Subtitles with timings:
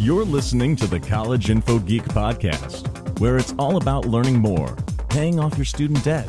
[0.00, 4.74] You're listening to the College Info Geek Podcast, where it's all about learning more,
[5.10, 6.26] paying off your student debt,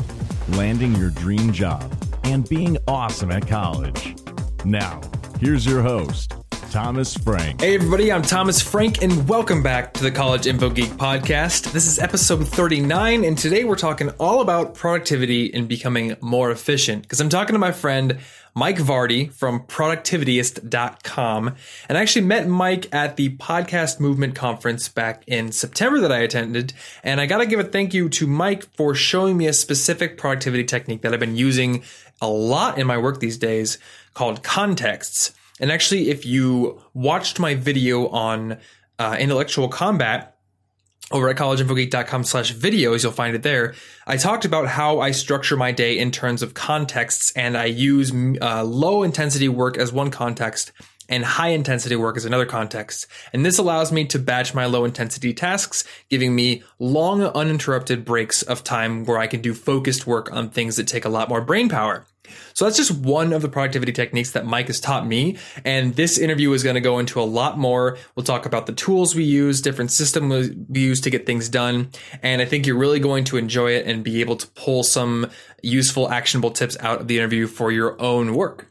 [0.49, 1.89] landing your dream job,
[2.25, 4.17] and being awesome at college.
[4.65, 4.99] Now,
[5.39, 6.33] here's your host,
[6.71, 7.59] Thomas Frank.
[7.59, 11.73] Hey, everybody, I'm Thomas Frank, and welcome back to the College Info Geek Podcast.
[11.73, 17.03] This is episode 39, and today we're talking all about productivity and becoming more efficient.
[17.03, 18.19] Because I'm talking to my friend
[18.55, 21.55] Mike Vardy from productivityist.com.
[21.89, 26.19] And I actually met Mike at the Podcast Movement Conference back in September that I
[26.19, 26.71] attended.
[27.03, 30.17] And I got to give a thank you to Mike for showing me a specific
[30.17, 31.83] productivity technique that I've been using
[32.21, 33.77] a lot in my work these days
[34.13, 35.33] called contexts.
[35.61, 38.57] And actually, if you watched my video on
[38.99, 40.27] uh, intellectual combat,
[41.11, 43.73] over at collegeinfogeek.com slash videos, you'll find it there.
[44.07, 48.13] I talked about how I structure my day in terms of contexts and I use
[48.41, 50.71] uh, low intensity work as one context
[51.09, 53.05] and high intensity work as another context.
[53.33, 58.41] And this allows me to batch my low intensity tasks, giving me long uninterrupted breaks
[58.41, 61.41] of time where I can do focused work on things that take a lot more
[61.41, 62.05] brain power.
[62.53, 65.37] So that's just one of the productivity techniques that Mike has taught me.
[65.65, 67.97] And this interview is going to go into a lot more.
[68.15, 71.91] We'll talk about the tools we use, different systems we use to get things done.
[72.21, 75.29] And I think you're really going to enjoy it and be able to pull some
[75.63, 78.67] useful, actionable tips out of the interview for your own work.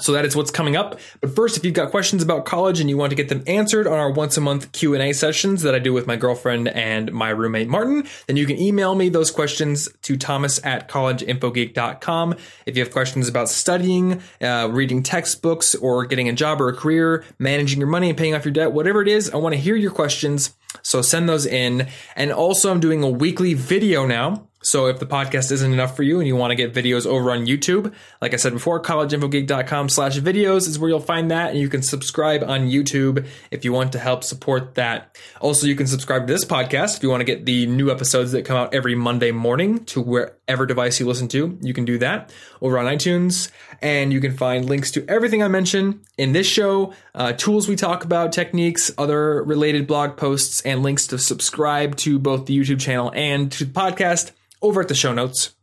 [0.00, 1.00] So that is what's coming up.
[1.20, 3.86] But first, if you've got questions about college and you want to get them answered
[3.86, 7.30] on our once a month Q&A sessions that I do with my girlfriend and my
[7.30, 12.36] roommate Martin, then you can email me those questions to thomas at collegeinfogeek.com.
[12.66, 16.74] If you have questions about studying, uh, reading textbooks, or getting a job or a
[16.74, 19.60] career, managing your money and paying off your debt, whatever it is, I want to
[19.60, 20.54] hear your questions.
[20.82, 21.88] So send those in.
[22.14, 26.02] And also I'm doing a weekly video now so if the podcast isn't enough for
[26.02, 29.88] you and you want to get videos over on YouTube, like I said before, collegeinfogeek.com
[29.88, 31.50] slash videos is where you'll find that.
[31.50, 35.16] And you can subscribe on YouTube if you want to help support that.
[35.40, 38.32] Also, you can subscribe to this podcast if you want to get the new episodes
[38.32, 41.56] that come out every Monday morning to wherever device you listen to.
[41.62, 43.50] You can do that over on iTunes.
[43.80, 47.76] And you can find links to everything I mentioned in this show, uh, tools we
[47.76, 52.80] talk about, techniques, other related blog posts, and links to subscribe to both the YouTube
[52.80, 55.54] channel and to the podcast over at the show notes,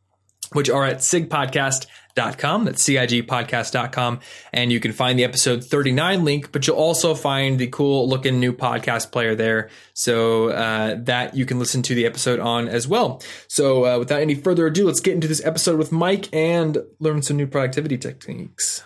[0.55, 2.65] which are at cigpodcast.com.
[2.65, 4.19] That's cigpodcast.com.
[4.53, 8.39] And you can find the episode 39 link, but you'll also find the cool looking
[8.39, 9.69] new podcast player there.
[9.93, 13.21] So uh, that you can listen to the episode on as well.
[13.47, 17.21] So uh, without any further ado, let's get into this episode with Mike and learn
[17.21, 18.83] some new productivity techniques.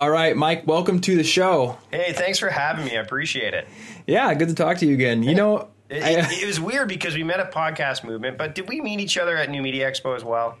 [0.00, 1.78] All right, Mike, welcome to the show.
[1.90, 2.96] Hey, thanks for having me.
[2.96, 3.68] I appreciate it.
[4.06, 5.22] Yeah, good to talk to you again.
[5.22, 8.68] You know, it, it, it, was weird because we met at Podcast Movement, but did
[8.68, 10.58] we meet each other at New Media Expo as well?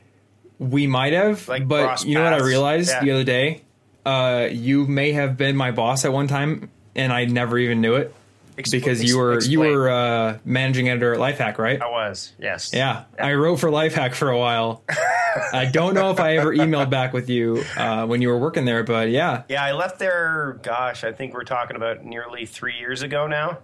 [0.70, 3.02] We might have, like but you know what I realized yeah.
[3.02, 3.62] the other day?
[4.04, 7.94] Uh, you may have been my boss at one time, and I never even knew
[7.94, 8.14] it.
[8.56, 9.52] Expl- because you were explain.
[9.52, 11.82] you were uh, managing editor at Lifehack, right?
[11.82, 12.70] I was, yes.
[12.72, 13.26] Yeah, yeah.
[13.26, 14.84] I wrote for Lifehack for a while.
[15.52, 18.64] I don't know if I ever emailed back with you uh, when you were working
[18.64, 19.42] there, but yeah.
[19.48, 20.60] Yeah, I left there.
[20.62, 23.58] Gosh, I think we're talking about nearly three years ago now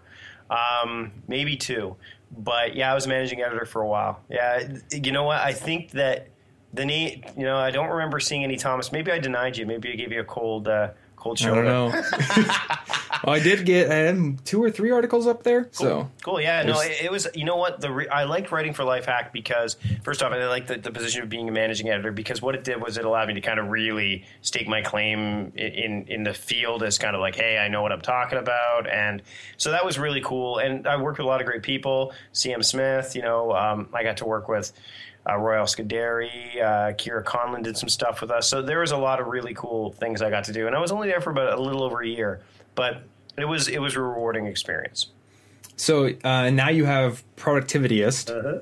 [0.50, 1.96] um, maybe two.
[2.36, 4.20] But yeah, I was managing editor for a while.
[4.28, 5.40] Yeah, you know what?
[5.40, 6.28] I think that
[6.72, 8.92] the name, you know, I don't remember seeing any Thomas.
[8.92, 9.66] Maybe I denied you.
[9.66, 11.64] Maybe I gave you a cold, uh, cold shoulder.
[11.64, 12.02] I don't know.
[13.24, 15.64] well, I did get had two or three articles up there.
[15.64, 15.72] Cool.
[15.72, 16.40] So cool.
[16.40, 16.62] Yeah.
[16.62, 17.28] No, it, it, was.
[17.34, 17.80] You know what?
[17.80, 21.22] The re- I liked writing for Lifehack because first off, I liked the, the, position
[21.22, 23.60] of being a managing editor because what it did was it allowed me to kind
[23.60, 27.58] of really stake my claim in, in, in the field as kind of like, hey,
[27.58, 29.22] I know what I'm talking about, and
[29.56, 30.58] so that was really cool.
[30.58, 32.12] And I worked with a lot of great people.
[32.32, 33.14] CM Smith.
[33.14, 34.72] You know, um, I got to work with
[35.30, 38.48] uh, Royale Scuderi, uh, Kira Conlon did some stuff with us.
[38.48, 40.80] So there was a lot of really cool things I got to do, and I
[40.80, 42.40] was only there for about a little over a year,
[42.74, 43.02] but
[43.36, 45.08] it was it was a rewarding experience.
[45.76, 48.36] So uh, now you have Productivityist.
[48.36, 48.58] Uh-huh.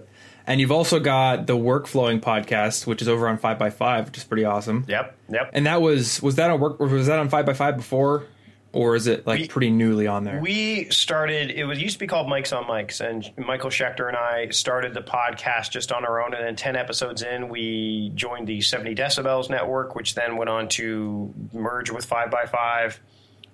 [0.47, 4.17] And you've also got the Workflowing podcast, which is over on Five by Five, which
[4.17, 4.87] is pretty awesome.
[4.89, 5.51] Yep, yep.
[5.53, 6.81] And that was was that on work?
[6.81, 8.25] Was that on Five by Five before?
[8.73, 10.41] Or is it like we, pretty newly on there?
[10.41, 11.51] We started.
[11.51, 14.95] It was used to be called Mics on Mics, and Michael Schechter and I started
[14.95, 16.34] the podcast just on our own.
[16.34, 20.69] And then ten episodes in, we joined the Seventy Decibels Network, which then went on
[20.71, 23.01] to merge with Five by Five,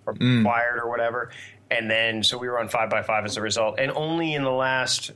[0.06, 0.40] or mm.
[0.40, 1.30] acquired or whatever.
[1.70, 3.78] And then so we were on Five by Five as a result.
[3.78, 5.12] And only in the last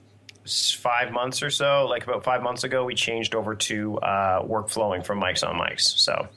[0.46, 5.04] five months or so, like about five months ago, we changed over to uh, Workflowing
[5.04, 5.82] from Mics on Mics.
[5.98, 6.28] So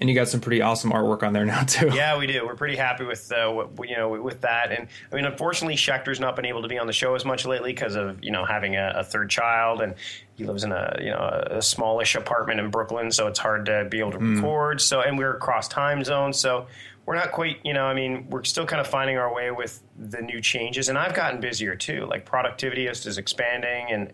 [0.00, 1.90] And you got some pretty awesome artwork on there now too.
[1.98, 2.44] Yeah, we do.
[2.46, 4.70] We're pretty happy with uh, what, you know with that.
[4.70, 7.46] And I mean, unfortunately, Schechter's not been able to be on the show as much
[7.46, 9.94] lately because of you know having a, a, third child, and
[10.36, 13.86] he lives in a you know a smallish apartment in Brooklyn, so it's hard to
[13.90, 14.36] be able to mm.
[14.36, 14.80] record.
[14.80, 16.66] So and we're across time zones, so
[17.06, 17.86] we're not quite you know.
[17.86, 21.14] I mean, we're still kind of finding our way with the new changes, and I've
[21.14, 22.04] gotten busier too.
[22.06, 24.12] Like Productivityist expanding and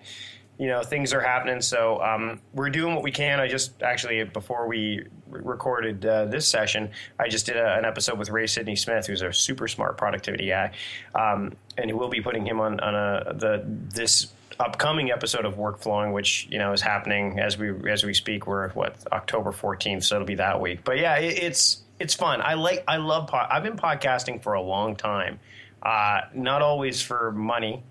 [0.59, 1.61] you know things are happening.
[1.61, 3.41] So um, we're doing what we can.
[3.41, 5.05] I just actually before we
[5.43, 9.23] recorded uh, this session i just did a, an episode with Ray Sidney Smith who's
[9.23, 10.73] a super smart productivity guy.
[11.15, 16.13] Um, and we'll be putting him on, on a, the this upcoming episode of workflowing
[16.13, 18.47] which you know is happening as we as we speak.
[18.47, 20.85] We're what october 14th so it'll be that week.
[20.85, 22.41] But yeah it, it's it's fun.
[22.41, 25.41] I like i love i've been podcasting for a long time.
[25.83, 27.83] Uh, not always for money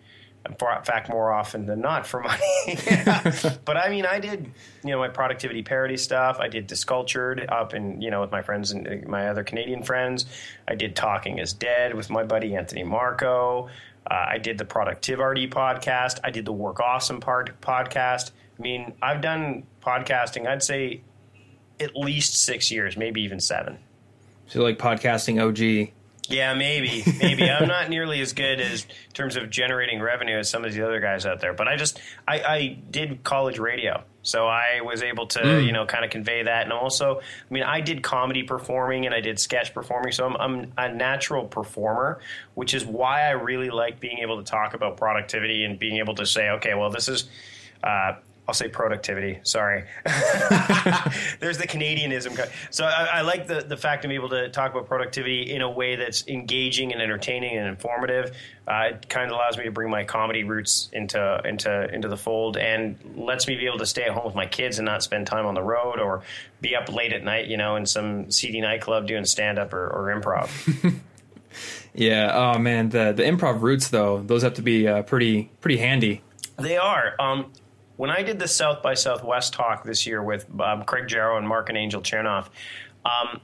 [0.46, 2.42] in fact, more often than not for money.
[3.66, 4.52] but I mean, I did,
[4.84, 6.38] you know, my productivity parody stuff.
[6.40, 9.84] I did Discultured up in, you know, with my friends and uh, my other Canadian
[9.84, 10.26] friends.
[10.68, 13.70] I did Talking is Dead with my buddy Anthony Marco.
[14.10, 16.20] Uh, I did the Productivity podcast.
[16.24, 18.32] I did the Work Awesome part podcast.
[18.60, 21.02] I mean, I've done podcasting, I'd say
[21.80, 23.78] at least six years, maybe even seven.
[24.48, 25.94] So, like podcasting OG.
[26.30, 30.50] Yeah, maybe, maybe I'm not nearly as good as in terms of generating revenue as
[30.50, 31.54] some of the other guys out there.
[31.54, 35.66] But I just I, I did college radio, so I was able to mm.
[35.66, 39.14] you know kind of convey that, and also I mean I did comedy performing and
[39.14, 42.20] I did sketch performing, so I'm, I'm a natural performer,
[42.54, 46.16] which is why I really like being able to talk about productivity and being able
[46.16, 47.30] to say, okay, well this is.
[47.84, 48.14] Uh,
[48.46, 49.40] I'll say productivity.
[49.44, 49.86] Sorry.
[51.40, 52.50] There's the Canadianism.
[52.72, 55.72] So I, I, like the, the fact I'm able to talk about productivity in a
[55.72, 58.36] way that's engaging and entertaining and informative.
[58.68, 62.18] Uh, it kind of allows me to bring my comedy roots into into into the
[62.18, 65.04] fold and lets me be able to stay at home with my kids and not
[65.04, 66.24] spend time on the road or
[66.60, 69.88] be up late at night, you know, in some seedy nightclub doing stand up or,
[69.88, 71.00] or improv.
[71.94, 72.32] yeah.
[72.34, 76.22] Oh man, the the improv roots though, those have to be uh, pretty pretty handy.
[76.58, 77.16] They are.
[77.20, 77.52] Um,
[77.98, 81.48] when I did the South by Southwest talk this year with um, Craig Jarrow and
[81.48, 82.50] Mark and Angel Chernoff,
[83.06, 83.40] um,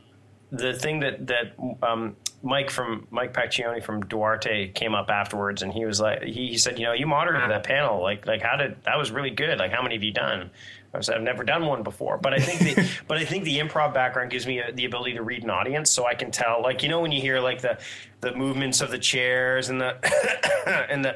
[0.51, 1.53] the thing that that
[1.83, 6.47] um, Mike from Mike Pacchione from Duarte came up afterwards, and he was like, he,
[6.47, 9.29] he said, you know, you moderated that panel, like like how did that was really
[9.29, 9.59] good.
[9.59, 10.49] Like how many have you done?
[10.91, 13.59] I said, I've never done one before, but I think the, but I think the
[13.59, 16.63] improv background gives me a, the ability to read an audience, so I can tell.
[16.63, 17.77] Like you know when you hear like the
[18.21, 19.97] the movements of the chairs and the
[20.89, 21.13] and the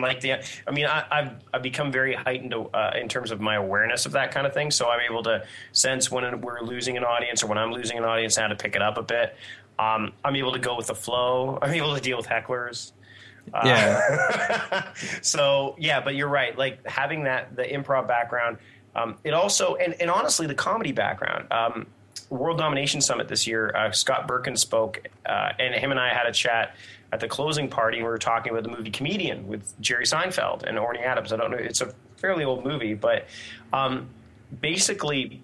[0.00, 0.34] like the.
[0.66, 4.12] I mean, I, have I've become very heightened uh, in terms of my awareness of
[4.12, 4.70] that kind of thing.
[4.70, 8.04] So I'm able to sense when we're losing an audience or when I'm losing an
[8.04, 9.36] audience, how to pick it up a bit.
[9.78, 11.58] Um, I'm able to go with the flow.
[11.62, 12.92] I'm able to deal with hecklers.
[13.64, 14.60] Yeah.
[14.70, 14.82] Uh,
[15.22, 16.56] so yeah, but you're right.
[16.56, 18.58] Like having that the improv background
[18.94, 21.46] um, it also, and, and, honestly, the comedy background.
[21.52, 21.86] Um,
[22.30, 26.26] World Domination Summit this year, uh, Scott Berkun spoke, uh, and him and I had
[26.26, 26.76] a chat
[27.12, 27.98] at the closing party.
[27.98, 31.32] We were talking about the movie Comedian with Jerry Seinfeld and Orny Adams.
[31.32, 33.26] I don't know; it's a fairly old movie, but
[33.72, 34.08] um,
[34.60, 35.42] basically,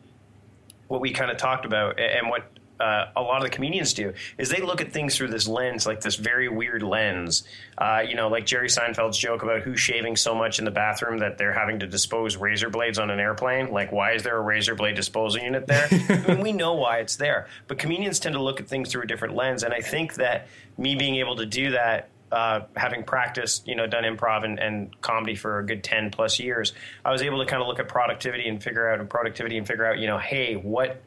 [0.86, 2.44] what we kind of talked about and what
[2.80, 5.86] uh, a lot of the comedians do is they look at things through this lens,
[5.86, 7.44] like this very weird lens.
[7.78, 11.18] Uh, you know, like Jerry Seinfeld's joke about who's shaving so much in the bathroom
[11.18, 13.70] that they're having to dispose razor blades on an airplane.
[13.70, 15.88] Like, why is there a razor blade disposal unit there?
[15.90, 19.02] I mean, we know why it's there, but comedians tend to look at things through
[19.02, 23.04] a different lens, and I think that me being able to do that uh, having
[23.04, 26.72] practiced, you know, done improv and, and, comedy for a good 10 plus years,
[27.04, 29.86] I was able to kind of look at productivity and figure out productivity and figure
[29.86, 31.00] out, you know, hey, what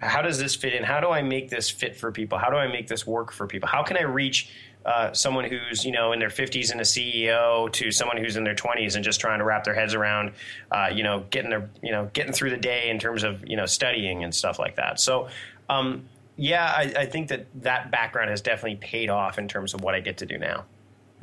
[0.00, 0.82] how does this fit in?
[0.82, 2.38] How do I make this fit for people?
[2.38, 3.68] How do I make this work for people?
[3.68, 4.50] How can I reach
[4.84, 8.44] uh, someone who's you know in their 50s and a CEO to someone who's in
[8.44, 10.32] their 20s and just trying to wrap their heads around
[10.70, 13.56] uh, you know getting their you know getting through the day in terms of you
[13.56, 15.00] know studying and stuff like that.
[15.00, 15.28] So.
[15.68, 19.82] Um, yeah, I, I think that that background has definitely paid off in terms of
[19.82, 20.64] what I get to do now.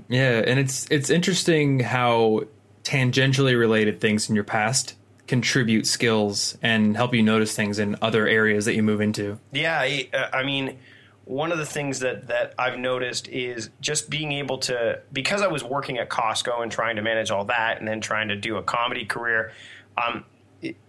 [0.10, 2.44] Yeah, and it's it's interesting how
[2.84, 4.96] tangentially related things in your past
[5.28, 9.40] contribute skills and help you notice things in other areas that you move into.
[9.52, 10.78] Yeah, I, uh, I mean,
[11.26, 15.48] one of the things that that I've noticed is just being able to because I
[15.48, 18.58] was working at Costco and trying to manage all that, and then trying to do
[18.58, 19.52] a comedy career.
[19.98, 20.24] Um,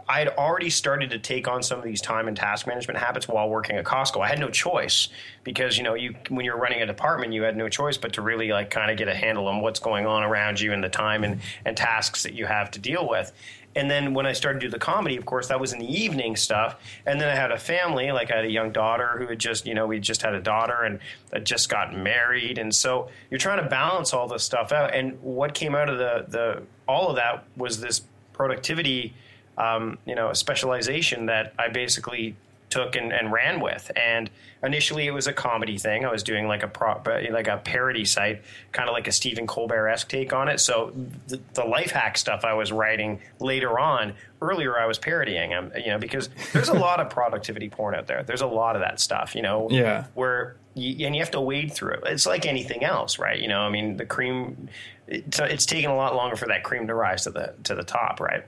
[0.09, 3.29] I had already started to take on some of these time and task management habits
[3.29, 4.25] while working at Costco.
[4.25, 5.09] I had no choice
[5.45, 8.23] because you know you when you're running a department, you had no choice but to
[8.23, 10.89] really like kind of get a handle on what's going on around you and the
[10.89, 13.33] time and and tasks that you have to deal with.
[13.79, 15.87] And then when I started to do the comedy, of course, that was in the
[15.87, 16.81] evening stuff.
[17.07, 19.67] And then I had a family, like I had a young daughter who had just,
[19.67, 20.99] you know, we just had a daughter and
[21.33, 22.59] had just gotten married.
[22.59, 24.95] And so you're trying to balance all this stuff out.
[24.95, 29.15] And what came out of the, the all of that was this productivity,
[29.57, 32.35] um, you know, specialization that I basically
[32.71, 33.91] took and, and ran with.
[33.97, 34.31] And
[34.63, 36.05] initially, it was a comedy thing.
[36.05, 39.47] I was doing like a pro, like a parody site, kind of like a Stephen
[39.47, 40.61] Colbert esque take on it.
[40.61, 40.93] So
[41.29, 44.15] the, the, life hack stuff I was writing later on.
[44.41, 48.07] Earlier, I was parodying them, you know, because there's a lot of productivity porn out
[48.07, 48.23] there.
[48.23, 51.41] There's a lot of that stuff, you know, yeah, where you, and you have to
[51.41, 52.01] wade through it.
[52.07, 53.39] It's like anything else, right?
[53.39, 54.69] You know, I mean, the cream.
[55.09, 57.83] It's, it's taken a lot longer for that cream to rise to the to the
[57.83, 58.45] top, right?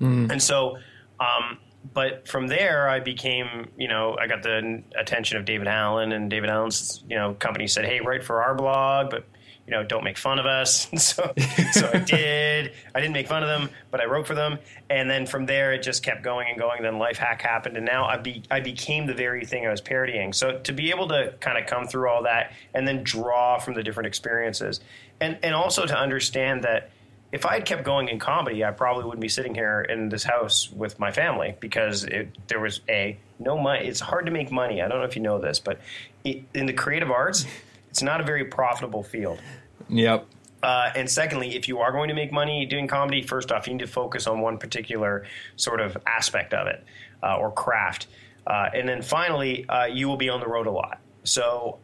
[0.00, 0.30] Mm.
[0.30, 0.78] And so.
[1.20, 1.58] Um,
[1.94, 6.30] but from there, I became, you know, I got the attention of David Allen, and
[6.30, 9.24] David Allen's, you know, company said, "Hey, write for our blog, but
[9.66, 11.32] you know, don't make fun of us." so,
[11.72, 12.72] so I did.
[12.94, 14.58] I didn't make fun of them, but I wrote for them,
[14.90, 16.82] and then from there, it just kept going and going.
[16.82, 19.80] Then Life Hack happened, and now I be I became the very thing I was
[19.80, 20.32] parodying.
[20.32, 23.74] So to be able to kind of come through all that and then draw from
[23.74, 24.80] the different experiences,
[25.20, 26.91] and and also to understand that
[27.32, 30.22] if I had kept going in comedy, I probably wouldn't be sitting here in this
[30.22, 33.86] house with my family because it, there was a no money.
[33.86, 34.82] It's hard to make money.
[34.82, 35.80] I don't know if you know this, but
[36.24, 37.46] it, in the creative arts,
[37.88, 39.40] it's not a very profitable field.
[39.88, 40.26] Yep.
[40.62, 43.72] Uh, and secondly, if you are going to make money doing comedy, first off, you
[43.72, 45.24] need to focus on one particular
[45.56, 46.84] sort of aspect of it
[47.22, 48.06] uh, or craft.
[48.46, 51.00] Uh, and then finally, uh, you will be on the road a lot.
[51.24, 51.78] So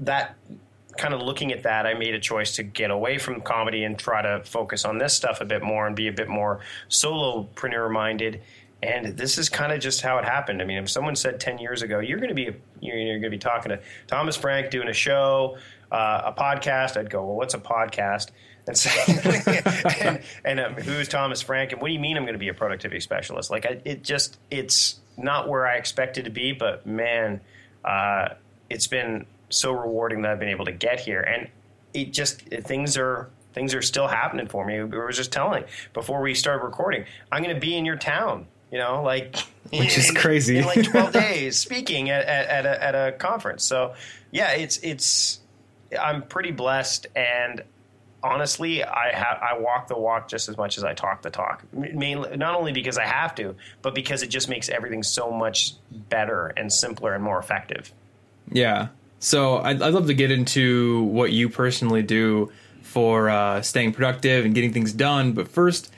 [0.00, 0.36] that
[0.96, 3.98] kind of looking at that, I made a choice to get away from comedy and
[3.98, 7.90] try to focus on this stuff a bit more and be a bit more solopreneur
[7.90, 8.42] minded.
[8.82, 10.60] And this is kind of just how it happened.
[10.60, 13.30] I mean, if someone said 10 years ago, you're going to be, you're, going to
[13.30, 15.56] be talking to Thomas Frank doing a show,
[15.92, 18.30] uh, a podcast, I'd go, well, what's a podcast?
[18.66, 21.72] And, and, and um, who's Thomas Frank?
[21.72, 23.50] And what do you mean I'm going to be a productivity specialist?
[23.50, 27.40] Like, I, it just, it's not where I expected to be, but man,
[27.84, 28.30] uh,
[28.68, 31.20] it's been so rewarding that I've been able to get here.
[31.20, 31.48] And
[31.94, 34.82] it just things are things are still happening for me.
[34.82, 38.46] We were just telling before we started recording, I'm going to be in your town.
[38.70, 39.36] You know, like
[39.70, 43.64] which is crazy in like 12 days speaking at, at, at, a, at a conference.
[43.64, 43.94] So
[44.30, 45.40] yeah, it's it's
[46.00, 47.62] I'm pretty blessed and
[48.22, 51.64] honestly, I have I walk the walk just as much as I talk the talk.
[51.72, 55.74] Mainly, not only because I have to, but because it just makes everything so much
[56.08, 57.92] better and simpler and more effective.
[58.50, 58.88] Yeah,
[59.22, 62.50] so I'd, I'd love to get into what you personally do
[62.82, 65.32] for uh, staying productive and getting things done.
[65.32, 65.92] But first,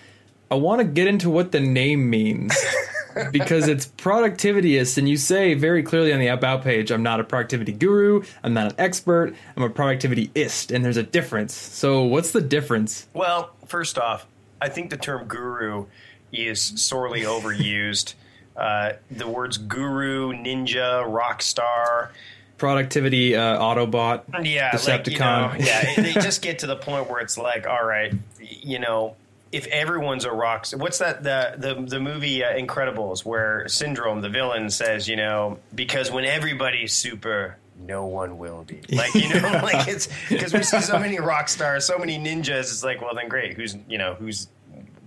[0.50, 2.54] I want to get into what the name means
[3.32, 7.24] because it's productivityist, and you say very clearly on the about page, "I'm not a
[7.24, 8.22] productivity guru.
[8.42, 9.34] I'm not an expert.
[9.56, 11.54] I'm a productivityist," and there's a difference.
[11.54, 13.08] So, what's the difference?
[13.14, 14.26] Well, first off,
[14.60, 15.86] I think the term guru
[16.30, 18.14] is sorely overused.
[18.56, 22.12] Uh, the words guru, ninja, rock star
[22.58, 24.22] productivity uh, Autobot.
[24.44, 25.06] Yeah, Decepticon.
[25.06, 28.12] Like, you know, yeah, they just get to the point where it's like, all right,
[28.40, 29.16] you know,
[29.52, 34.28] if everyone's a rock, what's that the the the movie uh, Incredibles where Syndrome, the
[34.28, 37.56] villain, says, you know, because when everybody's super.
[37.76, 41.48] No one will be like you know, like it's because we see so many rock
[41.48, 42.60] stars, so many ninjas.
[42.60, 43.54] It's like, well, then great.
[43.54, 44.46] Who's you know who's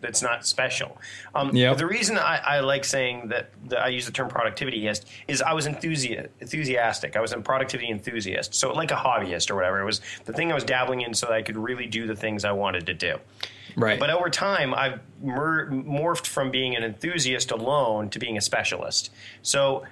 [0.01, 0.97] that's not special.
[1.33, 1.77] Um, yep.
[1.77, 5.53] The reason I, I like saying that, that, I use the term productivityist is I
[5.53, 6.31] was enthusiastic.
[6.39, 7.15] enthusiastic.
[7.15, 8.55] I was a productivity enthusiast.
[8.55, 9.79] So like a hobbyist or whatever.
[9.79, 12.15] It was the thing I was dabbling in so that I could really do the
[12.15, 13.17] things I wanted to do.
[13.75, 13.99] Right.
[13.99, 19.11] But over time, I've mer- morphed from being an enthusiast alone to being a specialist.
[19.43, 19.85] So,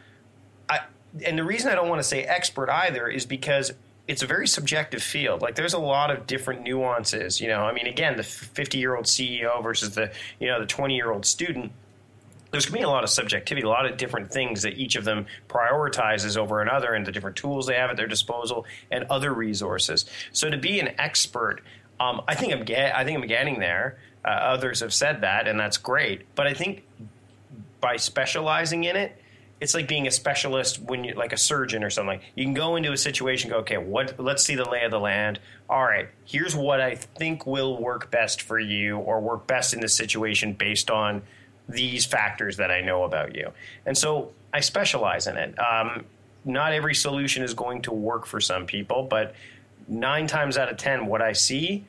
[0.67, 0.79] I,
[1.23, 3.73] and the reason I don't want to say expert either is because
[4.07, 5.41] it's a very subjective field.
[5.41, 7.41] Like there's a lot of different nuances.
[7.41, 10.67] You know, I mean, again, the 50 year old CEO versus the you know the
[10.67, 11.71] 20 year old student.
[12.51, 14.95] There's going to be a lot of subjectivity, a lot of different things that each
[14.95, 19.03] of them prioritizes over another, and the different tools they have at their disposal and
[19.05, 20.05] other resources.
[20.31, 21.61] So to be an expert,
[21.99, 23.97] um, I think I'm get, I think I'm getting there.
[24.23, 26.33] Uh, others have said that, and that's great.
[26.35, 26.83] But I think
[27.81, 29.21] by specializing in it,
[29.61, 32.19] it's like being a specialist when you like a surgeon or something.
[32.35, 34.19] You can go into a situation, go, okay, what?
[34.19, 35.39] Let's see the lay of the land.
[35.69, 39.79] All right, here's what I think will work best for you, or work best in
[39.79, 41.21] this situation based on
[41.69, 43.51] these factors that I know about you.
[43.85, 45.55] And so I specialize in it.
[45.57, 46.05] Um,
[46.43, 49.33] not every solution is going to work for some people, but
[49.87, 51.85] nine times out of ten, what I see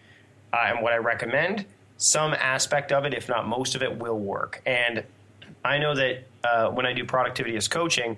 [0.52, 1.66] uh, and what I recommend,
[1.98, 4.62] some aspect of it, if not most of it, will work.
[4.64, 5.04] And
[5.64, 8.16] I know that uh, when I do productivityist coaching,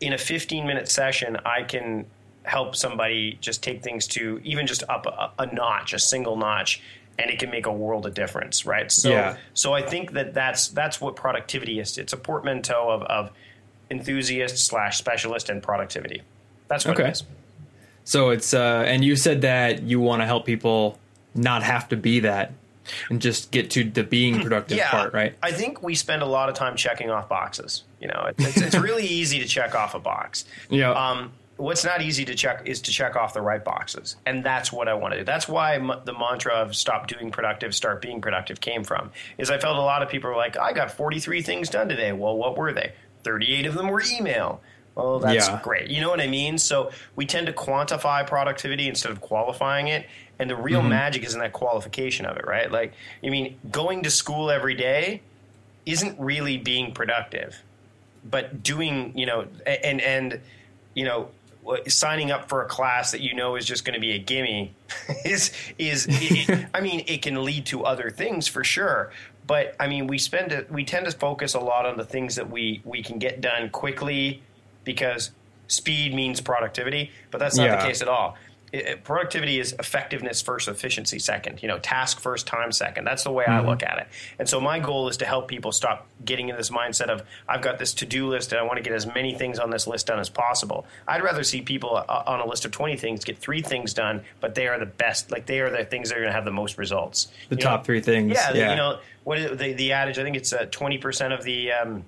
[0.00, 2.06] in a 15 minute session, I can
[2.44, 6.82] help somebody just take things to even just up a, a, notch, a single notch,
[7.18, 8.90] and it can make a world of difference, right?
[8.90, 9.36] So, yeah.
[9.52, 11.98] so I think that that's that's what productivityist.
[11.98, 13.30] It's a portmanteau of, of
[13.90, 16.22] enthusiast slash specialist and productivity.
[16.68, 17.08] That's what okay.
[17.08, 17.24] it is.
[18.04, 20.98] So it's uh, and you said that you want to help people
[21.34, 22.52] not have to be that
[23.08, 25.34] and just get to the being productive yeah, part, right?
[25.42, 27.84] I think we spend a lot of time checking off boxes.
[28.00, 30.44] You know, it's, it's really easy to check off a box.
[30.68, 30.92] Yeah.
[30.92, 34.72] Um, what's not easy to check is to check off the right boxes, and that's
[34.72, 35.24] what I want to do.
[35.24, 39.10] That's why m- the mantra of "stop doing productive, start being productive" came from.
[39.38, 42.12] Is I felt a lot of people were like, "I got 43 things done today."
[42.12, 42.92] Well, what were they?
[43.22, 44.62] 38 of them were email.
[45.00, 45.60] Well, that's Yeah.
[45.62, 45.88] great.
[45.88, 46.58] You know what I mean?
[46.58, 50.06] So we tend to quantify productivity instead of qualifying it.
[50.38, 50.88] And the real mm-hmm.
[50.90, 52.70] magic is in that qualification of it, right?
[52.70, 55.20] Like, I mean, going to school every day
[55.84, 57.56] isn't really being productive,
[58.24, 60.40] but doing, you know, and, and,
[60.94, 61.28] you know,
[61.88, 64.74] signing up for a class that you know is just going to be a gimme
[65.24, 69.12] is, is, it, I mean, it can lead to other things for sure.
[69.46, 72.48] But I mean, we spend we tend to focus a lot on the things that
[72.48, 74.42] we, we can get done quickly
[74.84, 75.30] because
[75.68, 77.76] speed means productivity, but that's not Yeah.
[77.80, 78.36] the case at all.
[78.72, 81.60] It- it- productivity is effectiveness first, efficiency second.
[81.60, 83.02] You know, task first, time second.
[83.04, 84.06] That's the way I look at it.
[84.38, 87.62] And so my goal is to help people stop getting in this mindset of I've
[87.62, 90.06] got this to-do list and I want to get as many things on this list
[90.06, 90.86] done as possible.
[91.08, 94.22] I'd rather see people uh, on a list of 20 things get three things done,
[94.40, 95.32] but they are the best.
[95.32, 97.26] Like they are the things that are going to have the most results.
[97.48, 97.84] The You top know?
[97.86, 98.32] three things.
[98.34, 100.16] Yeah, the- you know what is it, the the adage?
[100.16, 101.72] I think it's uh, twenty percent of the.
[101.72, 102.04] Um,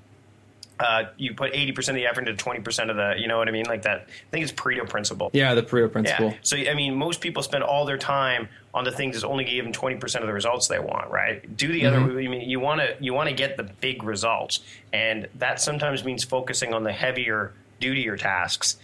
[0.80, 3.14] uh, you put eighty percent of the effort into twenty percent of the.
[3.18, 3.66] You know what I mean?
[3.66, 4.00] Like that.
[4.00, 5.30] I think it's Pareto principle.
[5.32, 6.30] Yeah, the Pareto principle.
[6.30, 6.36] Yeah.
[6.42, 9.64] So I mean, most people spend all their time on the things that only give
[9.64, 11.10] them twenty percent of the results they want.
[11.10, 11.56] Right?
[11.56, 11.98] Do the other.
[11.98, 14.60] I mean, you want to you want to get the big results,
[14.92, 18.76] and that sometimes means focusing on the heavier, dutier tasks.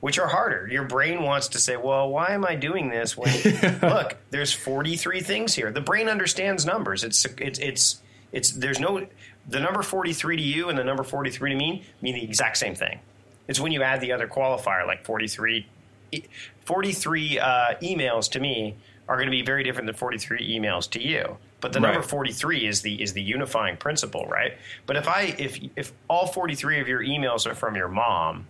[0.00, 0.66] Which are harder.
[0.66, 3.32] Your brain wants to say, "Well, why am I doing this?" When
[3.82, 5.70] look, there's 43 things here.
[5.70, 7.04] The brain understands numbers.
[7.04, 9.06] It's it's it's it's there's no
[9.48, 12.74] the number 43 to you and the number 43 to me mean the exact same
[12.74, 13.00] thing.
[13.48, 15.66] It's when you add the other qualifier, like 43
[16.12, 16.24] e-
[16.64, 18.76] 43 uh, emails to me
[19.08, 21.36] are going to be very different than 43 emails to you.
[21.60, 24.56] But the number 43 is the is the unifying principle, right?
[24.86, 28.46] But if I if if all 43 of your emails are from your mom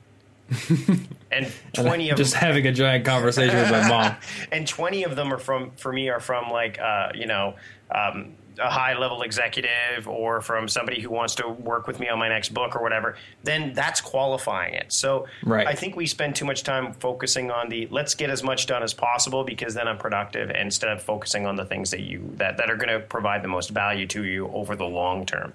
[1.30, 4.16] and 20 of Just having a giant conversation with my mom.
[4.52, 7.54] and 20 of them are from for me are from like uh, you know
[7.90, 12.18] um, a high level executive or from somebody who wants to work with me on
[12.18, 15.66] my next book or whatever then that's qualifying it so Right.
[15.66, 18.82] i think we spend too much time focusing on the let's get as much done
[18.82, 22.56] as possible because then i'm productive instead of focusing on the things that you that,
[22.58, 25.52] that are going to provide the most value to you over the long term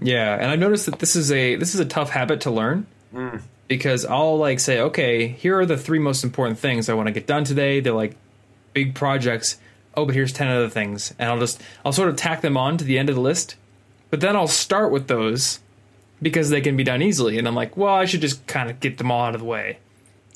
[0.00, 2.86] Yeah, and I've noticed that this is a this is a tough habit to learn
[3.14, 3.40] Mm.
[3.68, 7.12] because I'll like say, okay, here are the three most important things I want to
[7.12, 7.80] get done today.
[7.80, 8.14] They're like
[8.74, 9.58] big projects.
[9.94, 12.76] Oh, but here's ten other things, and I'll just I'll sort of tack them on
[12.78, 13.56] to the end of the list.
[14.10, 15.60] But then I'll start with those
[16.22, 18.80] because they can be done easily, and I'm like, well, I should just kind of
[18.80, 19.78] get them all out of the way.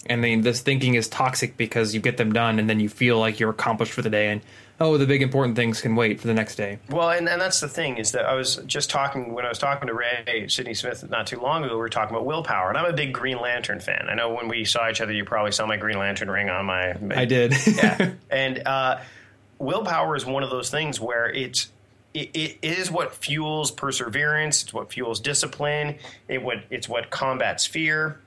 [0.07, 3.19] And then this thinking is toxic because you get them done, and then you feel
[3.19, 4.41] like you're accomplished for the day, and
[4.81, 6.79] oh, the big important things can wait for the next day.
[6.91, 9.59] Well, and, and that's the thing is that I was just talking when I was
[9.59, 11.75] talking to Ray Sidney Smith not too long ago.
[11.75, 14.07] We were talking about willpower, and I'm a big Green Lantern fan.
[14.11, 16.67] I know when we saw each other, you probably saw my Green Lantern ring on
[16.67, 16.97] my.
[17.15, 17.55] I did.
[17.67, 18.99] yeah, and uh,
[19.63, 21.71] willpower is one of those things where it's
[22.15, 24.63] it, it is what fuels perseverance.
[24.63, 25.99] It's what fuels discipline.
[26.29, 28.21] It what it's what combats fear.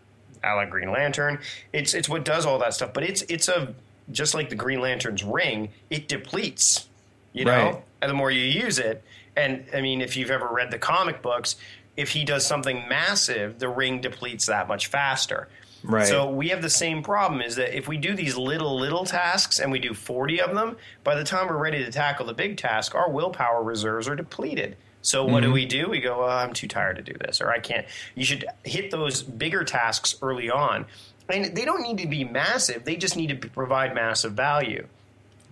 [0.43, 1.39] I like Green Lantern.
[1.73, 2.93] It's it's what does all that stuff.
[2.93, 3.73] But it's it's a
[4.11, 5.69] just like the Green Lantern's ring.
[5.89, 6.87] It depletes.
[7.33, 7.83] You know, Right.
[8.01, 9.03] and the more you use it,
[9.35, 11.57] and I mean, if you've ever read the comic books,
[11.97, 15.49] if he does something massive, the ring depletes that much faster.
[15.85, 16.07] Right.
[16.07, 19.59] So we have the same problem is that if we do these little, little tasks
[19.59, 22.57] and we do 40 of them, by the time we're ready to tackle the big
[22.57, 24.77] task, our willpower reserves are depleted.
[25.01, 25.53] So what do mm-hmm.
[25.53, 25.89] we do?
[25.89, 27.85] We go, oh, I'm too tired to do this, or I can't.
[28.15, 30.87] You should hit those bigger tasks early on.
[31.29, 34.87] And they don't need to be massive, they just need to provide massive value.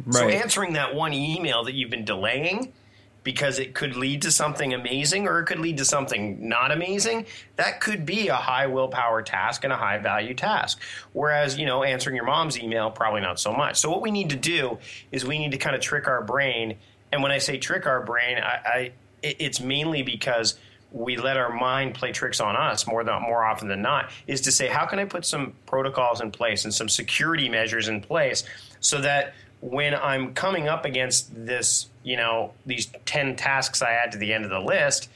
[0.09, 2.73] So answering that one email that you've been delaying
[3.23, 7.25] because it could lead to something amazing or it could lead to something not amazing,
[7.55, 10.81] that could be a high willpower task and a high value task.
[11.13, 13.77] Whereas, you know, answering your mom's email, probably not so much.
[13.77, 14.77] So what we need to do
[15.11, 16.77] is we need to kind of trick our brain.
[17.11, 20.55] And when I say trick our brain, I, I it's mainly because
[20.91, 24.41] we let our mind play tricks on us more than more often than not is
[24.41, 27.99] to say how can i put some protocols in place and some security measures in
[27.99, 28.43] place
[28.79, 29.33] so that
[29.63, 34.33] when i'm coming up against this you know these 10 tasks i add to the
[34.33, 35.09] end of the list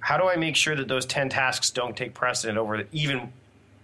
[0.00, 3.32] how do i make sure that those 10 tasks don't take precedent over even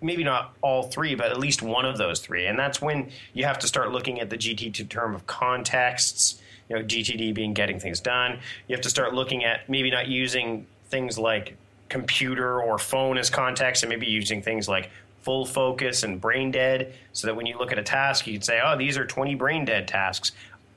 [0.02, 2.46] maybe not all three but at least one of those three?
[2.46, 6.76] And that's when you have to start looking at the GTD term of contexts you
[6.76, 8.38] know gtd being getting things done.
[8.68, 11.56] You have to start looking at maybe not using things like
[11.88, 14.90] computer or phone as context and maybe using things like
[15.22, 18.42] full focus and brain dead so that when you look at a task you can
[18.42, 20.32] say oh these are 20 brain dead tasks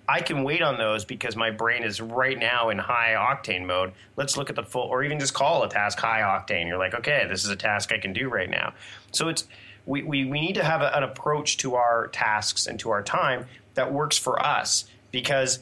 [0.07, 3.93] I can wait on those because my brain is right now in high octane mode.
[4.17, 6.67] Let's look at the full, or even just call a task high octane.
[6.67, 8.73] You're like, okay, this is a task I can do right now.
[9.11, 9.47] So it's
[9.85, 13.03] we, we, we need to have a, an approach to our tasks and to our
[13.03, 15.59] time that works for us because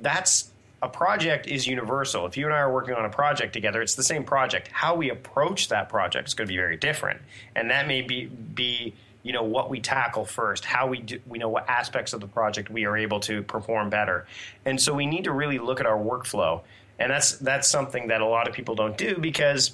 [0.00, 0.50] that's
[0.84, 2.26] a project is universal.
[2.26, 4.68] If you and I are working on a project together, it's the same project.
[4.68, 7.22] How we approach that project is going to be very different,
[7.56, 8.92] and that may be be
[9.22, 12.26] you know what we tackle first, how we do, we know what aspects of the
[12.26, 14.26] project we are able to perform better,
[14.66, 16.60] and so we need to really look at our workflow,
[16.98, 19.72] and that's that's something that a lot of people don't do because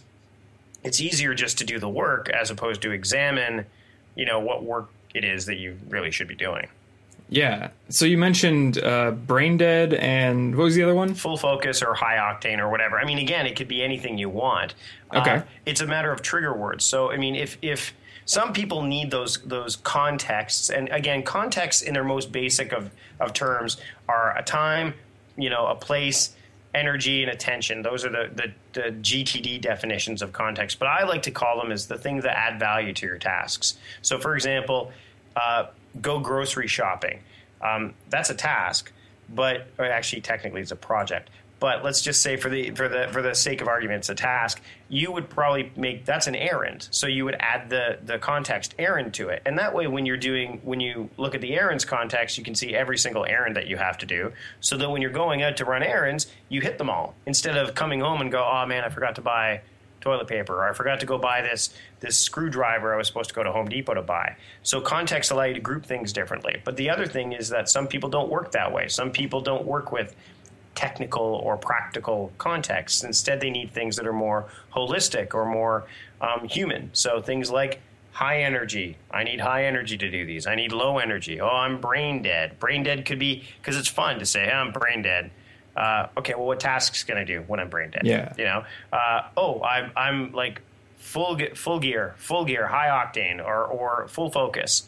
[0.85, 3.67] it's easier just to do the work as opposed to examine,
[4.15, 6.69] you know, what work it is that you really should be doing.
[7.31, 7.71] Yeah.
[7.89, 11.15] So you mentioned uh, brain dead and what was the other one?
[11.15, 12.99] Full focus or high octane or whatever.
[12.99, 14.75] I mean, again, it could be anything you want.
[15.15, 15.37] Okay.
[15.37, 16.85] Uh, it's a matter of trigger words.
[16.85, 21.95] So, I mean, if if some people need those those contexts, and again, contexts in
[21.95, 22.91] their most basic of
[23.21, 23.77] of terms
[24.09, 24.95] are a time,
[25.37, 26.35] you know, a place,
[26.75, 27.83] energy, and attention.
[27.83, 30.81] Those are the the, the GTD definitions of context.
[30.81, 33.79] But I like to call them as the things that add value to your tasks.
[34.03, 34.91] So, for example.
[35.37, 35.67] Uh,
[36.01, 37.21] go grocery shopping.
[37.61, 38.93] Um, that's a task,
[39.29, 41.31] but actually, technically, it's a project.
[41.61, 44.15] But let's just say, for the for the for the sake of argument, it's a
[44.15, 44.63] task.
[44.89, 49.13] You would probably make that's an errand, so you would add the the context errand
[49.15, 52.39] to it, and that way, when you're doing when you look at the errands context,
[52.39, 54.33] you can see every single errand that you have to do.
[54.61, 57.75] So that when you're going out to run errands, you hit them all instead of
[57.75, 59.61] coming home and go, oh man, I forgot to buy
[60.01, 63.35] toilet paper, or I forgot to go buy this this screwdriver I was supposed to
[63.35, 64.37] go to Home Depot to buy.
[64.63, 66.61] So context allow you to group things differently.
[66.65, 68.89] But the other thing is that some people don't work that way.
[68.89, 70.15] Some people don't work with
[70.75, 73.05] technical or practical contexts.
[73.05, 75.87] Instead, they need things that are more holistic or more
[76.21, 76.91] um, human.
[76.93, 77.81] So things like
[78.13, 78.97] high energy.
[79.11, 80.47] I need high energy to do these.
[80.47, 81.41] I need low energy.
[81.41, 82.59] Oh, I'm brain dead.
[82.59, 85.31] Brain dead could be because it's fun to say, hey, I'm brain dead
[85.81, 88.03] uh, okay, well, what tasks can I do when I'm brain dead?
[88.05, 88.35] Yeah.
[88.37, 90.61] You know, uh, oh, I'm, I'm like
[90.99, 94.87] full, full gear, full gear, high octane, or, or full focus.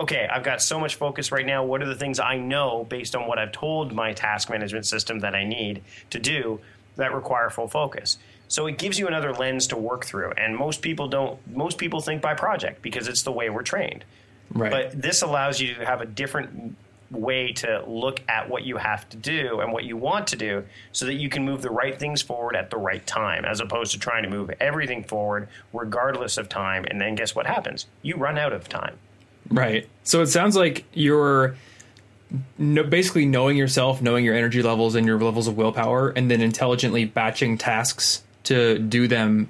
[0.00, 1.64] Okay, I've got so much focus right now.
[1.64, 5.20] What are the things I know based on what I've told my task management system
[5.20, 6.58] that I need to do
[6.96, 8.18] that require full focus?
[8.48, 10.32] So it gives you another lens to work through.
[10.32, 14.04] And most people don't, most people think by project because it's the way we're trained.
[14.52, 14.70] Right.
[14.72, 16.76] But this allows you to have a different
[17.10, 20.64] way to look at what you have to do and what you want to do
[20.92, 23.92] so that you can move the right things forward at the right time as opposed
[23.92, 26.84] to trying to move everything forward regardless of time.
[26.84, 27.86] And then guess what happens?
[28.02, 28.98] You run out of time.
[29.50, 29.88] Right.
[30.04, 31.56] So it sounds like you're
[32.58, 36.42] no, basically knowing yourself knowing your energy levels and your levels of willpower and then
[36.42, 39.48] intelligently batching tasks to do them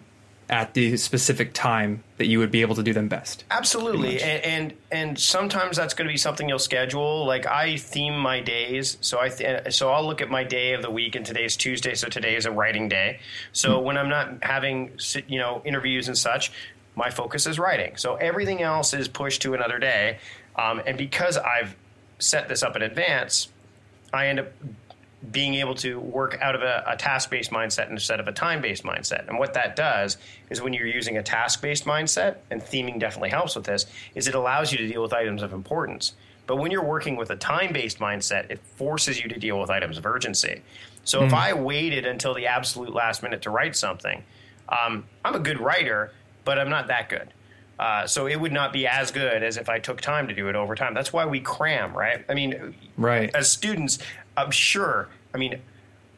[0.51, 3.45] at the specific time that you would be able to do them best.
[3.51, 7.27] Absolutely, and, and, and sometimes that's going to be something you'll schedule.
[7.27, 10.83] Like I theme my days, so I th- so I'll look at my day of
[10.83, 13.21] the week, and today's Tuesday, so today is a writing day.
[13.53, 13.85] So mm-hmm.
[13.85, 14.93] when I'm not having
[15.27, 16.51] you know interviews and such,
[16.97, 17.97] my focus is writing.
[17.97, 20.19] So everything else is pushed to another day,
[20.57, 21.77] um, and because I've
[22.19, 23.49] set this up in advance,
[24.13, 24.53] I end up
[25.33, 28.61] being able to work out of a, a task based mindset instead of a time
[28.61, 29.27] based mindset.
[29.29, 30.17] And what that does
[30.49, 34.29] is when you're using a task based mindset, and theming definitely helps with this, is
[34.29, 36.15] it allows you to deal with items of importance.
[36.47, 39.71] But when you're working with a time based mindset, it forces you to deal with
[39.71, 40.63] items of urgency.
[41.05, 41.27] So mm.
[41.27, 41.37] if hmm.
[41.37, 44.23] I waited until the absolute last minute to write something,
[44.69, 46.13] um, I'm a good writer,
[46.45, 47.33] but I'm not that good.
[47.79, 50.49] Uh, so it would not be as good as if I took time to do
[50.49, 50.95] it over time.
[50.95, 52.25] That's why we cram, right?
[52.29, 53.31] I mean, right.
[53.35, 54.01] As students,
[54.39, 55.09] I'm sure.
[55.35, 55.61] I mean,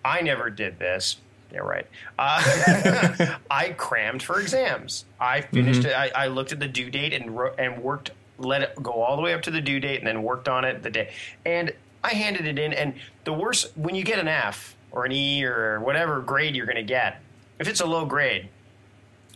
[0.05, 1.17] I never did this.
[1.53, 1.87] Yeah, right.
[2.19, 5.05] Uh, I crammed for exams.
[5.19, 5.89] I finished mm-hmm.
[5.89, 6.13] it.
[6.15, 8.13] I, I, looked at the due date and wrote, and worked.
[8.39, 10.65] Let it go all the way up to the due date, and then worked on
[10.65, 11.13] it the day.
[11.45, 11.73] And
[12.05, 12.73] I handed it in.
[12.73, 16.67] And the worst, when you get an F or an E or whatever grade you're
[16.67, 17.21] going to get,
[17.59, 18.49] if it's a low grade,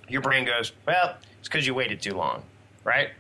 [0.09, 2.45] your brain goes, "Well, it's because you waited too long,"
[2.85, 3.11] right?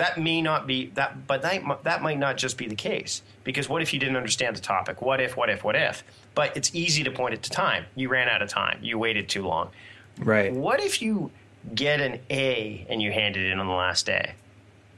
[0.00, 3.68] that may not be that, but that that might not just be the case because
[3.68, 5.00] what if you didn't understand the topic?
[5.00, 5.36] What if?
[5.36, 5.64] What if?
[5.64, 6.04] What if?
[6.34, 7.86] But it's easy to point it to time.
[7.94, 8.78] You ran out of time.
[8.82, 9.70] You waited too long.
[10.18, 10.52] Right.
[10.52, 11.30] What if you
[11.74, 14.34] get an A and you hand it in on the last day?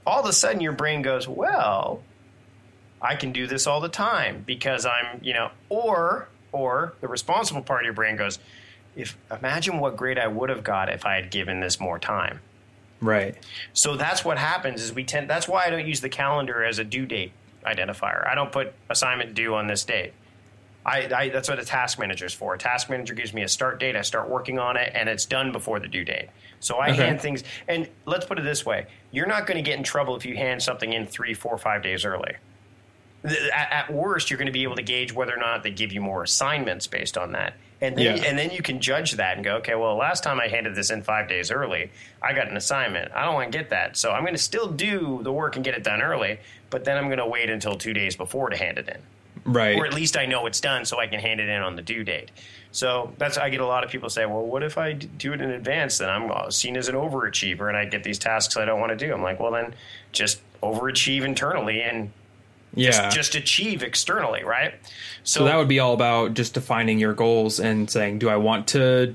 [0.07, 2.03] All of a sudden, your brain goes, "Well,
[3.01, 7.63] I can do this all the time because I'm, you know." Or, or the responsible
[7.63, 8.41] part of your brain goes,
[8.97, 12.41] "If imagine what grade I would have got if I had given this more time."
[13.01, 13.37] Right.
[13.73, 16.79] So that's what happens is we tend that's why I don't use the calendar as
[16.79, 17.33] a due date
[17.65, 18.27] identifier.
[18.27, 20.13] I don't put assignment due on this date.
[20.85, 22.55] I, I, that's what a task manager is for.
[22.55, 23.95] A task manager gives me a start date.
[23.95, 26.29] I start working on it, and it's done before the due date.
[26.59, 27.07] So I okay.
[27.07, 27.45] hand things.
[27.69, 30.37] And let's put it this way: you're not going to get in trouble if you
[30.37, 32.35] hand something in three, four, five days early.
[33.25, 35.93] at, at worst, you're going to be able to gauge whether or not they give
[35.93, 37.55] you more assignments based on that.
[37.83, 38.23] And then, Yeah.
[38.25, 40.91] and then you can judge that and go, okay, well, last time I handed this
[40.91, 41.91] in five days early,
[42.23, 43.11] I got an assignment.
[43.13, 43.97] I don't want to get that.
[43.97, 46.39] So I'm going to still do the work and get it done early,
[46.71, 48.99] but then I'm going to wait until two days before to hand it in
[49.45, 49.77] Right.
[49.77, 51.83] or at least I know it's done so I can hand it in on the
[51.83, 52.31] due date.
[52.71, 55.41] So that's I get a lot of people say, well, what if I do it
[55.41, 55.99] in advance?
[55.99, 58.97] Then I'm uh, seen as an overachiever and I get these tasks I don't want
[58.97, 59.13] to do.
[59.13, 59.75] I'm like, well, then
[60.13, 62.13] just overachieve internally and
[62.75, 62.91] yeah.
[62.91, 64.75] just, just achieve externally, right?
[65.25, 68.69] so that would be all about just defining your goals and saying, do I want
[68.69, 69.15] to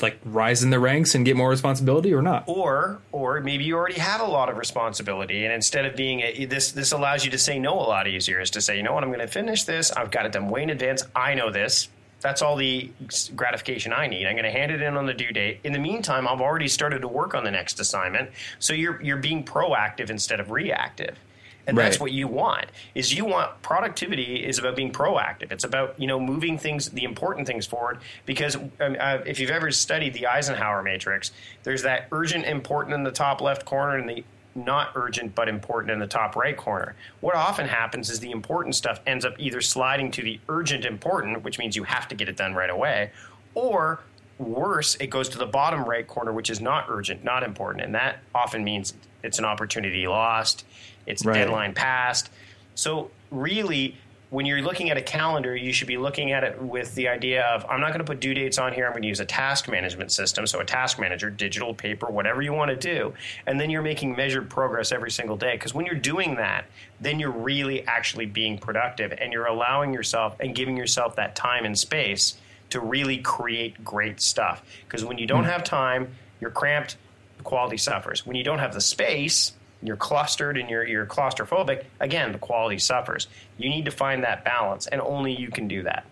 [0.00, 2.44] like rise in the ranks and get more responsibility or not?
[2.46, 6.44] or or maybe you already have a lot of responsibility and instead of being a,
[6.44, 8.92] this this allows you to say no a lot easier is to say you know
[8.92, 9.92] what i'm going to finish this.
[9.92, 11.04] I've got it done way in advance.
[11.14, 11.88] I know this.
[12.20, 12.90] That's all the
[13.36, 14.26] gratification i need.
[14.26, 15.60] I'm going to hand it in on the due date.
[15.64, 18.30] In the meantime i've already started to work on the next assignment.
[18.58, 21.16] So you're you're being proactive instead of reactive
[21.66, 25.50] and that's what you want is you want productivity is about being proactive.
[25.50, 29.50] It's about you know moving things the important things forward because um, uh, if you've
[29.50, 34.08] ever studied the eisenhower matrix there's that urgent important in the top left corner and
[34.08, 34.24] the
[34.54, 36.94] not urgent but important in the top right corner.
[37.20, 41.42] What often happens is the important stuff ends up either sliding to the urgent important
[41.42, 43.10] which means you have to get it done right away
[43.54, 44.00] or
[44.38, 47.84] worse it goes to the bottom right corner which is not urgent not important.
[47.84, 50.64] And that often means it's an opportunity lost
[51.06, 51.38] it's a Right.
[51.38, 52.30] deadline passed.
[52.74, 53.96] So really
[54.34, 57.44] when you're looking at a calendar you should be looking at it with the idea
[57.46, 59.24] of i'm not going to put due dates on here i'm going to use a
[59.24, 60.44] task management system.
[60.44, 63.14] So a task manager digital paper whatever you want to do.
[63.46, 65.52] And then you're making measured progress every single day.
[65.52, 66.64] Because when you're doing that
[67.00, 71.64] then you're really actually being productive and you're allowing yourself and giving yourself that time
[71.64, 72.36] and space
[72.70, 74.64] to really create great stuff.
[74.84, 75.50] Because when you don't hmm.
[75.50, 76.96] have time you're cramped
[77.36, 78.26] the quality suffers.
[78.26, 79.52] When you don't have the space
[79.86, 84.44] you're clustered and you're, you're claustrophobic again the quality suffers you need to find that
[84.44, 86.04] balance and only you can do that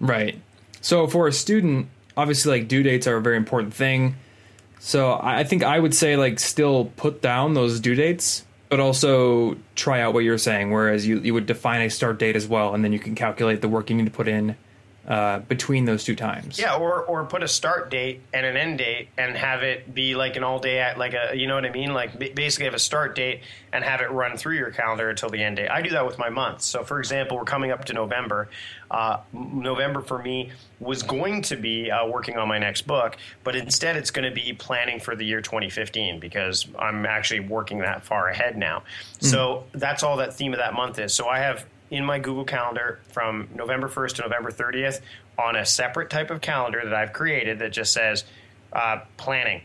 [0.00, 0.40] Right.
[0.80, 4.16] So for a student, obviously like due dates are a very important thing.
[4.78, 9.56] So I think I would say like still put down those due dates, but also
[9.74, 10.70] try out what you're saying.
[10.70, 13.62] Whereas you, you would define a start date as well, and then you can calculate
[13.62, 14.56] the work you need to put in
[15.06, 16.58] uh, between those two times.
[16.58, 20.16] Yeah, or or put a start date and an end date and have it be
[20.16, 21.94] like an all day at like a you know what I mean?
[21.94, 23.42] Like ba- basically have a start date
[23.72, 25.70] and have it run through your calendar until the end date.
[25.70, 26.64] I do that with my months.
[26.64, 28.48] So for example, we're coming up to November.
[28.90, 33.54] Uh, November for me was going to be uh, working on my next book, but
[33.54, 38.04] instead it's going to be planning for the year 2015 because I'm actually working that
[38.04, 38.82] far ahead now.
[39.20, 41.14] So that's all that theme of that month is.
[41.14, 45.00] So I have in my Google Calendar from November 1st to November 30th
[45.38, 48.24] on a separate type of calendar that I've created that just says
[48.72, 49.62] uh, planning.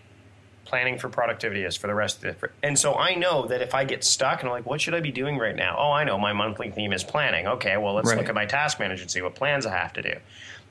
[0.66, 2.50] Planning for Productivityist for the rest of the.
[2.64, 5.00] And so I know that if I get stuck and I'm like, what should I
[5.02, 5.76] be doing right now?
[5.78, 7.48] Oh, I know my monthly theme is planning.
[7.48, 8.18] Okay, well, let's Right.
[8.18, 10.14] look at my task manager and see what plans I have to do.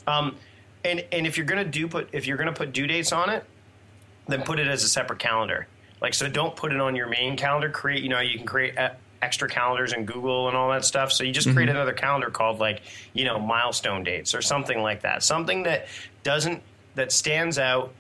[0.07, 0.37] Um,
[0.85, 3.45] and and if you're gonna do put if you're gonna put due dates on it,
[4.29, 5.67] then put it as a separate calendar.
[6.01, 7.69] Like, so don't put it on your main calendar.
[7.69, 8.79] Create, you know, you can create
[9.23, 11.13] extra calendars in Google and all that stuff.
[11.13, 11.57] So you just mm-hmm.
[11.57, 15.23] create another calendar called like, you know, milestone dates or something like that.
[15.23, 15.87] Something that
[16.23, 16.63] doesn't
[16.95, 17.93] that stands out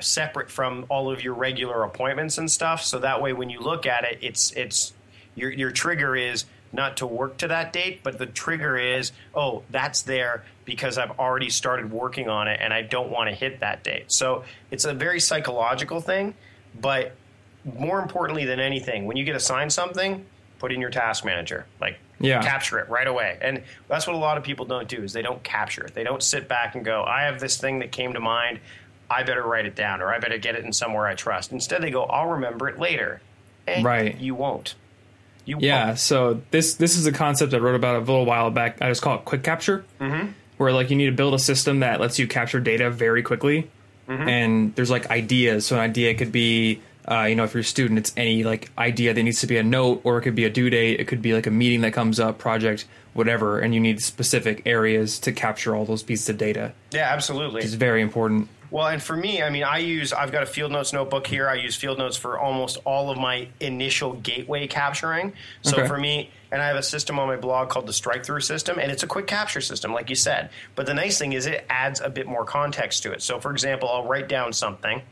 [0.00, 2.82] separate from all of your regular appointments and stuff.
[2.82, 4.92] So that way, when you look at it, it's it's
[5.34, 9.62] your your trigger is not to work to that date, but the trigger is oh
[9.70, 13.60] that's there because I've already started working on it and I don't want to hit
[13.60, 14.10] that date.
[14.10, 16.34] So it's a very psychological thing,
[16.80, 17.14] but
[17.64, 20.24] more importantly than anything, when you get assigned something,
[20.58, 21.66] put in your task manager.
[21.80, 22.42] Like Yeah.
[22.42, 23.38] capture it right away.
[23.40, 25.94] And that's what a lot of people don't do is they don't capture it.
[25.94, 28.60] They don't sit back and go, I have this thing that came to mind.
[29.10, 31.52] I better write it down or I better get it in somewhere I trust.
[31.52, 33.20] Instead they go, I'll remember it later.
[33.66, 34.16] And Right.
[34.18, 34.74] you won't.
[35.44, 35.98] You Yeah, won't.
[35.98, 38.80] so this this is a concept I wrote about a little while back.
[38.80, 40.28] I just call it quick capture, mm-hmm.
[40.56, 43.70] where like you need to build a system that lets you capture data very quickly,
[44.08, 45.66] and there's like ideas.
[45.66, 48.70] So an idea could be, uh, you know, if you're a student, it's any like
[48.78, 51.00] idea that needs to be a note, or it could be a due date.
[51.00, 54.62] It could be like a meeting that comes up, project, whatever, and you need specific
[54.66, 56.72] areas to capture all those pieces of data.
[56.92, 57.62] Yeah, absolutely.
[57.62, 58.48] It's very important.
[58.70, 61.48] Well, and for me, I mean, I use I've got a Field Notes notebook here.
[61.48, 65.32] I use Field Notes for almost all of my initial gateway capturing.
[65.62, 65.86] So Okay.
[65.86, 68.80] for me, and I have a system on my blog called the Strike Through system,
[68.80, 70.50] and it's a quick capture system, like you said.
[70.74, 73.22] But the nice thing is it adds a bit more context to it.
[73.22, 75.02] So, for example, I'll write down something,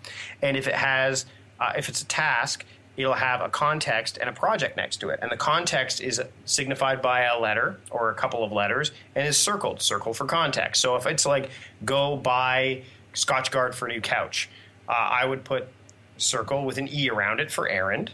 [0.40, 1.26] and if it has
[1.62, 2.64] uh, if it's a task,
[2.96, 5.20] it'll have a context and a project next to it.
[5.22, 9.37] And the context is signified by a letter or a couple of letters and is
[9.37, 10.83] circled, circle for context.
[10.83, 11.51] So if it's like
[11.85, 12.83] go buy
[13.14, 14.48] Scotchgard for a new couch,
[14.88, 15.68] uh, I would put
[16.16, 18.12] circle with an E around it for errand.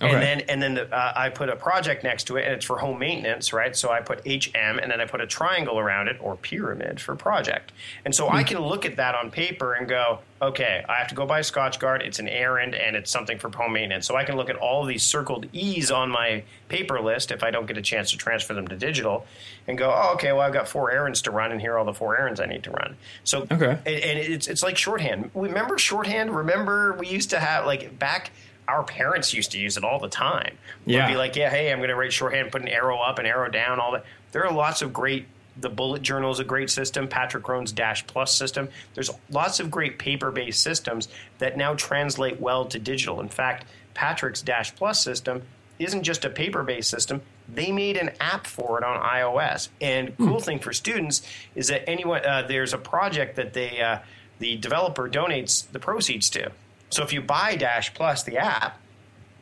[0.00, 2.64] And then and then the, uh, I put a project next to it, and it's
[2.64, 3.74] for home maintenance, right?
[3.76, 7.16] So I put HM, and then I put a triangle around it or pyramid for
[7.16, 7.72] project.
[8.04, 11.14] And so I can look at that on paper and go, okay, I have to
[11.16, 12.00] go buy Scotchgard.
[12.02, 14.06] It's an errand, and it's something for home maintenance.
[14.06, 17.42] So I can look at all of these circled E's on my paper list if
[17.42, 19.26] I don't get a chance to transfer them to digital,
[19.66, 21.84] and go, oh, okay, well I've got four errands to run, and here are all
[21.84, 22.96] the four errands I need to run.
[23.24, 23.78] So Okay.
[23.84, 25.30] and, and it's it's like shorthand.
[25.34, 26.34] Remember shorthand?
[26.34, 28.30] Remember we used to have like back.
[28.68, 30.56] Our parents used to use it all the time.
[30.86, 31.08] They'd Yeah.
[31.08, 33.48] be like, "Yeah, hey, I'm going to write shorthand, put an arrow up, an arrow
[33.50, 35.26] down, all that." There are lots of great.
[35.60, 37.08] The bullet journal is a great system.
[37.08, 38.68] Patrick Rhone's Dash Plus system.
[38.94, 43.20] There's lots of great paper-based systems that now translate well to digital.
[43.20, 45.42] In fact, Patrick's DashPlus system
[45.80, 47.22] isn't just a paper-based system.
[47.52, 49.68] They made an app for it on iOS.
[49.80, 51.22] And cool thing for students
[51.56, 53.98] is that anyone uh, there's a project that they uh,
[54.38, 56.52] the developer donates the proceeds to.
[56.90, 58.80] So if you buy DashPlus, the app,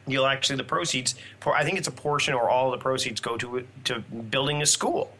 [0.07, 3.37] you'll actually the proceeds for I think it's a portion or all the proceeds go
[3.37, 5.13] to to building a school.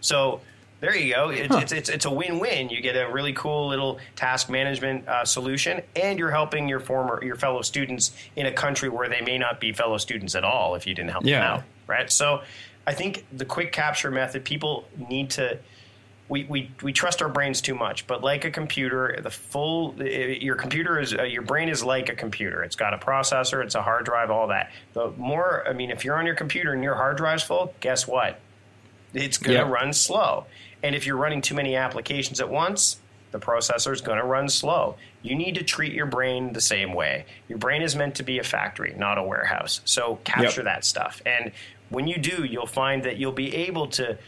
[0.00, 0.40] So
[0.80, 1.28] there you go.
[1.28, 2.68] It's, it's, it's, it's a win-win.
[2.68, 7.22] You get a really cool little task management uh, solution, and you're helping your former
[7.22, 10.74] your fellow students in a country where they may not be fellow students at all
[10.74, 12.10] if you didn't help them out, right?
[12.10, 12.42] So
[12.84, 15.56] I think the quick capture method, people need to
[16.28, 20.56] we, we, we trust our brains too much, but like a computer, the full your
[20.56, 22.62] computer is uh, your brain is like a computer.
[22.62, 24.70] It's got a processor, it's a hard drive, all that.
[24.94, 28.06] The more, I mean, if you're on your computer and your hard drive's full, guess
[28.08, 28.40] what?
[29.12, 29.72] It's going to Yep.
[29.72, 30.46] run slow.
[30.82, 34.48] And if you're running too many applications at once, the processor is going to run
[34.48, 34.96] slow.
[35.22, 37.26] You need to treat your brain the same way.
[37.48, 39.80] Your brain is meant to be a factory, not a warehouse.
[39.84, 40.64] So capture Yep.
[40.64, 41.20] that stuff.
[41.26, 41.52] And
[41.88, 44.18] when you do, you'll find that you'll be able to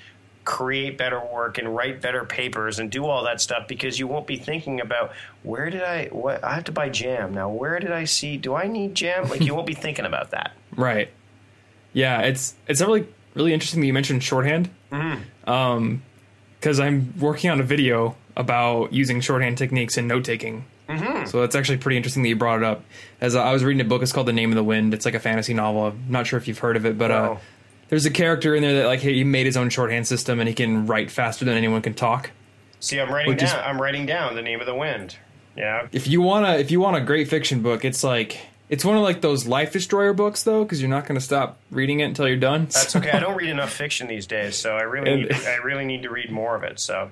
[0.44, 4.26] create better work and write better papers and do all that stuff because you won't
[4.26, 7.92] be thinking about where did I what I have to buy jam now where did
[7.92, 11.10] I see do I need jam like you won't be thinking about that Right.
[11.92, 14.70] Yeah, it's it's really really interesting that you mentioned shorthand.
[14.90, 15.50] Mm-hmm.
[15.50, 16.02] Um,
[16.58, 20.64] because I'm working on a video about using shorthand techniques in note taking.
[20.88, 21.26] Mm-hmm.
[21.26, 22.82] So that's actually pretty interesting that you brought it up.
[23.20, 24.94] As I was reading a book, it's called The Name of the Wind.
[24.94, 25.88] It's like a fantasy novel.
[25.88, 27.40] I'm not sure if you've heard of it, but uh, No.
[27.88, 30.54] There's a character in there that like he made his own shorthand system and he
[30.54, 32.30] can write faster than anyone can talk.
[32.80, 35.16] see I'm writing Which is- down I'm writing down the name of the wind.
[35.56, 35.86] Yeah.
[35.92, 38.96] If you want to if you want a great fiction book it's like it's one
[38.96, 42.04] of like those life destroyer books though because you're not going to stop reading it
[42.04, 42.64] until you're done.
[42.64, 45.56] That's okay I don't read enough fiction these days so I really And- need, I
[45.56, 47.10] really need to read more of it so.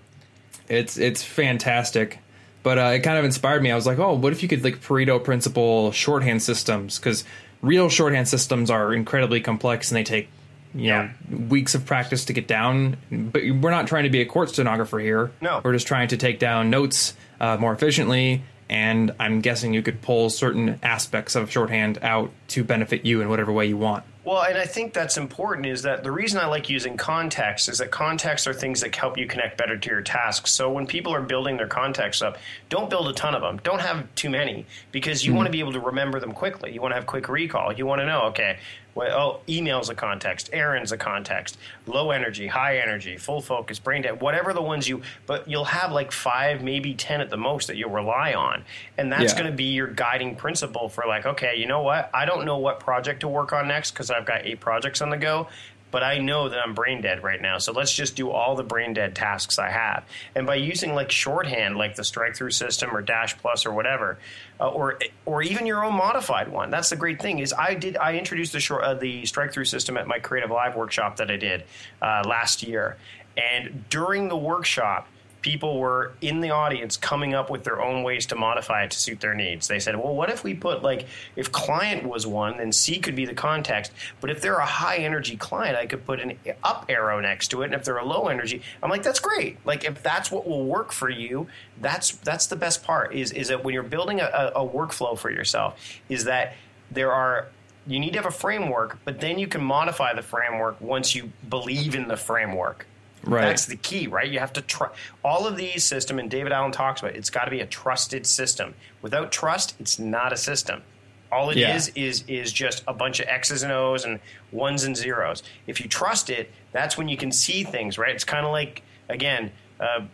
[0.69, 2.19] It's it's fantastic.
[2.63, 3.71] But uh, it kind of inspired me.
[3.73, 6.99] I was like oh what if you could like pareto principle shorthand systems?
[6.99, 7.25] Because
[7.61, 10.29] real shorthand systems are incredibly complex and they take
[10.75, 11.11] you know
[11.49, 14.99] weeks of practice to get down but we're not trying to be a court stenographer
[14.99, 15.61] here No.
[15.65, 20.01] we're just trying to take down notes uh, more efficiently and i'm guessing you could
[20.01, 24.41] pull certain aspects of shorthand out to benefit you in whatever way you want Well,
[24.45, 27.91] and I think that's important is that the reason I like using context is that
[27.91, 30.53] contexts are things that help you connect better to your tasks.
[30.53, 33.59] So when people are building their contexts up, don't build a ton of them.
[33.65, 36.71] Don't have too many because you want to be able to remember them quickly.
[36.73, 37.73] You want to have quick recall.
[37.73, 38.59] You want to know, okay,
[38.95, 44.03] well, oh, email's a context, errands a context, low energy, high energy, full focus, brain
[44.03, 47.69] dead, whatever the ones you, but you'll have like five, maybe 10 at the most
[47.69, 48.65] that you'll rely on.
[48.99, 49.39] And that's Yeah.
[49.39, 52.11] going to be your guiding principle for like, okay, you know what?
[52.13, 55.09] I don't know what project to work on next because I've got eight projects on
[55.11, 55.49] the go,
[55.93, 57.59] but I know that I'm brain dead right now.
[57.59, 60.05] So let's just do all the brain dead tasks I have.
[60.35, 64.19] And by using like shorthand, like the strike through system or DashPlus or whatever,
[64.59, 66.71] uh, or or even your own modified one.
[66.71, 69.67] That's the great thing is I did I introduced the short uh, the strike through
[69.67, 71.65] system at my CreativeLive workshop that I did
[72.01, 72.97] uh, last year,
[73.37, 75.07] and during the workshop
[75.43, 78.99] people were in the audience coming up with their own ways to modify it to
[78.99, 79.69] suit their needs.
[79.69, 83.17] They said, well, what if we put like, if client was one, then C could
[83.17, 83.93] be the context.
[84.21, 87.63] But if they're a high energy client, I could put an up arrow next to
[87.63, 87.67] it.
[87.67, 89.59] And if they're a low energy, I'm like, that's great.
[89.67, 91.49] Like if that's what will work for you,
[91.81, 95.31] that's that's the best part is is that when you're building a, a, workflow for
[95.31, 96.55] yourself, is that
[96.91, 97.49] there are
[97.87, 101.33] you need to have a framework, but then you can modify the framework once you
[101.49, 102.87] believe in the framework.
[103.25, 103.43] Right.
[103.47, 104.29] That's the key, right?
[104.29, 107.31] You have to trust all of these system, and David Allen talks about it, it's
[107.31, 108.75] got to be a trusted system.
[109.01, 110.83] Without trust, it's not a system.
[111.31, 112.05] All it is Yeah.
[112.05, 115.43] is is just a bunch of X's and O's and ones and zeros.
[115.67, 118.15] If you trust it, that's when you can see things, right?
[118.15, 119.53] It's kind of like again.
[119.81, 120.07] Uh,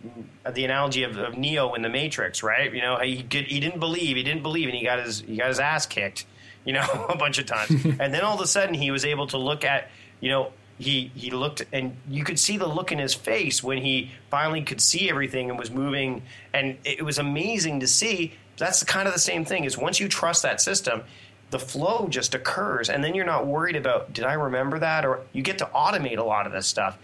[0.55, 2.73] the analogy of, of Neo in the Matrix, right?
[2.73, 5.37] You know, he did, he didn't believe, he didn't believe, and he got his he
[5.37, 6.25] got his ass kicked,
[6.65, 7.71] you know, a bunch of times.
[7.85, 9.91] and then all of a sudden, he was able to look at,
[10.21, 13.79] you know, he he looked and you could see the look in his face when
[13.79, 16.23] he finally could see everything and was moving.
[16.53, 18.35] And it was amazing to see.
[18.57, 21.03] That's kind of the same thing is once you trust that system
[21.51, 25.05] the flow just occurs and then you're not worried about did i remember that?
[25.05, 26.99] Or you get to automate a lot of this stuff.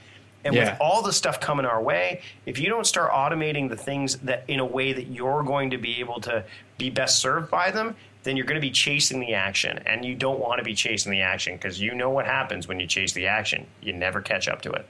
[0.44, 0.72] And Yeah.
[0.72, 4.44] with all the stuff coming our way if you don't start automating the things that
[4.46, 6.44] in a way that you're going to be able to
[6.76, 10.14] be best served by them then you're going to be chasing the action and you
[10.14, 13.12] don't want to be chasing the action because you know what happens when you chase
[13.12, 14.86] the action you never catch up to it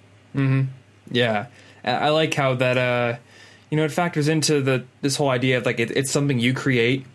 [1.11, 1.47] Yeah,
[1.85, 3.17] I I like how that uh,
[3.71, 6.55] you know, it factors into the this whole idea of like it, it's something you
[6.55, 7.07] create,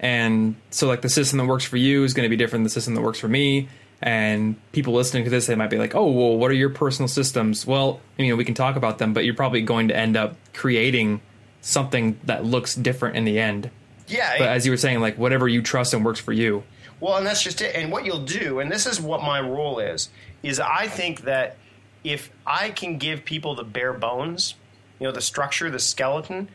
[0.00, 2.64] and so like the system that works for you is going to be different than
[2.64, 3.68] the system that works for me.
[4.02, 7.08] And people listening to this, they might be like, "Oh, well, what are your personal
[7.08, 10.16] systems?" Well, you know, we can talk about them, but you're probably going to end
[10.16, 11.22] up creating
[11.62, 13.70] something that looks different in the end.
[14.06, 16.62] Yeah But as you were saying, like whatever you trust and works for you.
[17.00, 17.74] Well, and that's just it.
[17.74, 20.08] And what you'll do, and this is what my role is,
[20.42, 21.56] is I think that
[22.04, 24.54] if I can give people the bare bones,
[24.98, 26.48] you know, the structure, the skeleton,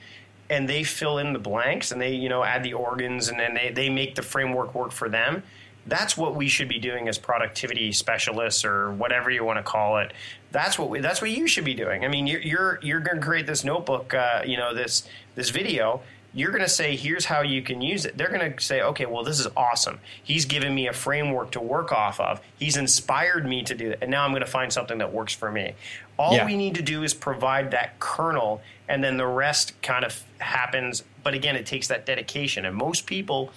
[0.50, 3.54] and they fill in the blanks and they, you know, add the organs and then
[3.54, 5.44] they, they make the framework work for them.
[5.86, 9.98] That's what we should be doing as productivity specialists or whatever you want to call
[9.98, 10.14] it.
[10.52, 12.06] That's what we, that's what you should be doing.
[12.06, 15.50] I mean, you're you're, you're going to create this notebook, uh, you know, this this
[15.50, 16.02] video
[16.34, 18.18] you're going to say, here's how you can use it.
[18.18, 20.00] They're going to say, okay, well, this is awesome.
[20.24, 22.40] He's given me a framework to work off of.
[22.58, 24.00] He's inspired me to do it.
[24.02, 25.74] And now I'm going to find something that works for me.
[26.18, 26.46] All Yeah.
[26.46, 31.04] we need to do is provide that kernel, and then the rest kind of happens.
[31.24, 32.64] But again, it takes that dedication.
[32.66, 33.52] And most people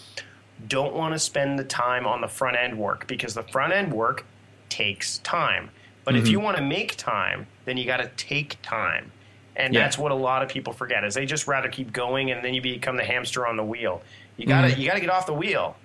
[0.66, 3.92] don't want to spend the time on the front end work because the front end
[3.92, 4.24] work
[4.68, 5.70] takes time.
[6.04, 6.22] But Mm-hmm.
[6.24, 9.12] if you want to make time, then you got to take time.
[9.56, 9.80] And Yeah.
[9.80, 12.54] that's what a lot of people forget is they just rather keep going and then
[12.54, 14.02] you become the hamster on the wheel.
[14.36, 14.80] You gotta mm-hmm.
[14.80, 15.76] you gotta get off the wheel.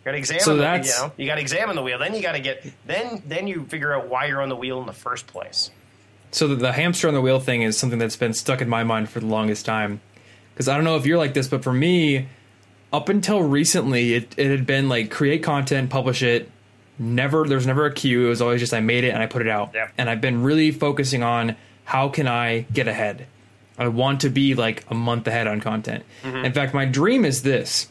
[0.00, 0.42] You gotta examine.
[0.42, 1.98] So the, you know you gotta examine the wheel.
[1.98, 4.86] Then you gotta get then then you figure out why you're on the wheel in
[4.86, 5.70] the first place.
[6.30, 8.84] So the, the hamster on the wheel thing is something that's been stuck in my
[8.84, 10.00] mind for the longest time.
[10.52, 12.26] Because I don't know if you're like this, but for me,
[12.92, 16.50] up until recently, it, it had been like create content, publish it.
[16.98, 18.26] Never, there's never a queue.
[18.26, 19.70] It was always just I made it and I put it out.
[19.72, 19.92] Yep.
[19.96, 21.54] And I've been really focusing on
[21.88, 23.26] how can I get ahead.
[23.78, 26.04] I want to be like a month ahead on content.
[26.22, 26.44] Mm-hmm.
[26.44, 27.90] In fact, my dream is this.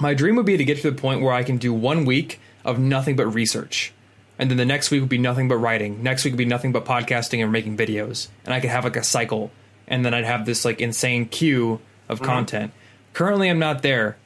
[0.00, 2.40] My dream would be to get to the point where I can do one week
[2.64, 3.92] of nothing but research.
[4.36, 6.02] And then the next week would be nothing but writing.
[6.02, 8.26] Next week would be nothing but podcasting and making videos.
[8.44, 9.52] And I could have like a cycle.
[9.86, 11.78] And then I'd have this like insane queue
[12.08, 12.26] of mm-hmm.
[12.26, 12.72] content.
[13.12, 14.16] Currently I'm not there,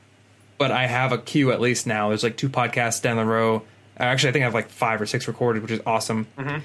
[0.56, 2.08] but I have a queue at least now.
[2.08, 3.64] There's like two podcasts down the row.
[3.98, 6.26] Actually, I think I have like five or six recorded, which is awesome.
[6.38, 6.60] Mm-hmm.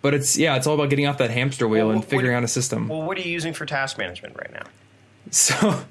[0.00, 2.44] But it's yeah, it's all about getting off that hamster wheel Well, and figuring out
[2.44, 2.88] a system.
[2.88, 4.64] Well, what are you using for task management right now?
[5.30, 5.82] So,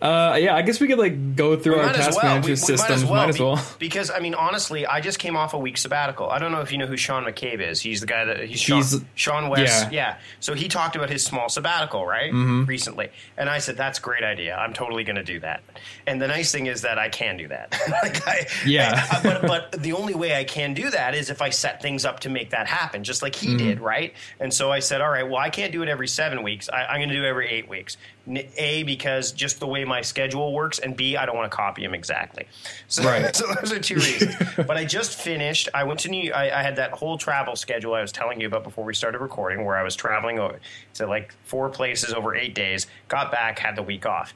[0.00, 2.26] uh, yeah, I guess we could like go through our Might as task well.
[2.34, 3.04] management We- we systems.
[3.04, 3.56] Might as well.
[3.56, 6.30] be- Because I mean, honestly, I just came off a week sabbatical.
[6.30, 7.80] I don't know if you know who Sean McCabe is.
[7.80, 9.58] He's the guy that he's Sean, He's- seanwes.
[9.58, 9.90] yeah.
[9.90, 10.16] Yeah.
[10.40, 12.32] So he talked about his small sabbatical, right?
[12.32, 12.64] Mm-hmm.
[12.66, 14.56] Recently, and I said that's a great idea.
[14.56, 15.62] I'm totally going to do that.
[16.06, 17.76] And the nice thing is that I can do that.
[18.02, 19.04] like I, Yeah.
[19.10, 19.42] I- but
[19.72, 22.30] but the only way I can do that is if I set things up to
[22.30, 23.56] make that happen, just like he Mm-hmm.
[23.56, 24.12] did, right?
[24.38, 26.68] And so I said, all right, well, I can't do it every seven weeks.
[26.68, 27.96] I, I'm going to do it every eight weeks.
[28.56, 31.82] A because just the way my schedule works, and B I don't want to copy
[31.82, 32.46] them exactly.
[32.88, 33.34] So, Right.
[33.36, 34.34] so those are two reasons.
[34.56, 35.68] but I just finished.
[35.72, 36.32] I went to New.
[36.32, 39.18] I, I had that whole travel schedule I was telling you about before we started
[39.20, 40.60] recording, where I was traveling over
[40.94, 42.86] to like four places over eight days.
[43.08, 44.34] Got back, had the week off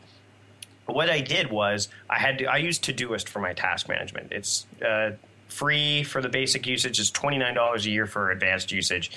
[0.87, 4.33] But what I did was I had to I used Todoist for my task management.
[4.33, 5.13] It's uh,
[5.49, 6.99] free for the basic usage.
[6.99, 9.11] It's twenty nine dollars a year for advanced usage.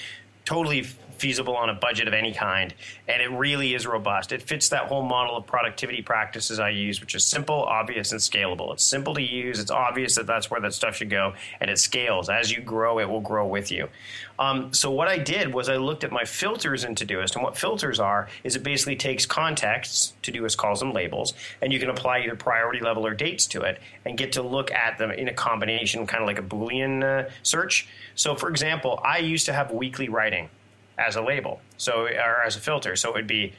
[0.43, 0.85] Totally
[1.17, 2.73] feasible on a budget of any kind,
[3.07, 4.31] and it really is robust.
[4.31, 8.21] It fits that whole model of productivity practices I use, which is simple, obvious, and
[8.21, 8.73] scalable.
[8.73, 9.59] It's simple to use.
[9.59, 12.99] It's obvious that that's where that stuff should go, and it scales as you grow.
[12.99, 13.89] It will grow with you.
[14.37, 17.57] Um, so what I did was I looked at my filters in Todoist, and what
[17.57, 20.13] filters are is it basically takes contexts.
[20.23, 23.79] Todoist calls them labels, and you can apply either priority level or dates to it,
[24.03, 27.29] and get to look at them in a combination, kind of like a Boolean uh,
[27.43, 27.87] search.
[28.15, 30.49] So, for example, I used to have weekly writing
[30.97, 32.95] as a label, so or as a filter.
[32.95, 33.53] So it would be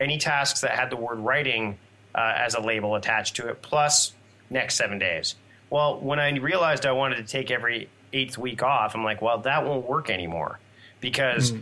[0.00, 1.78] any tasks that had the word writing
[2.14, 4.12] uh, as a label attached to it, plus
[4.50, 5.34] next seven days.
[5.70, 9.38] Well, when I realized I wanted to take every eighth week off, I'm like, well,
[9.38, 10.58] that won't work anymore
[11.00, 11.54] because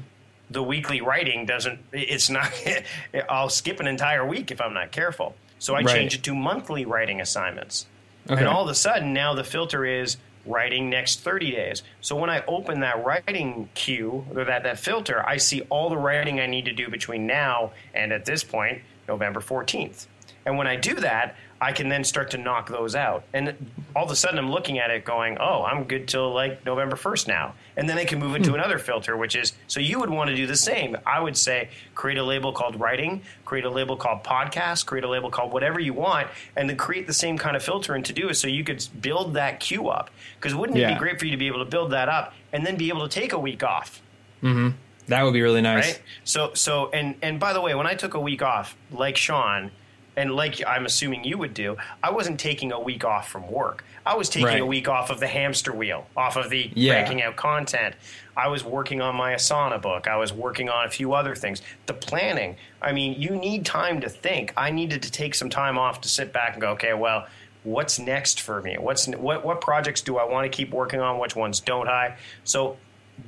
[0.50, 2.50] the weekly writing doesn't, it's not,
[3.28, 5.36] I'll skip an entire week if I'm not careful.
[5.60, 5.94] So I Right.
[5.94, 7.86] changed it to monthly writing assignments.
[8.28, 8.40] Okay.
[8.40, 10.16] And all of a sudden, now the filter is
[10.50, 11.82] writing next 30 days.
[12.00, 15.96] So when I open that writing queue or that, that filter, I see all the
[15.96, 20.06] writing I need to do between now and at this point, November 14th.
[20.46, 23.22] And when I do that, I can then start to knock those out.
[23.34, 23.54] And
[23.94, 26.96] all of a sudden, I'm looking at it going, oh, I'm good till like November
[26.96, 27.54] 1st now.
[27.76, 30.36] And then I can move into another filter, which is so you would want to
[30.36, 30.96] do the same.
[31.04, 35.08] I would say create a label called writing, create a label called podcast, create a
[35.08, 38.12] label called whatever you want, and then create the same kind of filter and to
[38.14, 40.08] do it so you could build that queue up.
[40.38, 40.94] Because wouldn't it Yeah.
[40.94, 43.06] be great for you to be able to build that up and then be able
[43.06, 44.00] to take a week off?
[44.42, 44.70] Mm-hmm.
[45.08, 45.86] That would be really nice.
[45.86, 46.02] right?
[46.24, 49.72] So so and and by the way, when I took a week off, like Sean,
[50.20, 53.84] and like I'm assuming you would do, I wasn't taking a week off from work.
[54.04, 54.60] I was taking Right.
[54.60, 56.92] a week off of the hamster wheel, off of the Yeah.
[56.92, 57.94] cranking out content.
[58.36, 60.06] I was working on my Asana book.
[60.06, 61.62] I was working on a few other things.
[61.86, 62.56] The planning.
[62.82, 64.52] I mean, you need time to think.
[64.56, 67.26] I needed to take some time off to sit back and go, okay, well,
[67.62, 68.76] what's next for me?
[68.78, 71.18] What's what what projects do I want to keep working on?
[71.18, 72.16] Which ones don't I?
[72.44, 72.76] So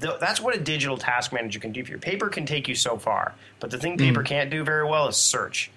[0.01, 1.99] th- that's what a digital task manager can do for you.
[1.99, 4.05] Paper can take you so far, but the thing hmm.
[4.05, 5.71] paper can't do very well is search.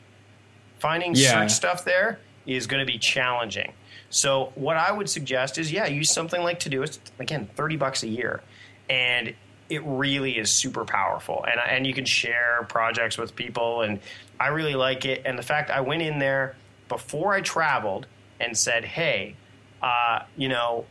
[0.86, 1.32] Finding Yeah.
[1.32, 3.74] search stuff there is going to be challenging.
[4.12, 7.00] So what I would suggest is, yeah, use something like Todoist.
[7.18, 8.42] Again, thirty bucks a year,
[8.88, 9.34] and
[9.68, 11.44] it really is super powerful.
[11.50, 14.00] And and you can share projects with people, and
[14.40, 15.24] I really like it.
[15.26, 16.56] And the fact I went in there
[16.88, 18.06] before I traveled
[18.40, 19.36] and said, hey,
[19.82, 20.86] uh, you know,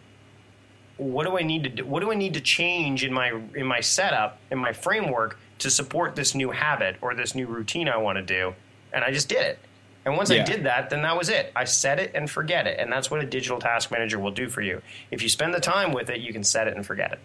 [0.97, 1.87] what do I need to do?
[1.87, 5.71] What do I need to change in my in my setup in my framework to
[5.71, 8.55] support this new habit or this new routine I want to do?
[8.93, 9.59] And I just did it.
[10.07, 11.51] And once I did that, then that was it.
[11.57, 14.49] I set it and forget it, and that's what a digital task manager will do
[14.51, 14.83] for you.
[15.11, 17.19] If you spend the time with it, you can set it and forget it.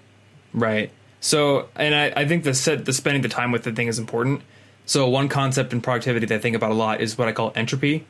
[0.53, 0.89] Right.
[1.19, 3.99] So, and I, I think the set, the spending the time with the thing is
[3.99, 4.41] important.
[4.85, 7.51] So, one concept in productivity that I think about a lot is what I call
[7.53, 8.07] entropy,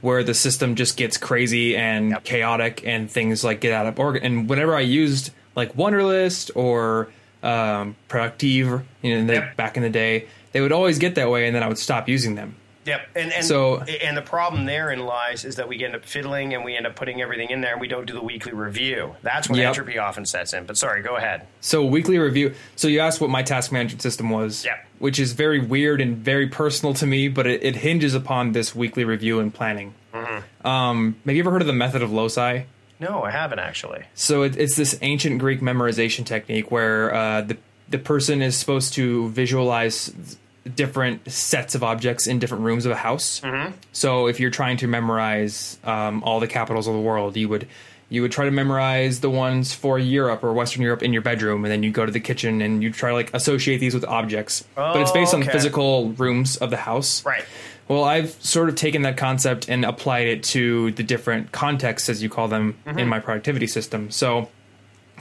[0.00, 2.24] where the system just gets crazy and Yep.
[2.24, 4.18] chaotic, and things like get out of order.
[4.18, 7.08] And whenever I used like Wunderlist or
[7.42, 9.56] um, Productive, you know, the, Yep.
[9.56, 12.08] back in the day, they would always get that way, and then I would stop
[12.08, 12.54] using them.
[12.84, 13.00] Yep.
[13.14, 16.64] And and So- and the problem therein lies is that we end up fiddling and
[16.64, 19.14] we end up putting everything in there and we don't do the weekly review.
[19.22, 19.68] That's when Yep.
[19.68, 20.64] entropy often sets in.
[20.66, 21.42] But sorry, go ahead.
[21.60, 22.54] So weekly review.
[22.74, 24.76] So you asked what my task management system was, Yeah.
[24.98, 28.74] which is very weird and very personal to me, but it, it hinges upon this
[28.74, 29.94] weekly review and planning.
[30.12, 30.66] Mm-hmm.
[30.66, 32.62] Um, have you ever heard of the method of loci?
[32.98, 34.02] No, I haven't actually.
[34.14, 37.56] So it, it's this ancient Greek memorization technique where uh, the
[37.88, 40.36] the person is supposed to visualize
[40.76, 43.40] different sets of objects in different rooms of a house.
[43.40, 43.72] Mm-hmm.
[43.92, 47.66] So if you're trying to memorize um, all the capitals of the world, you would
[48.08, 51.64] you would try to memorize the ones for Europe or Western Europe in your bedroom,
[51.64, 54.04] and then you go to the kitchen and you try to like associate these with
[54.04, 54.64] objects.
[54.74, 55.50] but it's Oh, based on okay.
[55.50, 57.24] physical rooms of the house.
[57.24, 57.44] Right.
[57.88, 62.22] Well, I've sort of taken that concept and applied it to the different contexts, as
[62.22, 62.98] you call them, Mm-hmm.
[62.98, 64.10] in my productivity system.
[64.10, 64.50] So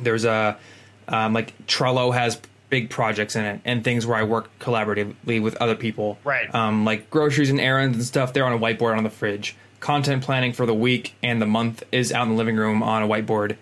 [0.01, 0.57] there's a
[1.07, 2.39] um, like Trello has
[2.71, 6.17] big projects in it and things where I work collaboratively with other people.
[6.23, 6.53] Right.
[6.55, 8.33] Um, like groceries and errands and stuff.
[8.33, 9.55] They're on a whiteboard on the fridge.
[9.79, 13.03] Content planning for the week and the month is out in the living room on
[13.03, 13.57] a whiteboard.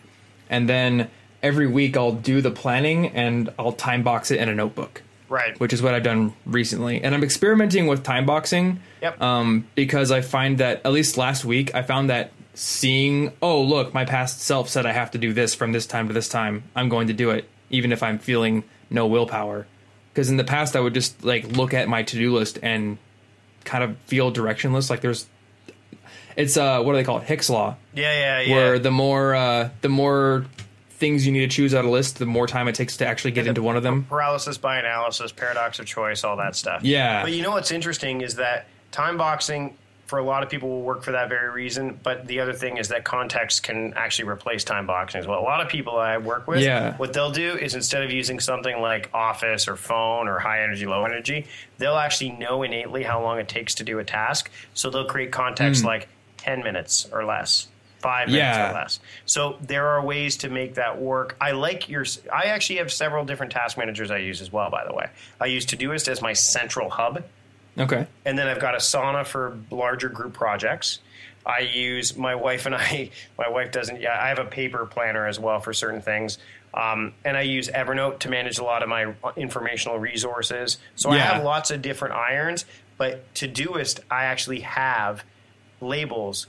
[0.49, 1.09] And then
[1.43, 5.59] every week I'll do the planning and I'll time box it in a notebook Right.
[5.59, 7.03] which is what I've done recently.
[7.03, 8.79] And I'm experimenting with time boxing.
[9.01, 9.21] Yep.
[9.21, 13.93] Um, because I find that at least last week I found that seeing, oh look,
[13.93, 16.63] my past self said I have to do this from this time to this time.
[16.75, 19.67] I'm going to do it, even if I'm feeling no willpower.
[20.13, 22.97] Because in the past I would just like look at my to do list and
[23.63, 24.89] kind of feel directionless.
[24.89, 25.27] Like there's,
[26.35, 27.23] it's uh, what do they call it?
[27.23, 28.55] Hick's law yeah, yeah, yeah.
[28.55, 30.45] where the more uh, the more
[30.91, 33.07] things you need to choose out of a list, the more time it takes to
[33.07, 34.03] actually get into one of them.
[34.03, 36.83] paralysis by analysis, paradox of choice, all that stuff.
[36.83, 37.23] Yeah.
[37.23, 39.77] But you know what's interesting is that time boxing
[40.09, 41.99] for a lot of people will work for that very reason.
[42.01, 45.39] But the other thing is that context can actually replace time boxing as well.
[45.39, 46.97] A lot of people I work with, Yeah.
[46.97, 50.87] what they'll do is instead of using something like Office or phone or high energy,
[50.87, 51.45] low energy,
[51.77, 54.49] they'll actually know innately how long it takes to do a task.
[54.73, 55.87] So they'll create context hmm.
[55.87, 57.67] like 10 minutes or less.
[57.99, 58.57] Five minutes.
[58.57, 58.71] Yeah.
[58.71, 58.99] or less.
[59.27, 61.35] So there are ways to make that work.
[61.39, 62.05] I like your.
[62.33, 64.71] I actually have several different task managers I use as well.
[64.71, 67.23] By the way, I use Todoist as my central hub,
[67.77, 68.07] Okay.
[68.25, 70.99] and then I've got Asana for larger group projects.
[71.45, 73.11] I use my wife and I.
[73.37, 74.01] My wife doesn't.
[74.01, 76.37] Yeah, I have a paper planner as well for certain things,
[76.73, 80.77] um, and I use Evernote to manage a lot of my informational resources.
[80.95, 82.65] So I have lots of different irons.
[82.97, 85.23] But Todoist, I actually have
[85.79, 86.47] labels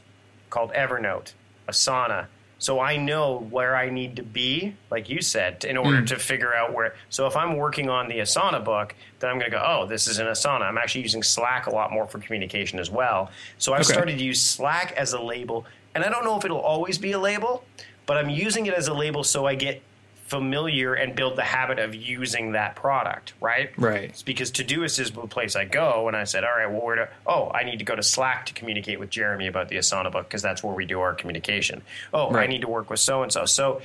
[0.50, 1.32] called Evernote,
[1.68, 2.26] Asana.
[2.60, 6.06] So I know where I need to be, like you said, in order mm.
[6.08, 6.94] to figure out where.
[7.08, 10.06] So if I'm working on the Asana book, then I'm going to go, oh, this
[10.06, 10.62] is an Asana.
[10.62, 13.30] I'm actually using Slack a lot more for communication as well.
[13.58, 13.94] So I've Okay.
[13.94, 17.12] started to use Slack as a label, and I don't know if it'll always be
[17.12, 17.64] a label,
[18.04, 19.82] but I'm using it as a label so I get
[20.30, 23.70] familiar and build the habit of using that product, right?
[23.76, 24.04] Right.
[24.04, 26.96] It's because Todoist is the place I go, and I said, all right, well, where
[26.96, 27.08] to?
[27.26, 30.28] Oh, I need to go to Slack to communicate with Jeremy about the Asana book
[30.28, 31.82] because that's where we do our communication.
[32.14, 33.44] Oh, I need to work with so and so.
[33.44, 33.82] So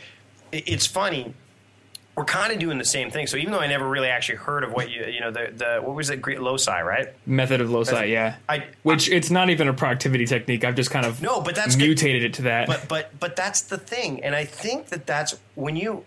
[0.52, 1.34] it's funny.
[2.16, 3.28] We're kind of doing the same thing.
[3.28, 5.82] So even though I never really actually heard of what you, you know, the, the
[5.84, 7.08] what was it, Great Loci, right?
[7.26, 8.38] Method of loci, yeah.
[8.48, 10.64] I- Which it's not even a productivity technique.
[10.64, 11.84] I've just kind of No, but that's good.
[11.88, 12.68] mutated it to that.
[12.68, 16.06] but but but that's the thing and i think that that's when you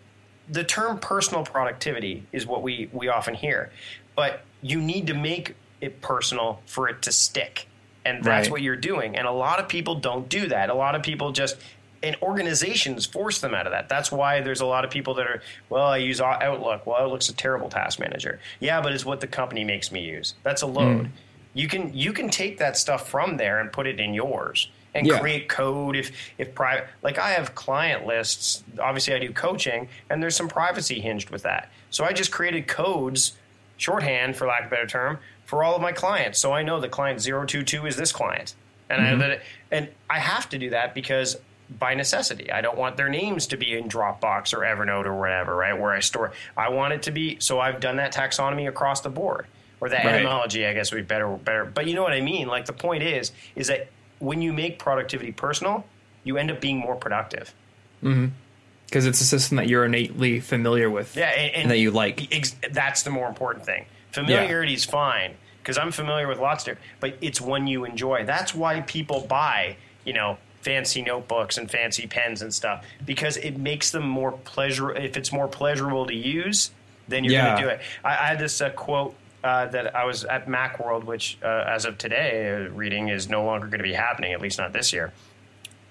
[0.51, 3.70] the term personal productivity is what we we often hear
[4.16, 7.66] but you need to make it personal for it to stick
[8.05, 8.51] and that's Right.
[8.53, 11.32] what you're doing and a lot of people don't do that a lot of people
[11.32, 11.57] just
[12.03, 13.88] and organizations force them out of that.
[13.88, 16.86] That's why there's a lot of people that are, well, I use Outlook.
[16.86, 18.38] Well, Outlook's a terrible task manager.
[18.61, 20.34] Yeah, but it's what the company makes me use.
[20.44, 21.07] That's a load.
[21.07, 21.11] Mm.
[21.55, 25.07] You can you can take that stuff from there and put it in yours and
[25.07, 25.18] Yeah.
[25.18, 28.62] create code if if private like I have client lists.
[28.80, 31.70] Obviously, I do coaching, and there's some privacy hinged with that.
[31.91, 33.34] So I just created codes,
[33.76, 36.39] shorthand for lack of a better term, for all of my clients.
[36.39, 38.55] So I know the client 022 is this client,
[38.91, 39.20] and I mm-hmm.
[39.20, 41.36] that and I have to do that because
[41.78, 42.51] by necessity.
[42.51, 45.78] I don't want their names to be in Dropbox or Evernote or whatever, right?
[45.78, 46.32] Where I store.
[46.57, 47.36] I want it to be.
[47.41, 49.47] So I've done that taxonomy across the board,
[49.80, 50.14] or that Right.
[50.14, 50.66] etymology.
[50.66, 51.28] I guess would be better.
[51.28, 51.66] Better.
[51.66, 52.49] But you know what I mean.
[52.49, 55.84] Like the point is, is that when you make productivity personal,
[56.24, 57.54] you end up being more productive.
[58.00, 61.16] Because it's a system that you're innately familiar with.
[61.16, 62.32] Yeah, and, And that you like.
[62.34, 63.86] Ex- that's the more important thing.
[64.12, 68.24] Familiarity is fine because I'm familiar with lots of, but it's one you enjoy.
[68.24, 73.58] That's why people buy, you know, fancy notebooks and fancy pens and stuff because it
[73.58, 74.90] makes them more pleasure.
[74.94, 76.70] If it's more pleasurable to use,
[77.06, 77.44] then you're Yeah.
[77.46, 77.80] going to do it.
[78.04, 79.14] I, I had this uh, quote.
[79.45, 83.45] Uh, that I was at MacWorld, which uh, as of today, uh, reading is no
[83.45, 85.12] longer going to be happening, at least not this year.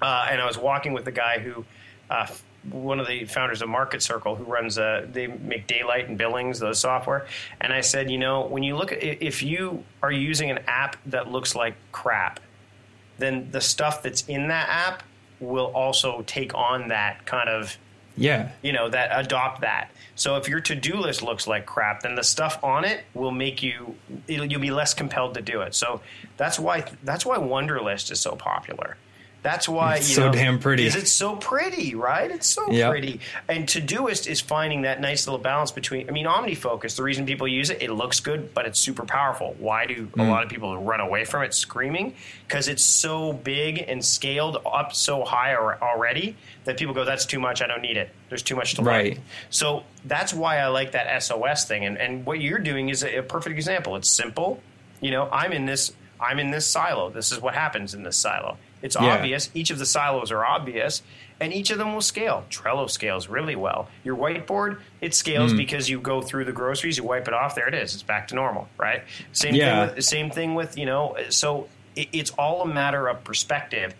[0.01, 1.63] Uh, and I was walking with the guy who,
[2.09, 2.27] uh,
[2.69, 6.79] one of the founders of Marketcircle, who runs, uh, they make Daylite and Billings, those
[6.79, 7.25] software.
[7.61, 10.97] And I said, you know, when you look at, if you are using an app
[11.05, 12.41] that looks like crap,
[13.17, 15.03] then the stuff that's in that app
[15.39, 17.77] will also take on that kind of
[18.17, 18.51] Yeah.
[18.61, 19.91] you know that adopt that.
[20.15, 23.61] So if your to-do list looks like crap then the stuff on it will make
[23.63, 23.95] you
[24.27, 25.75] you'll be less compelled to do it.
[25.75, 26.01] So
[26.35, 28.97] that's why that's why Wunderlist is so popular
[29.43, 30.85] that's why It's you so know, damn pretty.
[30.87, 32.29] Is it's so pretty, right?
[32.29, 32.89] It's so Yep.
[32.91, 33.19] pretty.
[33.47, 36.09] And Todoist is finding that nice little balance between.
[36.09, 36.95] I mean, OmniFocus.
[36.97, 39.55] The reason people use it, it looks good, but it's super powerful.
[39.59, 40.29] Why do a Mm.
[40.29, 42.15] lot of people run away from it, screaming?
[42.47, 46.35] Because it's so big and scaled up so high al- already
[46.65, 47.61] that people go, "That's too much.
[47.61, 48.09] I don't need it.
[48.29, 49.19] There's too much to Right.
[49.49, 51.85] So that's why I like that SOS thing.
[51.85, 53.95] And and what you're doing is a, a perfect example.
[53.95, 54.61] It's simple.
[54.99, 55.93] You know, I'm in this.
[56.19, 57.11] I'm in this silo.
[57.11, 58.57] This is what happens in this silo.
[58.87, 59.15] It's Yeah.
[59.17, 59.51] obvious.
[59.53, 61.03] Each of the silos are obvious,
[61.39, 62.45] and each of them will scale.
[62.49, 63.89] Trello scales really well.
[64.03, 65.57] Your whiteboard, it scales Hmm.
[65.57, 67.93] because you go through the groceries, you wipe it off, there it is.
[67.93, 69.03] It's back to normal, right?
[69.33, 69.87] Same Yeah.
[69.87, 69.95] thing.
[69.95, 71.15] With, same thing with you know.
[71.29, 73.93] So it, it's all a matter of perspective,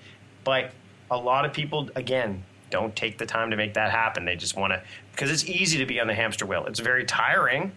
[0.45, 0.71] but
[1.11, 4.25] a lot of people again don't take the time to make that happen.
[4.25, 4.81] They just want to
[5.11, 6.65] because it's easy to be on the hamster wheel.
[6.65, 7.71] It's very tiring.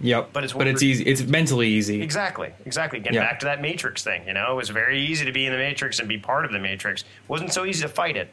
[0.00, 0.30] Yep.
[0.32, 1.04] But it's but it's easy.
[1.04, 2.02] It's mentally easy.
[2.02, 3.00] Exactly, exactly.
[3.00, 3.28] Getting Yeah.
[3.28, 5.58] back to that Matrix thing, you know, it was very easy to be in the
[5.58, 7.02] Matrix and be part of the Matrix.
[7.02, 8.28] It wasn't so easy to fight it.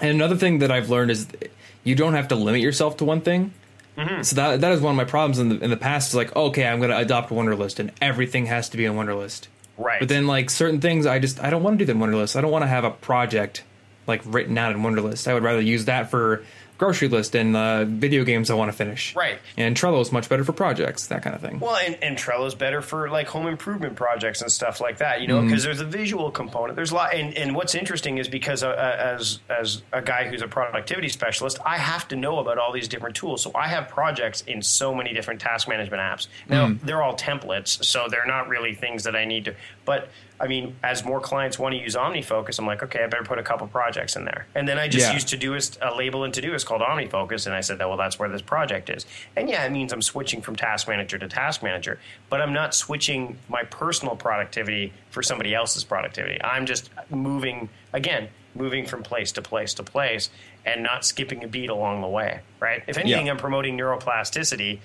[0.00, 1.26] And another thing that I've learned is
[1.84, 3.52] you don't have to limit yourself to one thing.
[3.98, 4.22] Mm-hmm.
[4.22, 6.10] So that that is one of my problems in the in the past.
[6.10, 9.48] Is like, okay, I'm going to adopt Wunderlist, and everything has to be on Wunderlist.
[9.76, 10.00] Right.
[10.00, 12.36] But then, like certain things, I just I don't want to do them Wunderlist.
[12.36, 13.64] I don't want to have a project
[14.06, 15.28] like written out in Wunderlist.
[15.28, 16.44] I would rather use that for
[16.80, 19.14] grocery list and uh, video games I want to finish.
[19.14, 19.38] Right.
[19.58, 21.60] And Trello is much better for projects, that kind of thing.
[21.60, 25.28] Well, and, and Trello's better for like home improvement projects and stuff like that, you
[25.28, 26.76] know, because there's a visual component.
[26.76, 30.26] There's a lot, and, and what's interesting is because uh, uh, as as a guy
[30.26, 33.42] who's a productivity specialist, I have to know about all these different tools.
[33.42, 36.28] So I have projects in so many different task management apps.
[36.48, 39.54] Now they're all templates, so they're not really things that I need to.
[39.90, 43.24] But I mean, as more clients want to use OmniFocus, I'm like, okay, I better
[43.24, 45.14] put a couple projects in there, and then I just Yeah.
[45.14, 48.28] use Todoist a label in Todoist called OmniFocus, and I said that well, that's where
[48.28, 49.04] this project is.
[49.34, 52.72] And yeah, it means I'm switching from Task Manager to Task Manager, but I'm not
[52.72, 56.40] switching my personal productivity for somebody else's productivity.
[56.44, 60.30] I'm just moving again, moving from place to place to place,
[60.64, 62.38] and not skipping a beat along the way.
[62.60, 62.84] Right?
[62.86, 63.32] If anything, Yeah.
[63.32, 64.78] I'm promoting neuroplasticity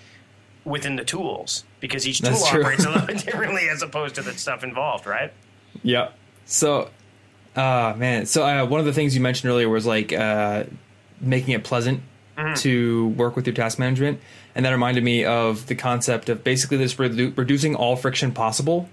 [0.66, 2.62] within the tools because each tool That's true.
[2.62, 5.06] operates a little bit differently as opposed to the stuff involved.
[5.06, 5.32] Right?
[5.84, 6.10] Yeah.
[6.46, 6.90] So,
[7.56, 8.26] uh, man.
[8.26, 10.64] So uh, one of the things you mentioned earlier was like uh,
[11.22, 12.02] making it pleasant
[12.58, 14.20] to work with your task management,
[14.56, 18.90] and that reminded me of the concept of basically this redu- reducing all friction possible.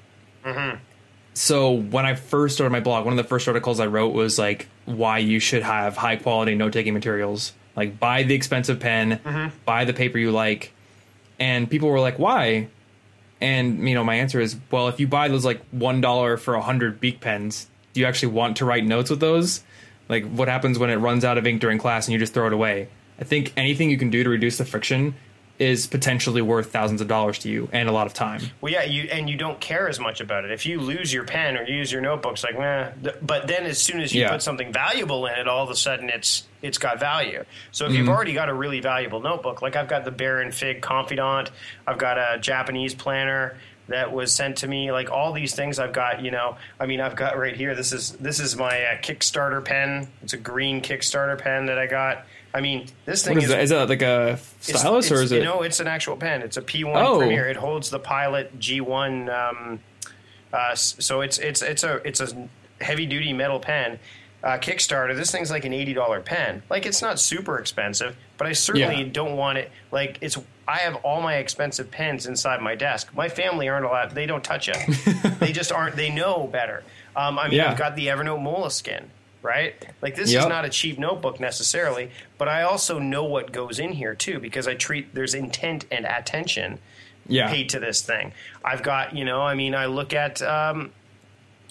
[1.35, 4.39] So when I first started my blog, one of the first articles I wrote was
[4.39, 9.19] like why you should have high quality note taking materials Like buy the expensive pen,
[9.25, 9.57] Mm-hmm.
[9.65, 10.73] buy the paper you like.
[11.43, 12.69] And people were like, "Why?"
[13.41, 16.55] And you know, my answer is, well, if you buy those like one dollar for
[16.55, 19.65] a hundred Bic pens, do you actually want to write notes with those?
[20.09, 22.47] Like, what happens when it runs out of ink during class and you just throw
[22.47, 22.87] it away?
[23.19, 25.17] I think anything you can do to reduce the friction
[25.63, 28.41] is potentially worth thousands of dollars to you and a lot of time.
[28.61, 30.51] Well, yeah, you and you don't care as much about it.
[30.51, 32.89] If you lose your pen or you use your notebooks, like, nah.
[33.23, 34.31] But then, as soon as you Yeah.
[34.31, 37.45] put something valuable in it, all of a sudden it's it's got value.
[37.71, 37.99] So if Mm-hmm.
[37.99, 41.51] you've already got a really valuable notebook, like I've got the Baron Fig Confidant,
[41.87, 43.57] I've got a Japanese planner
[43.89, 44.93] that was sent to me.
[44.93, 46.23] Like all these things, I've got.
[46.23, 47.75] You know, I mean, I've got right here.
[47.75, 50.09] This is this is my uh, Kickstarter pen.
[50.23, 52.25] It's a green Kickstarter pen that I got.
[52.55, 53.61] I mean, this thing What is that?
[53.63, 55.37] Is that like a it's- stylus or is it?
[55.39, 56.43] You know, it's an actual pen.
[56.43, 57.19] It's a P1 Oh.
[57.19, 57.49] Premier.
[57.49, 59.29] It holds the Pilot G1.
[59.33, 59.81] Um,
[60.53, 62.49] uh, so it's it's it's a it's a
[62.81, 63.99] heavy duty metal pen.
[64.45, 65.15] Uh, Kickstarter.
[65.17, 66.63] This thing's like an eighty dollar pen.
[66.69, 69.09] Like it's not super expensive, but I certainly Yeah.
[69.13, 69.71] don't want it.
[69.91, 70.37] Like it's.
[70.69, 73.15] I have all my expensive pens inside my desk.
[73.15, 74.11] My family aren't allowed.
[74.13, 74.77] They don't touch it.
[75.41, 75.97] they just aren't.
[75.97, 76.85] They know better.
[77.17, 77.71] Um, I mean, Yeah.
[77.71, 79.05] I've got the Evernote Moleskine.
[79.43, 79.75] Right?
[80.01, 80.43] Like this Yep.
[80.43, 84.39] is not a cheap notebook necessarily, but I also know what goes in here too
[84.39, 86.79] because I treat there's intent and attention
[87.27, 87.49] yeah.
[87.49, 88.33] paid to this thing.
[88.65, 90.93] I've got, you know, I mean, I look at, um,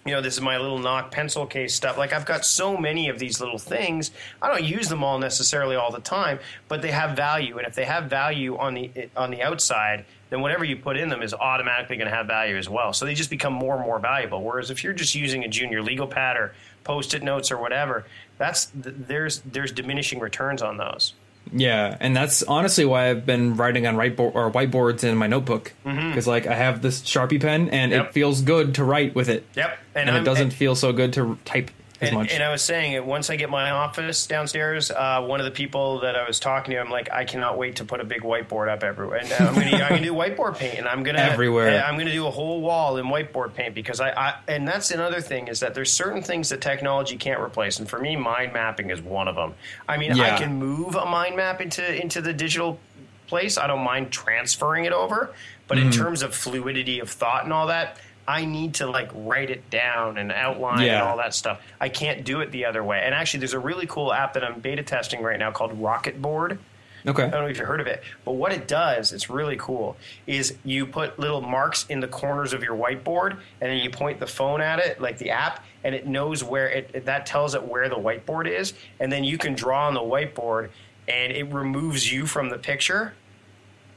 [0.05, 1.97] you know, this is my little Nock pencil case stuff.
[1.97, 4.11] Like I've got so many of these little things.
[4.41, 7.75] I don't use them all necessarily all the time, but they have value, and if
[7.75, 11.35] they have value on the on the outside, then whatever you put in them is
[11.35, 12.93] automatically going to have value as well.
[12.93, 14.41] So they just become more and more valuable.
[14.41, 18.05] Whereas if you're just using a junior legal pad or post-it notes or whatever,
[18.37, 21.13] that's there's there's diminishing returns on those.
[21.51, 25.73] Yeah, and that's honestly why I've been writing on whiteboard or whiteboards in my notebook
[25.83, 27.99] because like I have this Sharpie pen and Mm-hmm.
[28.01, 28.09] Yep.
[28.09, 29.45] it feels good to write with it.
[29.55, 31.71] Yep, And, I'm- it doesn't and- feel so good to type
[32.01, 32.31] and, much.
[32.31, 34.89] and I was saying it once I get my office downstairs.
[34.91, 37.75] Uh, one of the people that I was talking to, I'm like, I cannot wait
[37.77, 39.19] to put a big whiteboard up everywhere.
[39.19, 41.83] And I'm gonna, I'm gonna do whiteboard paint, and I'm gonna Everywhere.
[41.83, 45.21] I'm gonna do a whole wall in whiteboard paint because I, I and that's another
[45.21, 48.89] thing is that there's certain things that technology can't replace, and for me, mind mapping
[48.89, 49.53] is one of them.
[49.87, 52.79] I mean, I can move a mind map into into the digital
[53.27, 53.57] place.
[53.57, 55.33] I don't mind transferring it over,
[55.67, 56.01] but in Mm-hmm.
[56.01, 57.97] terms of fluidity of thought and all that.
[58.27, 61.61] I need to like write it down and outline and all that stuff.
[61.79, 63.01] I can't do it the other way.
[63.03, 66.21] And actually, there's a really cool app that I'm beta testing right now called Rocket
[66.21, 66.59] Board.
[67.07, 67.23] okay.
[67.23, 69.97] I don't know if you've heard of it, but what it does, it's really cool,
[70.27, 74.19] is you put little marks in the corners of your whiteboard, and then you point
[74.19, 77.55] the phone at it, like the app, and it knows where it, it- that tells
[77.55, 80.69] it where the whiteboard is, and then you can draw on the whiteboard,
[81.07, 83.13] and it removes you from the picture,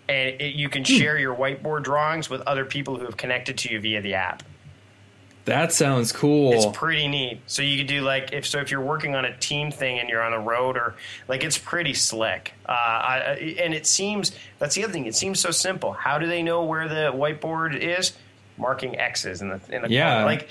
[0.09, 3.73] and it, you can share your whiteboard drawings with other people who have connected to
[3.73, 4.43] you via the app.
[5.47, 6.53] That sounds cool.
[6.55, 7.41] It's pretty neat.
[7.47, 10.09] So you could do like if so if you're working on a team thing and
[10.09, 10.95] you're on a road or
[11.29, 12.55] like it's pretty slick.
[12.67, 15.05] Uh, I, and it seems that's the other thing.
[15.05, 15.93] It seems so simple.
[15.93, 18.15] How do they know where the whiteboard is?
[18.57, 20.13] Marking X's in the in the Yeah.
[20.13, 20.25] corner.
[20.27, 20.49] Like,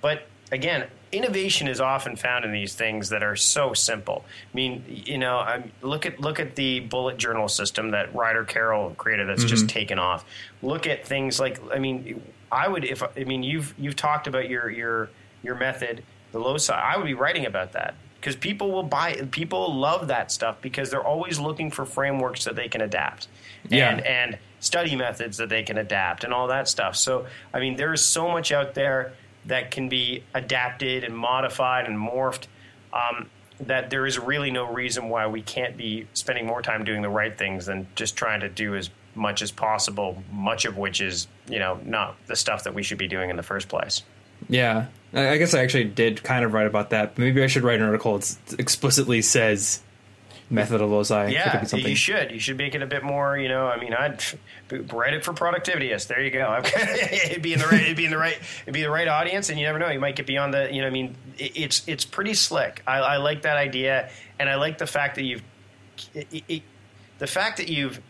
[0.00, 0.86] but again,
[1.16, 4.24] innovation is often found in these things that are so simple.
[4.26, 8.44] I mean, you know, I'm, look at look at the bullet journal system that Ryder
[8.44, 9.28] Carroll created.
[9.28, 9.78] That's just mm-hmm.
[9.78, 10.24] taken off.
[10.62, 14.48] Look at things like I mean, I would if I mean you've you've talked about
[14.48, 15.10] your your
[15.42, 16.02] your method,
[16.32, 16.72] the loci.
[16.72, 19.14] I would be writing about that because people will buy.
[19.30, 23.28] People love that stuff because they're always looking for frameworks that they can adapt.
[23.68, 23.90] Yeah.
[23.90, 26.96] And, and study methods that they can adapt and all that stuff.
[26.96, 29.12] So, I mean, there is so much out there
[29.46, 32.46] that can be adapted and modified and morphed
[32.92, 33.28] um,
[33.60, 37.08] that there is really no reason why we can't be spending more time doing the
[37.08, 41.26] right things than just trying to do as much as possible, much of which is,
[41.48, 44.02] you know, not the stuff that we should be doing in the first place.
[44.48, 47.16] Yeah, I guess I actually did kind of write about that.
[47.16, 49.80] Maybe I should write an article that explicitly says
[50.48, 51.32] method of loci.
[51.32, 51.88] Yeah, something.
[51.90, 52.30] you should.
[52.30, 53.36] You should make it a bit more.
[53.36, 54.22] You know, I mean, I'd
[54.92, 56.06] write it for productivityist.
[56.06, 56.60] There you go.
[56.64, 57.82] it'd be in the right.
[57.82, 58.38] It'd be in the right.
[58.62, 59.88] It'd be the right audience, and you never know.
[59.90, 60.72] You might get beyond the.
[60.72, 62.82] You know, I mean, it, it's it's pretty slick.
[62.86, 65.42] I, I like that idea, and I like the fact that you've
[66.14, 66.62] it, it,
[67.18, 68.00] the fact that you've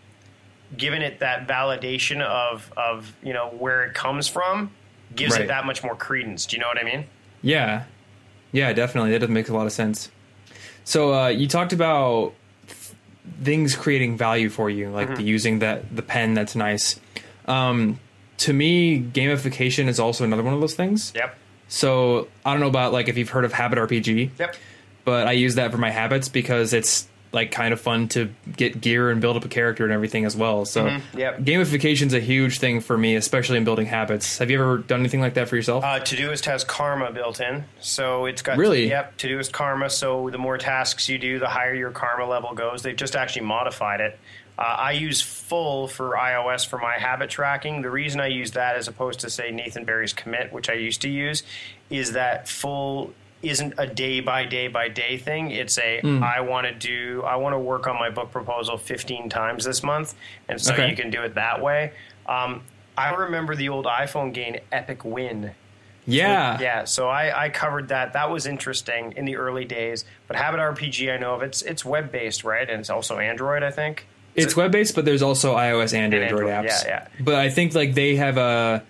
[0.76, 4.70] given it that validation of of you know where it comes from
[5.14, 5.42] gives Right.
[5.42, 6.44] it that much more credence.
[6.46, 7.06] Do you know what I mean?
[7.40, 7.84] Yeah,
[8.52, 9.12] yeah, definitely.
[9.12, 10.10] That does make a lot of sense.
[10.86, 12.32] So uh, you talked about
[13.42, 15.16] things creating value for you, like Mm-hmm.
[15.16, 16.98] the using that the pen that's nice.
[17.46, 17.98] Um,
[18.38, 21.12] to me, gamification is also another one of those things.
[21.14, 21.36] Yep.
[21.68, 24.30] So I don't know about like if you've heard of Habit RPG.
[24.38, 24.56] Yep.
[25.04, 28.80] but I use that for my habits because it's like kind of fun to get
[28.80, 30.64] gear and build up a character and everything as well.
[30.64, 31.18] So Mm-hmm.
[31.18, 31.38] Yep.
[31.40, 34.38] gamification's a huge thing for me, especially in building habits.
[34.38, 35.84] Have you ever done anything like that for yourself?
[35.84, 38.88] Uh, Todoist has karma built in, so it's got Really?
[38.88, 39.88] Yep, Todoist karma.
[39.90, 42.82] So the more tasks you do, the higher your karma level goes.
[42.82, 44.18] They've just actually modified it.
[44.58, 47.82] Uh, I use full for iOS for my habit tracking.
[47.82, 51.02] The reason I use that as opposed to say Nathan Barry's commit, which I used
[51.02, 51.42] to use,
[51.90, 53.12] is that full
[53.42, 55.50] isn't a day by day by day thing.
[55.50, 59.28] It's a I want to do I want to work on my book proposal 15
[59.28, 60.14] times this month,
[60.48, 60.88] and so Okay.
[60.90, 61.92] you can do it that way.
[62.26, 62.62] Um,
[62.98, 65.52] I remember the old iPhone game Epic Win.
[66.06, 66.58] yeah.
[66.60, 68.14] Yeah, so I, I covered that.
[68.14, 70.04] That was interesting in the early days.
[70.28, 71.42] But Habit RPG, I know of.
[71.42, 72.68] It's it's web based, right?
[72.68, 74.06] And it's also Android, I think.
[74.34, 76.84] It's web based, but there's also iOS and, And Android, Android, apps.
[76.84, 77.24] yeah, yeah.
[77.24, 78.82] But I think like they have a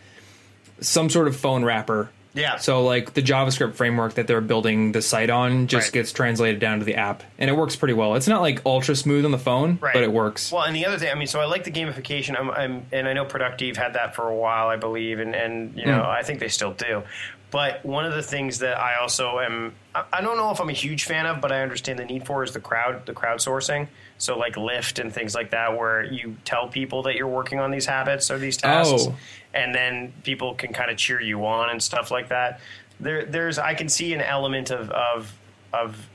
[0.81, 2.11] some sort of phone wrapper.
[2.37, 2.57] Yeah.
[2.57, 5.93] So like the JavaScript framework that they're building the site on just Right.
[5.95, 8.15] gets translated down to the app, and it works pretty well.
[8.15, 9.95] It's not like ultra smooth on the phone, Right.
[9.95, 10.53] but it works.
[10.53, 12.39] Well, and the other thing, I mean, so I like the gamification.
[12.39, 15.77] I'm, I'm and I know Productive had that for a while, I believe, and and
[15.77, 16.11] you know, Hmm.
[16.11, 17.03] I think they still do.
[17.51, 20.73] But one of the things that I also am, I, don't know if I'm a
[20.75, 23.87] huge fan of, but I understand the need for is the crowd, the crowdsourcing.
[24.19, 27.71] So like Lift and things like that, where you tell people that you're working on
[27.71, 29.15] these habits or these tasks, Oh.
[29.55, 32.61] and then people can kind of cheer you on and stuff like that.
[32.99, 35.33] There, there's, I can see an element of of
[35.73, 36.09] of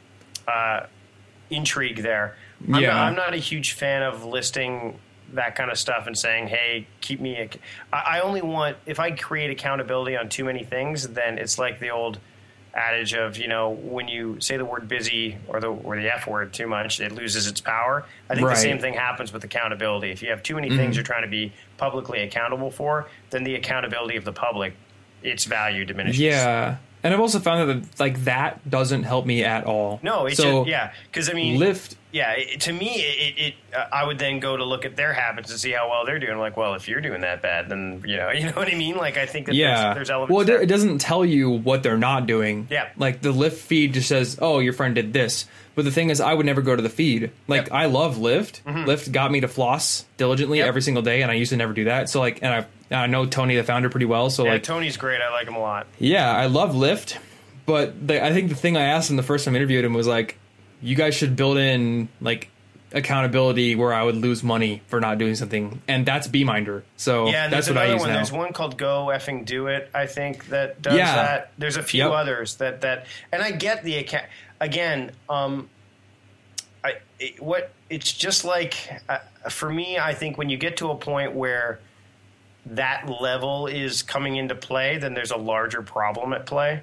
[0.47, 0.87] uh,
[1.49, 2.35] intrigue there.
[2.67, 2.87] I'm, Yeah.
[2.89, 4.99] not, I'm not a huge fan of listing
[5.33, 7.59] that kind of stuff and saying, "Hey, keep me." ac-
[7.91, 11.79] I, I only want if I create accountability on too many things, then it's like
[11.79, 12.19] the old
[12.73, 16.25] adage of you know when you say the word busy or the or the f
[16.27, 18.05] word too much, it loses its power.
[18.29, 18.55] I think Right.
[18.55, 20.11] the same thing happens with accountability.
[20.11, 20.77] If you have too many mm-hmm.
[20.77, 24.73] things you're trying to be publicly accountable for, then the accountability of the public,
[25.21, 26.19] its value diminishes.
[26.21, 26.77] yeah.
[27.03, 29.99] And I've also found that like that doesn't help me at all.
[30.03, 33.53] No, it's so just, yeah, because I mean, Lift yeah, it, to me, it, it
[33.75, 36.19] uh, I would then go to look at their habits and see how well they're
[36.19, 36.37] doing.
[36.37, 38.97] Like, well, if you're doing that bad, then you know, you know what I mean.
[38.97, 39.83] Like, I think that yeah.
[39.83, 40.31] there's, there's elements.
[40.33, 40.61] well, it, there.
[40.61, 42.67] it doesn't tell you what they're not doing.
[42.69, 42.89] Yeah.
[42.97, 46.19] Like the Lift feed just says, "Oh, your friend did this." But the thing is,
[46.19, 47.31] I would never go to the feed.
[47.47, 47.65] Like Yep.
[47.67, 47.75] Mm-hmm.
[47.75, 48.61] I love Lift.
[48.65, 50.67] Lift got me to floss diligently Yep.
[50.67, 52.09] every single day, and I used to never do that.
[52.09, 54.29] So like, and I I know Tony, the founder, pretty well.
[54.29, 55.21] So yeah, like, Tony's great.
[55.21, 55.87] I like him a lot.
[55.97, 57.19] yeah, I love Lift.
[57.65, 59.93] But the, I think the thing I asked him the first time I interviewed him
[59.93, 60.37] was like,
[60.81, 62.49] "You guys should build in like."
[62.93, 66.83] accountability where I would lose money for not doing something and that's Beeminder.
[66.97, 68.09] So Yeah, that's what I use one.
[68.09, 68.15] now.
[68.15, 69.89] There's one called Go Effing Do It.
[69.93, 71.15] I think that does Yeah.
[71.15, 71.51] that.
[71.57, 72.11] There's a few Yep.
[72.11, 74.25] others that that, and I get the account
[74.59, 75.11] again.
[75.29, 75.69] Um,
[76.83, 78.75] I it, what it's just like
[79.07, 79.19] uh,
[79.49, 79.97] for me.
[79.97, 81.79] I think when you get to a point where
[82.65, 86.81] that level is coming into play, then there's a larger problem at play.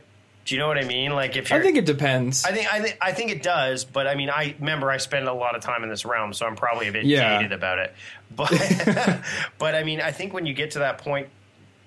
[0.49, 1.11] Do you know what I mean?
[1.11, 2.43] Like if I think it depends.
[2.47, 5.29] I think I think I think it does, but I mean, I remember I spend
[5.29, 7.37] a lot of time in this realm, so I'm probably a bit Yeah.
[7.37, 7.93] jaded about it.
[8.35, 8.49] But
[9.59, 11.29] but I mean, I think when you get to that point,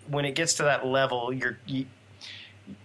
[0.09, 1.87] when it gets to that level, you're you,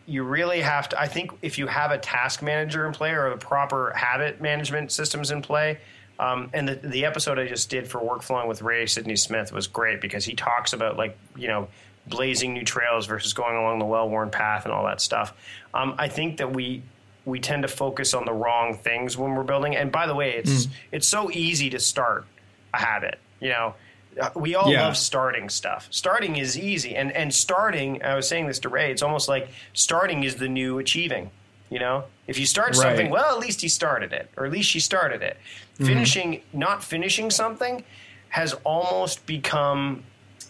[0.07, 0.99] you really have to.
[0.99, 4.93] I think if you have a task manager in play or the proper habit management
[4.93, 5.79] systems in play.
[6.19, 9.67] Um, and the, the episode I just did for workflowing with Ray Sidney Smith was
[9.67, 11.69] great because he talks about like you know
[12.07, 15.33] blazing new trails versus going along the well-worn path and all that stuff.
[15.75, 16.83] Um, I think that we
[17.25, 19.75] we tend to focus on the wrong things when we're building.
[19.75, 22.25] And by the way, it's it's so easy to start
[22.73, 23.19] a habit.
[23.41, 23.75] You know,
[24.19, 24.85] Uh, we all Yeah.
[24.85, 25.89] love starting stuff.
[25.91, 28.03] Starting is easy, and and starting.
[28.03, 28.91] I was saying this to Ray.
[28.91, 31.31] It's almost like starting is the new achieving.
[31.69, 34.71] You know, if you start something, well, at least he started it, or at least
[34.71, 35.37] she started it.
[35.75, 37.85] Finishing, not finishing something,
[38.29, 40.05] has almost become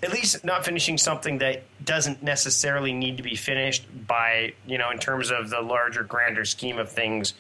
[0.07, 4.91] at least not finishing something that doesn't necessarily need to be finished by you know
[4.91, 7.35] in terms of the larger grander scheme of things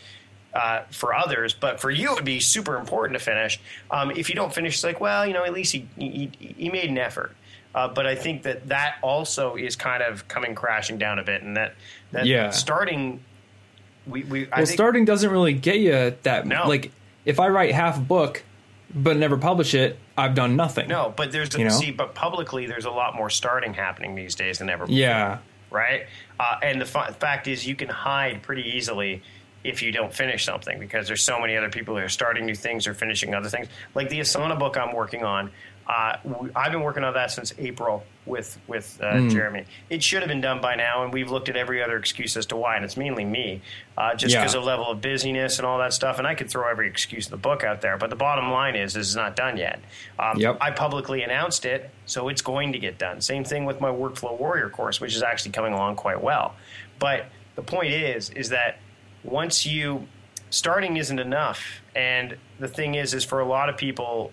[0.54, 3.60] uh, for others but for you it would be super important to finish
[3.90, 6.68] um, if you don't finish it's like well you know at least he, he, he
[6.70, 7.34] made an effort
[7.76, 11.42] uh, but I think that that also is kind of coming crashing down a bit,
[11.42, 11.74] and that
[12.12, 12.48] that Yeah.
[12.48, 13.20] starting,
[14.06, 16.46] we, we I well, think, starting doesn't really get you that.
[16.46, 16.66] No.
[16.66, 16.90] Like,
[17.26, 18.42] if I write half a book
[18.94, 20.88] but never publish it, I've done nothing.
[20.88, 21.70] no, but there's You know?
[21.70, 24.86] see, but publicly there's a lot more starting happening these days than ever.
[24.86, 25.38] Before, yeah.
[25.70, 26.06] right?
[26.40, 29.22] Uh, and the fa- fact is, you can hide pretty easily
[29.64, 32.54] if you don't finish something because there's so many other people who are starting new
[32.54, 33.66] things or finishing other things.
[33.94, 35.50] Like the Asana book I'm working on,
[35.88, 36.16] uh,
[36.56, 39.64] I've been working on that since April with with uh, Jeremy.
[39.88, 42.44] It should have been done by now, and we've looked at every other excuse as
[42.46, 43.62] to why, and it's mainly me,
[43.96, 44.40] uh, just Yeah.
[44.40, 46.18] because of level of busyness and all that stuff.
[46.18, 48.74] And I could throw every excuse in the book out there, but the bottom line
[48.74, 49.78] is, is it's not done yet.
[50.18, 50.58] Um, Yep.
[50.60, 53.20] I publicly announced it, so it's going to get done.
[53.20, 56.56] Same thing with my Workflow Warrior course, which is actually coming along quite well.
[56.98, 58.78] But the point is, is that
[59.22, 60.08] once you
[60.50, 61.80] starting isn't enough.
[61.94, 64.30] And the thing is, is for a lot of people,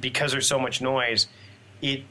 [0.00, 1.26] because there's so much noise,
[1.80, 2.02] it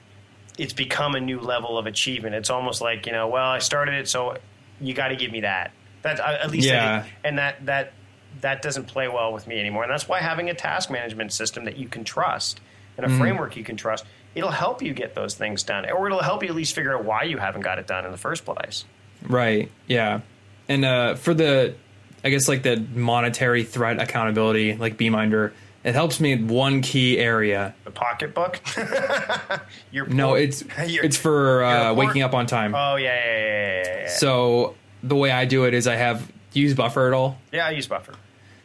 [0.57, 2.35] it's become a new level of achievement.
[2.35, 4.37] It's almost like you know, well, I started it, so
[4.79, 5.71] you got to give me that.
[6.03, 7.05] That at least, Yeah.
[7.05, 7.93] I, and that that
[8.41, 9.83] that doesn't play well with me anymore.
[9.83, 12.59] And that's why having a task management system that you can trust
[12.97, 13.19] and a Mm-hmm.
[13.19, 14.05] framework you can trust,
[14.35, 17.03] it'll help you get those things done, or it'll help you at least figure out
[17.05, 18.85] why you haven't got it done in the first place.
[19.21, 19.69] Right.
[19.87, 20.21] Yeah.
[20.69, 21.75] And uh, for the,
[22.23, 25.53] I guess like the monetary threat accountability, like Beeminder,
[25.83, 27.73] it helps me in one key area.
[27.85, 28.59] The pocketbook.
[29.91, 32.75] Your No, it's your- it's for uh, waking up on time.
[32.75, 34.07] Oh yeah, yeah, yeah, yeah, yeah.
[34.09, 37.37] So the way I do it is I have use Buffer at all.
[37.51, 38.13] yeah, I use Buffer.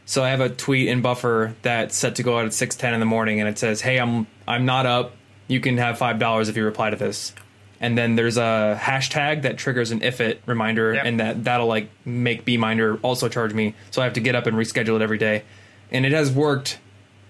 [0.04, 2.94] So I have a tweet in Buffer that's set to go out at six ten
[2.94, 5.12] in the morning, and it says, "Hey, I'm I'm not up.
[5.48, 7.34] You can have five dollars if you reply to this."
[7.80, 11.04] And then there's a hashtag that triggers an if it reminder, Yep.
[11.04, 13.74] and that that'll like make Beeminder also charge me.
[13.90, 15.42] So I have to get up and reschedule it every day,
[15.90, 16.78] and it has worked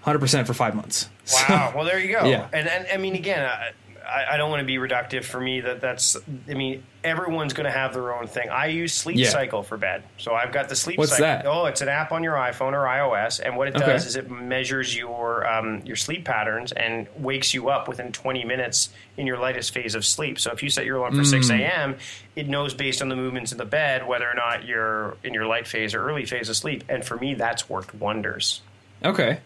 [0.07, 1.09] 100 percent for five months.
[1.49, 1.73] Wow.
[1.75, 2.23] well, there you go.
[2.25, 2.47] Yeah.
[2.53, 5.25] And, and I mean, again, I, I, don't want to be reductive.
[5.25, 6.15] For me, that that's.
[6.49, 8.47] I mean, everyone's going to have their own thing.
[8.49, 9.29] I use Sleep Yeah.
[9.29, 11.25] Cycle for bed, so I've got the Sleep What's Cycle.
[11.25, 11.45] that?
[11.45, 13.85] Oh, it's an app on your iPhone or iOS, and what it Okay.
[13.85, 18.45] does is it measures your um, your sleep patterns and wakes you up within 20
[18.45, 20.39] minutes in your lightest phase of sleep.
[20.39, 21.59] So if you set your alarm for 6 Mm.
[21.59, 21.95] a.m.,
[22.37, 25.45] it knows based on the movements in the bed whether or not you're in your
[25.45, 26.85] light phase or early phase of sleep.
[26.87, 28.61] And for me, that's worked wonders.
[29.03, 29.39] Okay,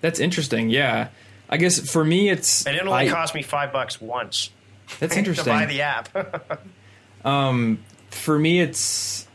[0.00, 0.70] that's interesting.
[0.70, 1.08] Yeah,
[1.48, 4.50] I guess for me it's And it only I- cost me five bucks once.
[5.00, 5.44] that's interesting.
[5.44, 6.08] to buy the app.
[8.10, 9.26] for me it's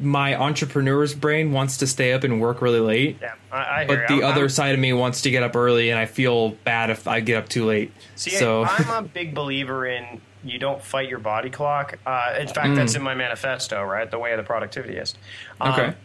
[0.00, 3.18] my entrepreneur's brain wants to stay up and work really late.
[3.20, 5.42] yeah, I, I hear but the I'm- other I'm- side of me wants to get
[5.42, 8.88] up early and i feel bad if i get up too late See, so I'm
[9.04, 11.98] a big believer in you don't fight your body clock.
[12.04, 14.10] Uh, in fact, that's in my manifesto, right?
[14.10, 15.14] The way of the productivityist.
[15.60, 15.78] Um, Mm.
[15.78, 15.96] Okay.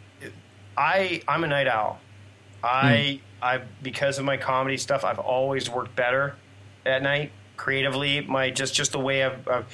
[0.77, 1.99] I I'm a night owl.
[2.61, 2.65] Hmm.
[2.65, 6.35] I I because of my comedy stuff, I've always worked better
[6.85, 8.21] at night creatively.
[8.21, 9.47] My just just the way I've.
[9.47, 9.65] I've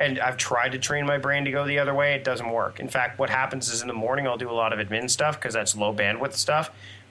[0.00, 2.14] and I've tried to train my brain to go the other way.
[2.14, 2.78] It doesn't work.
[2.78, 5.34] In fact, what happens is in the morning I'll do a lot of admin stuff
[5.40, 6.70] because that's low bandwidth stuff.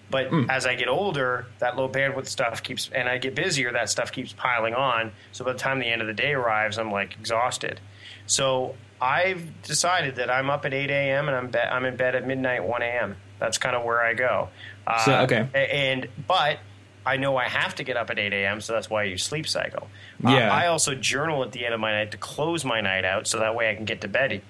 [0.09, 0.49] But hmm.
[0.49, 4.11] as I get older, that low bandwidth stuff keeps, and I get busier, that stuff
[4.11, 5.11] keeps piling on.
[5.33, 7.81] So by the time the end of the day arrives, I'm like exhausted.
[8.25, 11.27] So I've decided that I'm up at 8 a.m.
[11.27, 13.17] and I'm be- I'm in bed at midnight, 1 a.m.
[13.39, 14.49] That's kind of where I go.
[14.85, 15.47] Uh, So, okay.
[15.53, 16.59] And but
[17.05, 18.59] I know I have to get up at 8 a.m.
[18.61, 19.87] So that's why I use Sleep Cycle.
[20.25, 20.53] Uh, Yeah.
[20.53, 23.39] I also journal at the end of my night to close my night out, so
[23.39, 24.41] that way I can get to bed.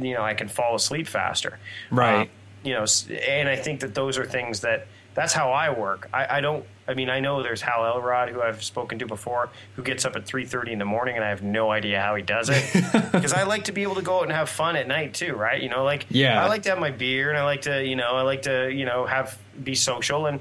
[0.00, 1.58] You know, I can fall asleep faster.
[1.90, 2.28] Right.
[2.28, 2.30] Uh,
[2.62, 2.84] you know,
[3.28, 4.86] and I think that those are things that
[5.20, 6.08] that's how I work.
[6.14, 6.64] I, I don't.
[6.88, 10.16] I mean, I know there's Hal Elrod, who I've spoken to before, who gets up
[10.16, 12.64] at 3:30 in the morning, and I have no idea how he does it.
[13.12, 15.34] Because I like to be able to go out and have fun at night too,
[15.34, 15.62] right?
[15.62, 16.42] You know, like Yeah.
[16.42, 18.72] I like to have my beer, and I like to, you know, I like to,
[18.72, 20.40] you know, have be social, and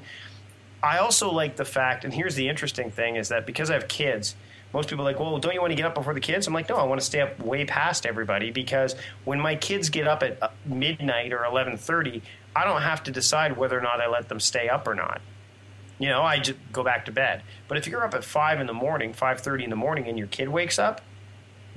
[0.82, 2.06] I also like the fact.
[2.06, 4.36] And here's the interesting thing: is that because I have kids.
[4.72, 6.46] Most people are like, well, don't you want to get up before the kids?
[6.46, 9.90] I'm like, no, I want to stay up way past everybody because when my kids
[9.90, 12.22] get up at uh, midnight or 11:30,
[12.60, 15.22] I don't have to decide whether or not I let them stay up or not.
[15.98, 17.42] You know, I just go back to bed.
[17.70, 20.18] But if you're up at five in the morning, five thirty in the morning, and
[20.18, 21.00] your kid wakes up,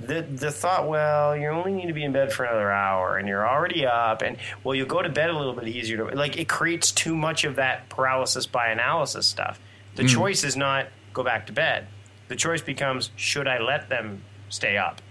[0.01, 3.29] the the thought, well, you only need to be in bed for another hour, and
[3.29, 5.97] you're already up, and well, you'll go to bed a little bit easier.
[5.97, 9.61] To, like it creates too much of that paralysis by analysis stuff.
[9.95, 10.09] The hmm.
[10.09, 11.87] choice is not go back to bed.
[12.27, 15.01] The choice becomes should I let them stay up?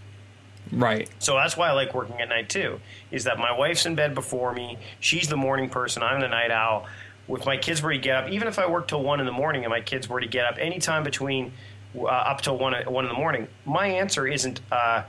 [0.71, 2.81] Right So that's why I like working at night too.
[3.11, 4.79] Is that my wife's in bed before me.
[5.01, 6.03] She's the morning person.
[6.03, 6.87] I'm the night owl.
[7.29, 9.33] If my kids were to get up, even if I work till one in the
[9.33, 11.53] morning, and my kids were to get up anytime between
[11.97, 15.03] uh, up till one one in the morning, my answer isn't uh,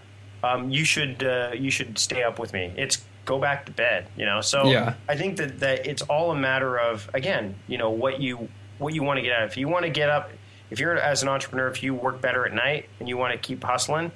[0.43, 2.73] um, you should uh, you should stay up with me.
[2.77, 4.07] It's go back to bed.
[4.17, 4.41] You know.
[4.41, 4.95] So Yeah.
[5.07, 8.93] I think that that it's all a matter of again, you know, what you what
[8.93, 9.43] you want to get out.
[9.43, 9.51] Of.
[9.51, 10.31] If you want to get up,
[10.69, 13.39] if you're as an entrepreneur, if you work better at night and you want to
[13.39, 14.11] keep hustling,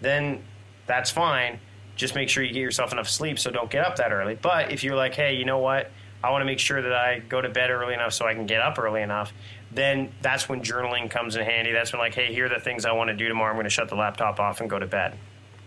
[0.00, 0.42] then
[0.88, 1.60] that's fine.
[1.94, 4.34] Just make sure you get yourself enough sleep so don't get up that early.
[4.40, 5.90] But if you're like, hey, you know what?
[6.22, 8.46] I want to make sure that I go to bed early enough so I can
[8.46, 9.32] get up early enough.
[9.70, 11.70] Then that's when journaling comes in handy.
[11.72, 13.50] That's when like, hey, here are the things I want to do tomorrow.
[13.50, 15.16] I'm going to shut the laptop off and go to bed.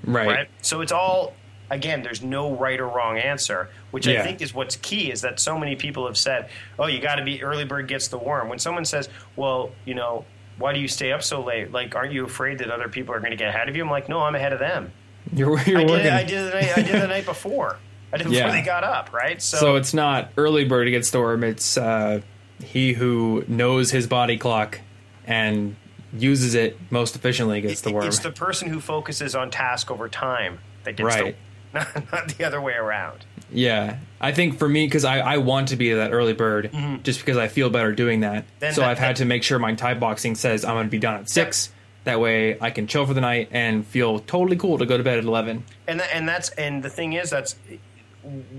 [0.04, 0.48] right, Right.
[0.62, 1.34] So it's all
[1.70, 2.02] again.
[2.04, 4.22] There's no right or wrong answer, which Yeah.
[4.22, 5.12] I think is what's key.
[5.12, 6.50] Is that so many people have said,
[6.80, 9.08] "Oh, you got to be early bird gets the worm." When someone says,
[9.38, 10.26] "Well, you know,
[10.58, 11.72] why do you stay up so late?
[11.72, 13.90] Like, aren't you afraid that other people are going to get ahead of you?" I'm
[13.92, 14.92] like, "No, I'm ahead of them.
[15.34, 16.78] You're, you're I did, working it, I did the night.
[16.78, 17.78] I did the night before.
[18.14, 18.44] I did it Yeah.
[18.46, 19.14] before they got up.
[19.14, 19.42] Right.
[19.42, 22.22] So, so it's not early bird gets the worm it's uh,
[22.64, 24.80] he who knows his body clock
[25.26, 25.76] and
[26.14, 30.10] uses it most efficiently gets the worm It's the person who focuses on task over
[30.10, 31.36] time that gets Right.
[31.74, 33.26] the, not, not the other way around.
[33.54, 36.72] Yeah, I think for me, because I, I want to be that early bird,
[37.04, 38.44] just because I feel better doing that.
[38.46, 38.56] Mm-hmm.
[38.60, 40.92] Then so that- I've had to make sure my Thai boxing says I'm going to
[40.92, 41.68] be done at six.
[41.68, 41.74] That
[42.20, 45.18] way, I can chill for the night and feel totally cool to go to bed
[45.20, 45.64] at eleven.
[45.88, 47.56] and tha- and that's and the thing is that's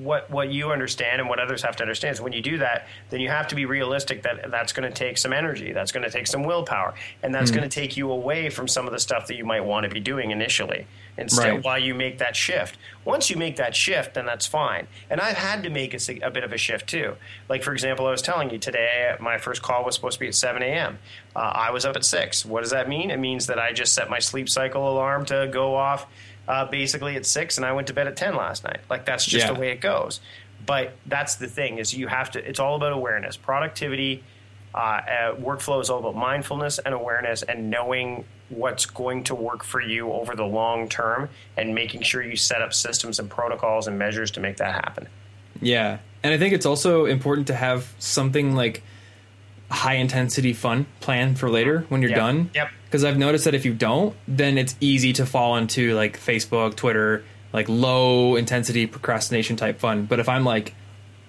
[0.02, 2.14] what what you understand and what others have to understand.
[2.14, 4.94] Is when you do that then you have to be realistic that that's going to
[4.94, 8.10] take some energy that's going to take some willpower and that's going to take you
[8.10, 10.86] away from some of the stuff that you might want to be doing initially
[11.16, 11.64] instead Right.
[11.64, 12.78] while you make that shift.
[13.04, 14.86] Once you make that shift then that's fine.
[15.10, 17.16] And i've had to make a, a bit of a shift too.
[17.48, 20.28] Like for example i was telling you today my first call was supposed to be
[20.28, 20.98] at 7 a.m
[21.36, 23.10] uh, i was up at 6 what does that mean?
[23.10, 26.06] It means that i just set my sleep cycle alarm to go off
[26.48, 28.80] uh, basically at six, and I went to bed at ten last night.
[28.90, 29.52] Like that's just Yeah.
[29.52, 30.20] the way it goes.
[30.64, 32.48] But that's the thing is you have to.
[32.48, 34.22] It's all about awareness, productivity.
[34.74, 39.64] Uh, uh, workflow is all about mindfulness and awareness, and knowing what's going to work
[39.64, 43.86] for you over the long term, and making sure you set up systems and protocols
[43.86, 45.08] and measures to make that happen.
[45.60, 48.82] Yeah, and I think it's also important to have something like
[49.72, 52.18] high intensity fun plan for later when you're Yep.
[52.18, 52.50] done.
[52.54, 52.68] Yep.
[52.84, 56.76] Because I've noticed that if you don't, then it's easy to fall into like Facebook,
[56.76, 60.04] Twitter, like low intensity procrastination type fun.
[60.04, 60.74] But if I'm like,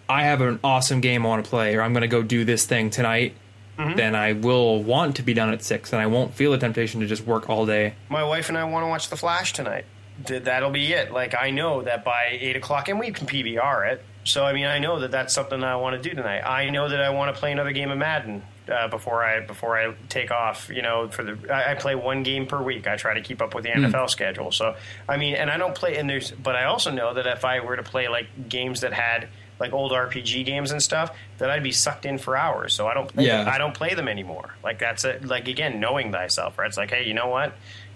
[0.10, 2.44] I have an awesome game I want to play, or I'm going to go do
[2.46, 3.36] this thing tonight,
[3.80, 3.96] Mm-hmm.
[3.96, 7.00] then I will want to be done at six, and I won't feel the temptation
[7.02, 7.96] to just work all day.
[8.08, 9.86] My wife and I want to watch The Flash tonight.
[10.28, 11.12] That'll be it.
[11.12, 14.06] Like I know that by eight o'clock, and we can PVR it.
[14.24, 16.42] So I mean, I know that that's something that I want to do tonight.
[16.42, 19.78] I know that I want to play another game of Madden uh, before I before
[19.78, 20.70] I take off.
[20.74, 22.88] You know, for the I, I play one game per week.
[22.88, 24.52] I try to keep up with the NFL schedule.
[24.52, 24.76] So
[25.08, 25.98] I mean, and I don't play.
[25.98, 28.94] And there's, but I also know that if I were to play like games that
[28.94, 29.28] had
[29.60, 32.74] like old RPG games and stuff, that I'd be sucked in for hours.
[32.74, 33.14] So I don't.
[33.14, 33.50] Play Yeah.
[33.50, 34.56] I don't play them anymore.
[34.64, 35.26] Like that's it.
[35.26, 36.68] Like again, knowing thyself, right?
[36.68, 37.54] It's like, hey, you know what?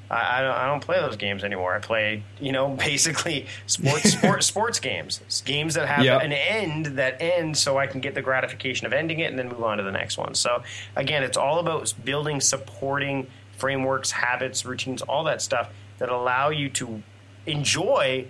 [0.09, 1.75] I, I, don't, I don't play those games anymore.
[1.75, 6.21] I play, you know, basically sports sport, sports games, It's games that have Yep.
[6.23, 9.49] an end that ends, so I can get the gratification of ending it and then
[9.49, 10.33] move on to the next one.
[10.35, 10.63] So
[10.95, 13.27] again, it's all about building, supporting
[13.57, 17.01] frameworks, habits, routines, all that stuff that allow you to
[17.47, 18.27] enjoy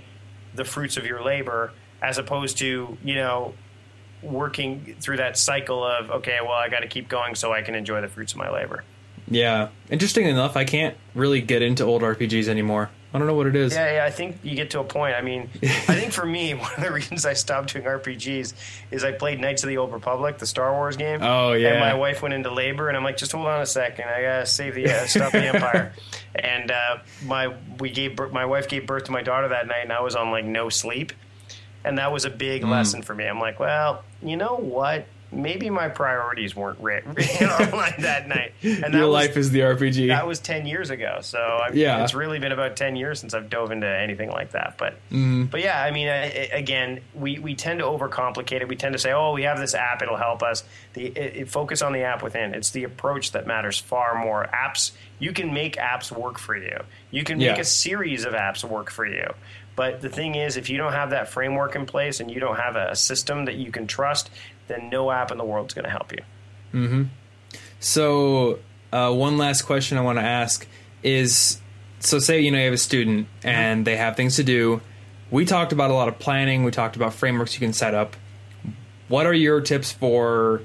[0.55, 1.71] the fruits of your labor,
[2.01, 3.53] as opposed to you know
[4.23, 7.75] working through that cycle of okay, well, I got to keep going so I can
[7.75, 8.83] enjoy the fruits of my labor.
[9.29, 9.69] Yeah.
[9.89, 12.89] Interesting enough, I can't really get into old RPGs anymore.
[13.13, 13.73] I don't know what it is.
[13.73, 15.15] Yeah, yeah, I think you get to a point.
[15.15, 18.53] I mean, I think for me, one of the reasons I stopped doing RPGs
[18.91, 21.21] is I played Knights of the Old Republic, the Star Wars game.
[21.23, 21.69] Oh, yeah.
[21.69, 24.21] And my wife went into labor, and I'm like, just hold on a second, I
[24.21, 25.93] gotta save the uh, stop the Empire.
[26.35, 29.91] And uh, my we gave my wife gave birth to my daughter that night, and
[29.91, 31.11] I was on like no sleep,
[31.83, 32.69] and that was a big Hmm.
[32.69, 33.25] lesson for me.
[33.25, 35.07] I'm like, well, you know what?
[35.31, 38.53] Maybe my priorities weren't right that night.
[38.63, 40.07] And that Your was, life is the RPG.
[40.07, 42.03] that was 10 years ago so I mean, Yeah.
[42.03, 45.45] it's really been about 10 years since i've dove into anything like that but Mm-hmm.
[45.45, 46.23] but yeah i mean I,
[46.53, 49.75] again we, we tend to overcomplicate it we tend to say oh we have this
[49.75, 50.63] app it'll help us
[50.93, 54.47] the it, it- focus on the app within it's the approach that matters far more
[54.53, 56.77] apps you can make apps work for you
[57.11, 57.59] you can make Yeah.
[57.61, 59.33] a series of apps work for you
[59.75, 62.57] but the thing is if you don't have that framework in place and you don't
[62.57, 64.29] have a system that you can trust
[64.67, 66.19] then no app in the world is going to help you
[67.79, 68.59] So,
[68.91, 70.67] uh, one last question I want to ask
[71.03, 71.59] is
[71.99, 74.81] so, say, you know, you have a student and they have things to do.
[75.31, 78.15] We talked about a lot of planning, we talked about frameworks you can set up.
[79.07, 80.61] What are your tips for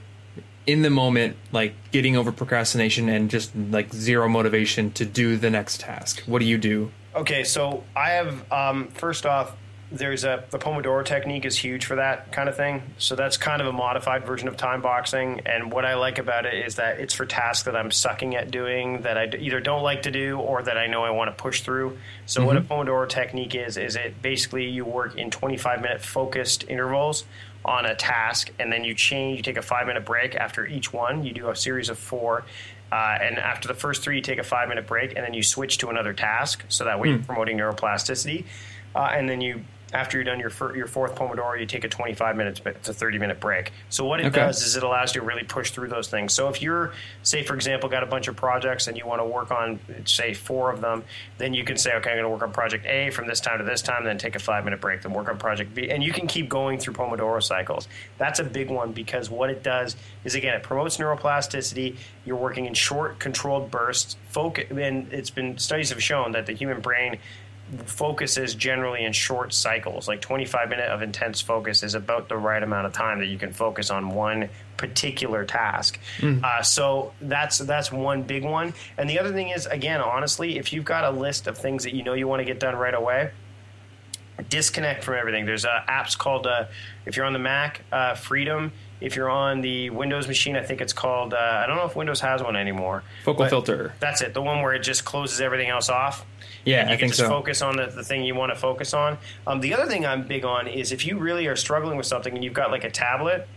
[0.66, 5.50] in the moment, like getting over procrastination and just like zero motivation to do the
[5.50, 6.22] next task?
[6.26, 6.90] What do you do?
[7.14, 9.57] Okay, so I have um, first off,
[9.93, 12.82] there's a the Pomodoro technique is huge for that kind of thing.
[12.99, 15.43] So that's kind of a modified version of time boxing.
[15.47, 18.51] And what I like about it is that it's for tasks that I'm sucking at
[18.51, 21.43] doing that I either don't like to do or that I know I want to
[21.43, 21.99] push through.
[22.26, 26.64] So what a Pomodoro technique is is it basically you work in 25 minute focused
[26.68, 27.24] intervals
[27.64, 29.36] on a task, and then you change.
[29.36, 31.24] You take a five minute break after each one.
[31.24, 32.45] You do a series of four.
[32.90, 35.43] Uh, and after the first three, you take a five minute break, and then you
[35.43, 36.64] switch to another task.
[36.68, 38.45] So that way, you're promoting neuroplasticity.
[38.95, 41.88] Uh, and then you, after you're done your fir- your fourth Pomodoro, you take a
[41.88, 43.72] 25 minutes to 30 minute break.
[43.90, 44.40] So what it Okay.
[44.40, 46.32] does is it allows you to really push through those things.
[46.32, 49.24] So if you're, say, for example, got a bunch of projects and you want to
[49.26, 51.05] work on, say, four of them,
[51.38, 53.59] then you can say, okay, I'm going to work on project A from this time
[53.59, 56.03] to this time, then take a five minute break, then work on project B, and
[56.03, 57.86] you can keep going through Pomodoro cycles.
[58.18, 61.97] That's a big one because what it does is again, it promotes neuroplasticity.
[62.24, 64.16] You're working in short, controlled bursts.
[64.30, 67.18] Focus, and it's been studies have shown that the human brain
[67.87, 70.09] focuses generally in short cycles.
[70.09, 73.38] Like 25 minute of intense focus is about the right amount of time that you
[73.38, 75.99] can focus on one particular task.
[76.45, 78.75] Uh, so that's that's one big one.
[78.99, 81.95] And the other thing is, again, honestly, if you've got a list of things that
[81.95, 83.30] you know you want to get done right away,
[84.49, 85.46] disconnect from everything.
[85.46, 86.67] There's uh, apps called, uh,
[87.07, 88.72] if you're on the Mac, uh, Freedom.
[89.01, 91.96] If you're on the Windows machine, I think it's called, uh, I don't know if
[91.96, 93.03] Windows has one anymore.
[93.25, 93.92] FocalFilter.
[93.99, 94.33] That's it.
[94.33, 96.25] The one where it just closes everything else off.
[96.64, 97.29] Yeah, I can think just so.
[97.29, 99.18] focus on the, the thing you want to focus on.
[99.47, 102.34] Um, the other thing I'm big on is if you really are struggling with something
[102.34, 103.49] and you've got like a tablet,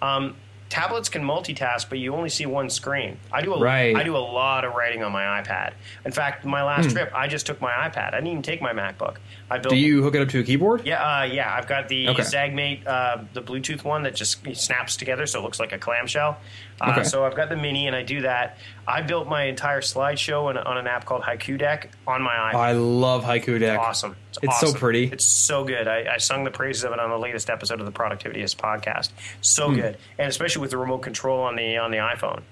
[0.00, 0.36] um,
[0.68, 3.18] tablets can multitask, but you only see one screen.
[3.30, 3.94] I do a, Right.
[3.94, 5.72] I do a lot of writing on my iPad.
[6.06, 6.92] In fact, my last Hmm.
[6.92, 8.08] trip, I just took my iPad.
[8.14, 9.16] I didn't even take my MacBook.
[9.50, 9.74] I built.
[9.74, 10.86] Do you hook it up to a keyboard?
[10.86, 11.54] Yeah, uh, yeah.
[11.54, 12.22] I've got the Okay.
[12.22, 16.38] ZAGGmate, uh, the Bluetooth one that just snaps together, so it looks like a clamshell.
[16.82, 17.04] Uh, Okay.
[17.04, 18.58] So I've got the mini, and I do that.
[18.88, 22.52] I built my entire slideshow on, on an app called Haiku Deck on my.
[22.52, 23.78] Oh, I love Haiku Deck.
[23.78, 24.16] Awesome.
[24.42, 24.80] It's so awesome.
[24.80, 25.04] pretty.
[25.04, 25.86] It's so good.
[25.86, 29.10] I, I sung the praises of it on the latest episode of the Productivityist podcast.
[29.42, 29.74] So Hmm.
[29.76, 32.42] good, and especially with the remote control on the on the iPhone.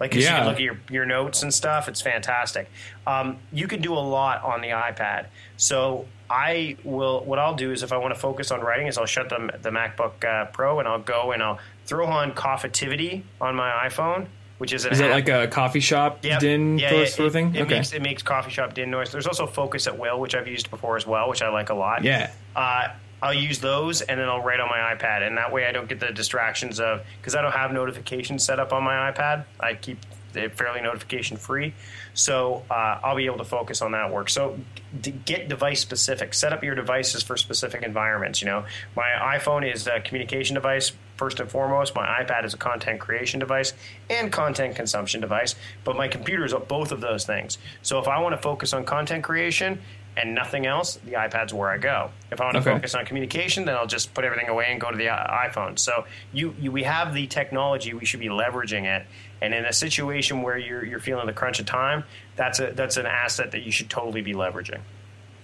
[0.00, 1.86] Like 'cause you can look at your, your notes and stuff.
[1.88, 2.68] It's fantastic.
[3.06, 5.26] Um, you can do a lot on the iPad.
[5.56, 7.22] So I will.
[7.24, 9.50] What I'll do is if I want to focus on writing, is I'll shut the
[9.62, 14.26] the MacBook uh, Pro and I'll go and I'll throw on Coffeetivity on my iPhone,
[14.58, 15.14] which is an Is that app.
[15.14, 16.40] like a coffee shop Yep.
[16.40, 17.54] din Yeah, sort yeah, sort of thing?
[17.54, 17.74] It, okay.
[17.76, 19.10] makes it makes coffee shop din noise.
[19.12, 21.74] There's also Focus at Will, which I've used before as well, which I like a
[21.74, 22.04] lot.
[22.04, 22.30] Yeah.
[22.56, 22.88] Uh,
[23.22, 25.88] I'll use those and then I'll write on my iPad, and that way I don't
[25.88, 29.44] get the distractions of because I don't have notifications set up on my iPad.
[29.60, 29.98] I keep
[30.34, 31.72] it fairly notification free,
[32.12, 34.28] so uh, I'll be able to focus on that work.
[34.28, 34.58] So
[35.00, 36.34] d- get device specific.
[36.34, 38.42] Set up your devices for specific environments.
[38.42, 38.64] You know,
[38.96, 41.94] my iPhone is a communication device first and foremost.
[41.94, 43.72] My iPad is a content creation device
[44.10, 45.54] and content consumption device,
[45.84, 47.58] but my computer is both of those things.
[47.82, 49.80] So if I want to focus on content creation
[50.16, 52.10] and nothing else, the iPad's where I go.
[52.30, 52.70] If I want to Okay.
[52.72, 55.78] focus on communication, then I'll just put everything away and go to the iPhone.
[55.78, 59.06] So you, you we have the technology, we should be leveraging it.
[59.42, 62.04] And in a situation where you're you're feeling the crunch of time,
[62.36, 64.80] that's a that's an asset that you should totally be leveraging.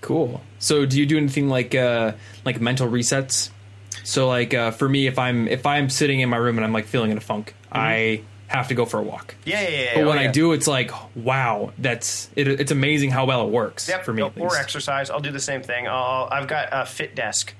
[0.01, 0.41] Cool.
[0.59, 2.13] So, do you do anything like uh,
[2.45, 3.51] like mental resets?
[4.11, 6.73] So, like uh, for me, if I'm if I'm sitting in my room and I'm
[6.73, 9.37] like feeling in a funk, I have to go for a walk.
[9.45, 9.91] Yeah, yeah, yeah.
[9.95, 13.53] But oh, when I do, it's like wow, that's it, it's amazing how well it
[13.53, 14.25] works Yep, for me.
[14.25, 15.11] at or exercise.
[15.11, 15.87] I'll do the same thing.
[15.87, 17.51] I'll, I've got a FitDesk,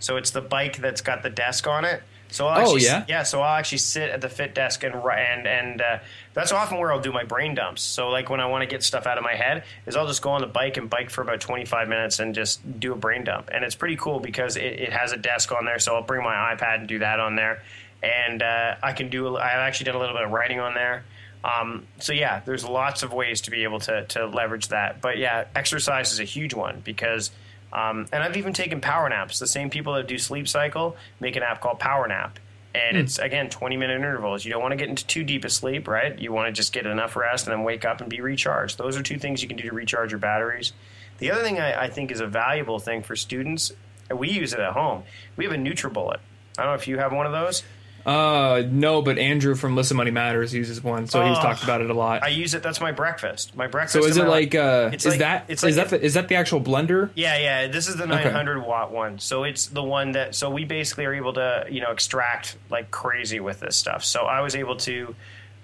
[0.00, 2.02] so it's the bike that's got the desk on it.
[2.30, 3.04] So I'll Oh, actually, yeah?
[3.08, 3.22] yeah.
[3.24, 5.98] So I'll actually sit at the FitDesk and and and uh,
[6.32, 7.82] that's often where I'll do my brain dumps.
[7.82, 10.22] So like when I want to get stuff out of my head, is I'll just
[10.22, 12.96] go on the bike and bike for about twenty five minutes and just do a
[12.96, 13.50] brain dump.
[13.52, 15.78] And it's pretty cool because it, it has a desk on there.
[15.78, 17.62] So I'll bring my iPad and do that on there,
[18.02, 19.36] and uh, I can do.
[19.36, 21.04] I've actually done a little bit of writing on there.
[21.42, 25.00] Um, so yeah, there's lots of ways to be able to to leverage that.
[25.00, 27.30] But yeah, exercise is a huge one because,
[27.72, 29.38] um, and I've even taken power naps.
[29.38, 32.38] The same people that do sleep cycle make an app called Power Nap,
[32.74, 34.44] and it's again 20 minute intervals.
[34.44, 36.18] You don't want to get into too deep a sleep, right?
[36.18, 38.78] You want to just get enough rest and then wake up and be recharged.
[38.78, 40.72] Those are two things you can do to recharge your batteries.
[41.18, 43.72] The other thing I, I think is a valuable thing for students,
[44.08, 45.04] and we use it at home.
[45.36, 46.18] We have a NutriBullet.
[46.58, 47.62] I don't know if you have one of those.
[48.06, 51.80] Uh, no, but Andrew from Listen Money Matters uses one, so he's Oh, talked about
[51.82, 52.22] it a lot.
[52.22, 52.62] I use it.
[52.62, 53.54] That's my breakfast.
[53.54, 53.92] My breakfast.
[54.02, 55.98] so is and it my- like uh, It's is like- that it's is like that
[56.00, 57.10] the, is that the actual blender?
[57.14, 57.66] Yeah, yeah.
[57.66, 59.18] This is the 900 watt one.
[59.18, 60.34] So it's the one that.
[60.34, 64.04] So we basically are able to, you know, extract like crazy with this stuff.
[64.04, 65.14] So I was able to,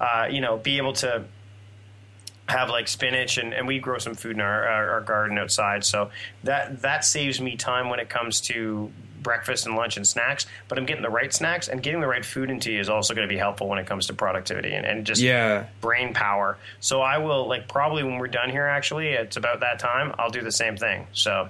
[0.00, 1.24] uh, you know, be able to
[2.48, 5.84] have like spinach and, and we grow some food in our, our, our garden outside.
[5.84, 6.10] So
[6.44, 8.92] that that saves me time when it comes to
[9.26, 10.46] breakfast and lunch and snacks.
[10.68, 13.12] But I'm getting the right snacks and getting the right food into you is also
[13.12, 15.66] going to be helpful when it comes to productivity and, and just Yeah.
[15.80, 16.56] brain power.
[16.78, 18.66] So I will like probably when we're done here.
[18.66, 20.14] Actually, it's about that time.
[20.16, 21.08] I'll do the same thing.
[21.12, 21.48] So.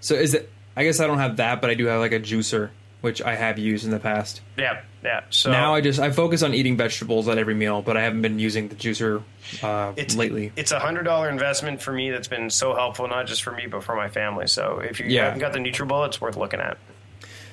[0.00, 0.50] So is it?
[0.76, 2.70] I guess I don't have that, but I do have like a juicer,
[3.00, 4.40] which I have used in the past.
[4.58, 5.22] Yeah, yeah.
[5.30, 8.22] So now I just I focus on eating vegetables at every meal, but I haven't
[8.22, 9.22] been using the juicer
[9.62, 10.52] uh, it's lately.
[10.56, 13.66] It's a hundred dollar investment for me that's been so helpful, not just for me
[13.66, 14.46] but for my family.
[14.46, 15.24] So if you Yeah.
[15.24, 16.78] haven't got the NutriBullet, it's worth looking at.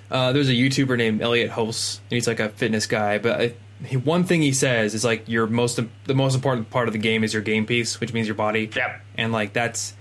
[0.10, 3.18] Uh, there's a YouTuber named Elliott Hulse, and he's like a fitness guy.
[3.18, 3.54] But I,
[3.86, 7.00] he, one thing he says is like your most the most important part of the
[7.00, 8.70] game is your game piece, which means your body.
[8.74, 9.02] Yep.
[9.18, 9.94] And like that's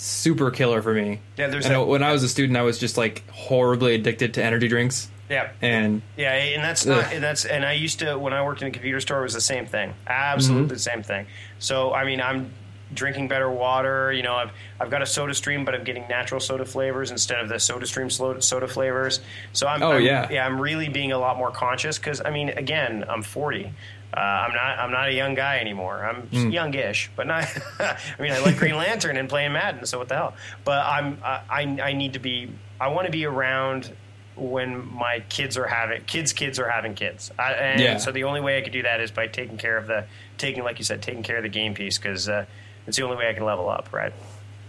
[0.00, 1.20] super killer for me.
[1.36, 4.44] Yeah, there's that- when I was a student, I was just like horribly addicted to
[4.44, 5.48] energy drinks, Yeah.
[5.60, 7.20] and Yeah, and that's not Ugh.
[7.20, 9.40] that's and I used to when I worked in a computer store it was the
[9.40, 9.94] same thing.
[10.06, 10.74] Absolutely Mm-hmm.
[10.74, 11.26] the same thing.
[11.58, 12.50] So I mean I'm
[12.94, 14.50] drinking better water, you know, I've
[14.80, 18.68] I've got a SodaStream but I'm getting natural soda flavors instead of the SodaStream soda
[18.68, 19.20] flavors.
[19.52, 20.28] So I'm Oh, I'm- yeah.
[20.30, 23.72] yeah, I'm really being a lot more conscious cuz I mean again, I'm 40.
[24.16, 24.78] Uh, I'm not.
[24.78, 26.04] I'm not a young guy anymore.
[26.04, 26.52] I'm Mm.
[26.52, 27.44] youngish, but not.
[27.78, 29.84] I mean, I like Green Lantern and playing Madden.
[29.86, 30.34] So what the hell?
[30.64, 31.18] But I'm.
[31.24, 31.42] I.
[31.50, 32.50] I, need to be.
[32.80, 33.92] I want to be around
[34.34, 36.32] when my kids are having kids.
[36.32, 37.30] Kids are having kids.
[37.38, 37.96] I, and Yeah.
[37.98, 40.04] so the only way I could do that is by taking care of the
[40.38, 42.46] taking, like you said, taking care of the game piece because uh,
[42.86, 43.92] it's the only way I can level up.
[43.92, 44.12] Right.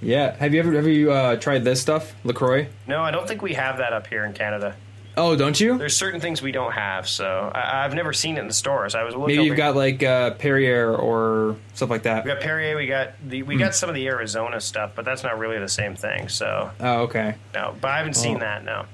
[0.02, 0.36] Yeah.
[0.38, 2.68] Have you ever have you uh, tried this stuff, LaCroix?
[2.88, 4.76] No, I don't think we have that up here in Canada.
[5.20, 5.78] Oh, don't you?
[5.78, 8.96] There's certain things we don't have, so I, I've never seen it in the stores.
[8.96, 9.36] I was looking.
[9.36, 12.24] Maybe you've got like uh, Perrier or stuff like that.
[12.24, 15.24] we got Perrier, we got the we got some of the Arizona stuff, but that's
[15.24, 16.30] not really the same thing.
[16.30, 17.36] So Oh, okay.
[17.54, 18.40] no, but I haven't seen Oh.
[18.40, 18.64] that.
[18.64, 18.86] No,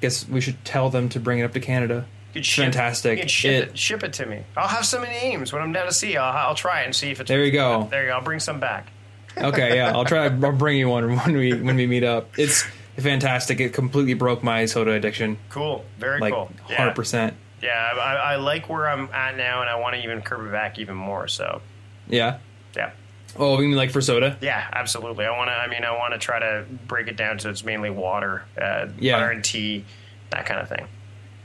[0.00, 2.06] Guess we should tell them to bring it up to Canada.
[2.32, 3.28] Could ship- fantastic.
[3.28, 4.42] ship it, It- ship it to me.
[4.56, 6.16] I'll have some names when I'm down to see.
[6.16, 7.28] I'll, I'll try it and see if it's.
[7.28, 7.86] There you go.
[7.90, 8.14] There you go.
[8.16, 8.90] I'll bring some back.
[9.36, 10.24] Okay, yeah, I'll try.
[10.24, 12.38] I'll bring you one when we when we meet up.
[12.38, 12.64] It's
[12.98, 13.60] fantastic.
[13.60, 15.38] It completely broke my soda addiction.
[15.50, 15.84] Cool.
[15.98, 16.50] Very Like cool.
[16.68, 16.76] Yeah.
[16.76, 17.34] hundred percent.
[17.62, 20.50] Yeah, I, I like where I'm at now, and I want to even curb it
[20.50, 21.28] back even more.
[21.28, 21.62] So,
[22.08, 22.38] Yeah.
[22.76, 22.90] yeah,
[23.38, 24.36] Oh, you mean like for soda?
[24.40, 25.24] yeah, absolutely.
[25.26, 25.54] I want to.
[25.54, 28.86] I mean, I want to try to break it down so it's mainly water, uh,
[28.98, 29.14] Yeah.
[29.20, 29.84] butter and tea,
[30.30, 30.88] that kind of thing.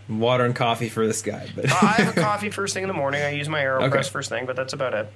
[0.09, 1.47] Water and coffee for this guy.
[1.55, 3.21] But Uh, I have a coffee first thing in the morning.
[3.21, 4.01] I use my Aeropress Okay.
[4.09, 5.11] first thing, but that's about it.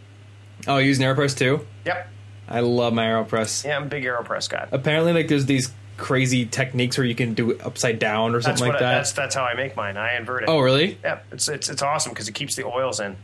[0.67, 1.65] oh, you use an Aeropress too?
[1.85, 2.07] Yep.
[2.47, 3.65] I love my Aeropress.
[3.65, 4.67] Yeah, I'm a big Aeropress guy.
[4.71, 5.71] Apparently, like there's these
[6.01, 8.95] crazy techniques where you can do it upside down or That's something like I, that.
[8.97, 9.95] that's that's how I make mine.
[9.97, 10.49] I invert it.
[10.49, 10.97] oh, really?
[11.03, 13.15] Yeah, It's it's it's awesome because it keeps the oils in.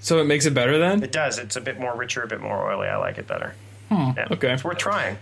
[0.00, 1.02] So it makes it better then?
[1.02, 1.38] It does.
[1.38, 2.88] It's a bit more richer, a bit more oily.
[2.88, 3.54] I like it better.
[3.90, 4.26] Yeah.
[4.32, 4.52] okay.
[4.52, 5.16] It's worth trying.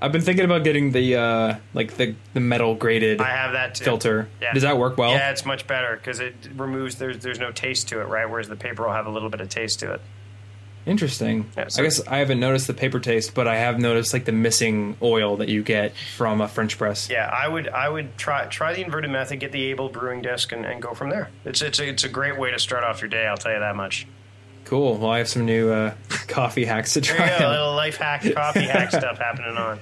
[0.00, 3.74] I've been thinking about getting the uh like the the metal graded I have that
[3.74, 3.84] too.
[3.84, 4.28] filter.
[4.40, 4.52] Yeah.
[4.54, 5.10] Does that work well?
[5.10, 8.30] Yeah, it's much better because it removes there's there's no taste to it, right?
[8.30, 10.00] Whereas the paper will have a little bit of taste to it.
[10.88, 11.44] Interesting.
[11.56, 14.24] Yeah, so- I guess I haven't noticed the paper taste, but I have noticed like
[14.24, 17.10] the missing oil that you get from a French press.
[17.10, 20.50] Yeah, I would I would try try the inverted method, get the Able brewing disc,
[20.50, 21.28] and, and go from there.
[21.44, 23.26] It's it's a, it's a great way to start off your day.
[23.26, 24.06] I'll tell you that much.
[24.64, 24.96] Cool.
[24.98, 25.94] Well, I have some new uh,
[26.28, 27.38] coffee hacks to try.
[27.38, 29.78] go, a little life hack, coffee hack stuff happening on.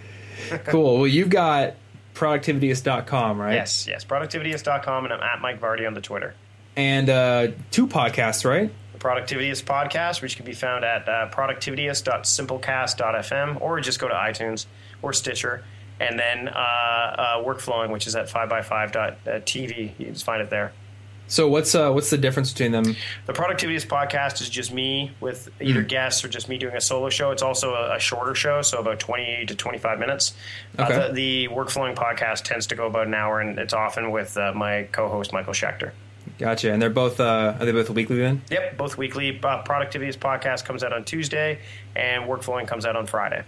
[0.66, 0.98] cool.
[0.98, 1.74] Well, you've got
[2.14, 3.54] productivityist.com, right?
[3.54, 4.04] Yes, yes.
[4.04, 6.34] Productivityist.com, and I'm at Mike Vardy on the Twitter.
[6.76, 8.70] And uh, two podcasts, right?
[9.06, 14.66] Productivityist podcast, which can be found at uh, productivityist.simplecast.fm, or just go to iTunes
[15.02, 15.64] or Stitcher.
[16.00, 19.92] And then uh, uh, Workflowing, which is at 5by5.tv.
[19.98, 20.72] You can just find it there.
[21.28, 22.94] So what's uh, what's the difference between them?
[23.26, 25.86] The Productivityist podcast is just me with either Hmm.
[25.88, 27.32] guests or just me doing a solo show.
[27.32, 30.34] It's also a, a shorter show, so about 20 to 25 minutes.
[30.78, 30.94] Okay.
[30.94, 34.36] Uh, the, the Workflowing podcast tends to go about an hour, and it's often with
[34.36, 35.90] uh, my co host, Michael Schechter.
[36.38, 36.72] Gotcha.
[36.72, 38.42] And they're both uh, are they both weekly then?
[38.50, 39.38] Yep, both weekly.
[39.42, 41.60] Uh, Productivityist podcast comes out on Tuesday,
[41.94, 43.44] and Workflowing comes out on Friday.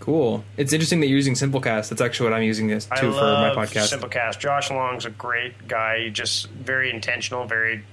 [0.00, 0.42] Cool.
[0.56, 1.90] It's interesting that you're using Simplecast.
[1.90, 3.96] That's actually what I'm using this I too for my podcast.
[3.96, 4.40] Simplecast.
[4.40, 6.08] Josh Long's a great guy.
[6.08, 7.84] Just very intentional, very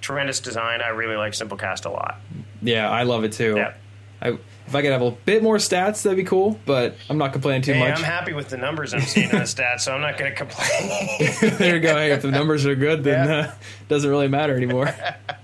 [0.00, 0.80] tremendous design.
[0.80, 2.20] I really like Simplecast a lot.
[2.60, 3.54] yeah, I love it too.
[3.56, 3.74] Yeah.
[4.20, 6.58] I, if I could have a bit more stats, that'd be cool.
[6.66, 7.98] But I'm not complaining too Hey, much.
[7.98, 10.36] I'm happy with the numbers I'm seeing in the stats, so I'm not going to
[10.36, 11.30] complain.
[11.58, 11.94] there you go.
[11.96, 13.34] Hey, if the numbers are good, then Yeah.
[13.36, 13.42] uh,
[13.82, 14.94] it doesn't really matter anymore.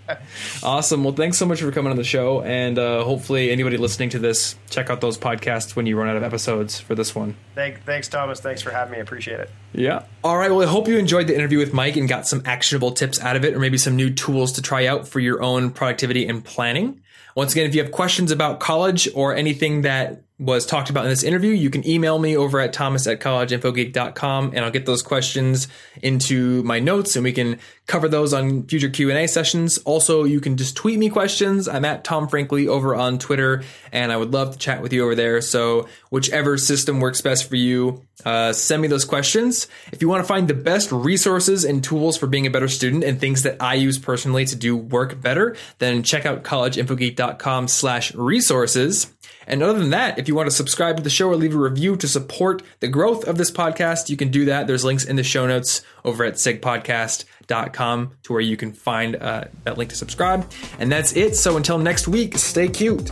[0.62, 1.04] awesome.
[1.04, 4.18] Well, thanks so much for coming on the show, and uh, hopefully anybody listening to
[4.18, 7.36] this, check out those podcasts when you run out of episodes for this one.
[7.54, 8.40] Thank, thanks, Thomas.
[8.40, 8.98] Thanks for having me.
[8.98, 9.50] I appreciate it.
[9.72, 10.04] Yeah.
[10.24, 10.50] All right.
[10.50, 13.36] Well, I hope you enjoyed the interview with Mike and got some actionable tips out
[13.36, 16.44] of it, or maybe some new tools to try out for your own productivity and
[16.44, 17.00] planning.
[17.34, 21.10] Once again, if you have questions about college or anything that was talked about in
[21.10, 25.02] this interview, you can email me over at thomas at collegeinfogeek.com and I'll get those
[25.02, 25.68] questions
[26.02, 29.76] into my notes and we can cover those on future Q&A sessions.
[29.78, 31.68] Also, you can just tweet me questions.
[31.68, 35.04] I'm at Tom Frankly over on Twitter and I would love to chat with you
[35.04, 35.42] over there.
[35.42, 39.68] So whichever system works best for you, uh, send me those questions.
[39.92, 43.04] If you want to find the best resources and tools for being a better student
[43.04, 48.14] and things that I use personally to do work better, then check out collegeinfogeek.com slash
[48.14, 49.12] resources.
[49.46, 51.58] And other than that, if you want to subscribe to the show or leave a
[51.58, 54.66] review to support the growth of this podcast, you can do that.
[54.66, 59.44] There's links in the show notes over at cigpodcast.com to where you can find uh,
[59.64, 60.50] that link to subscribe.
[60.78, 61.36] And that's it.
[61.36, 63.10] So until next week, stay cute.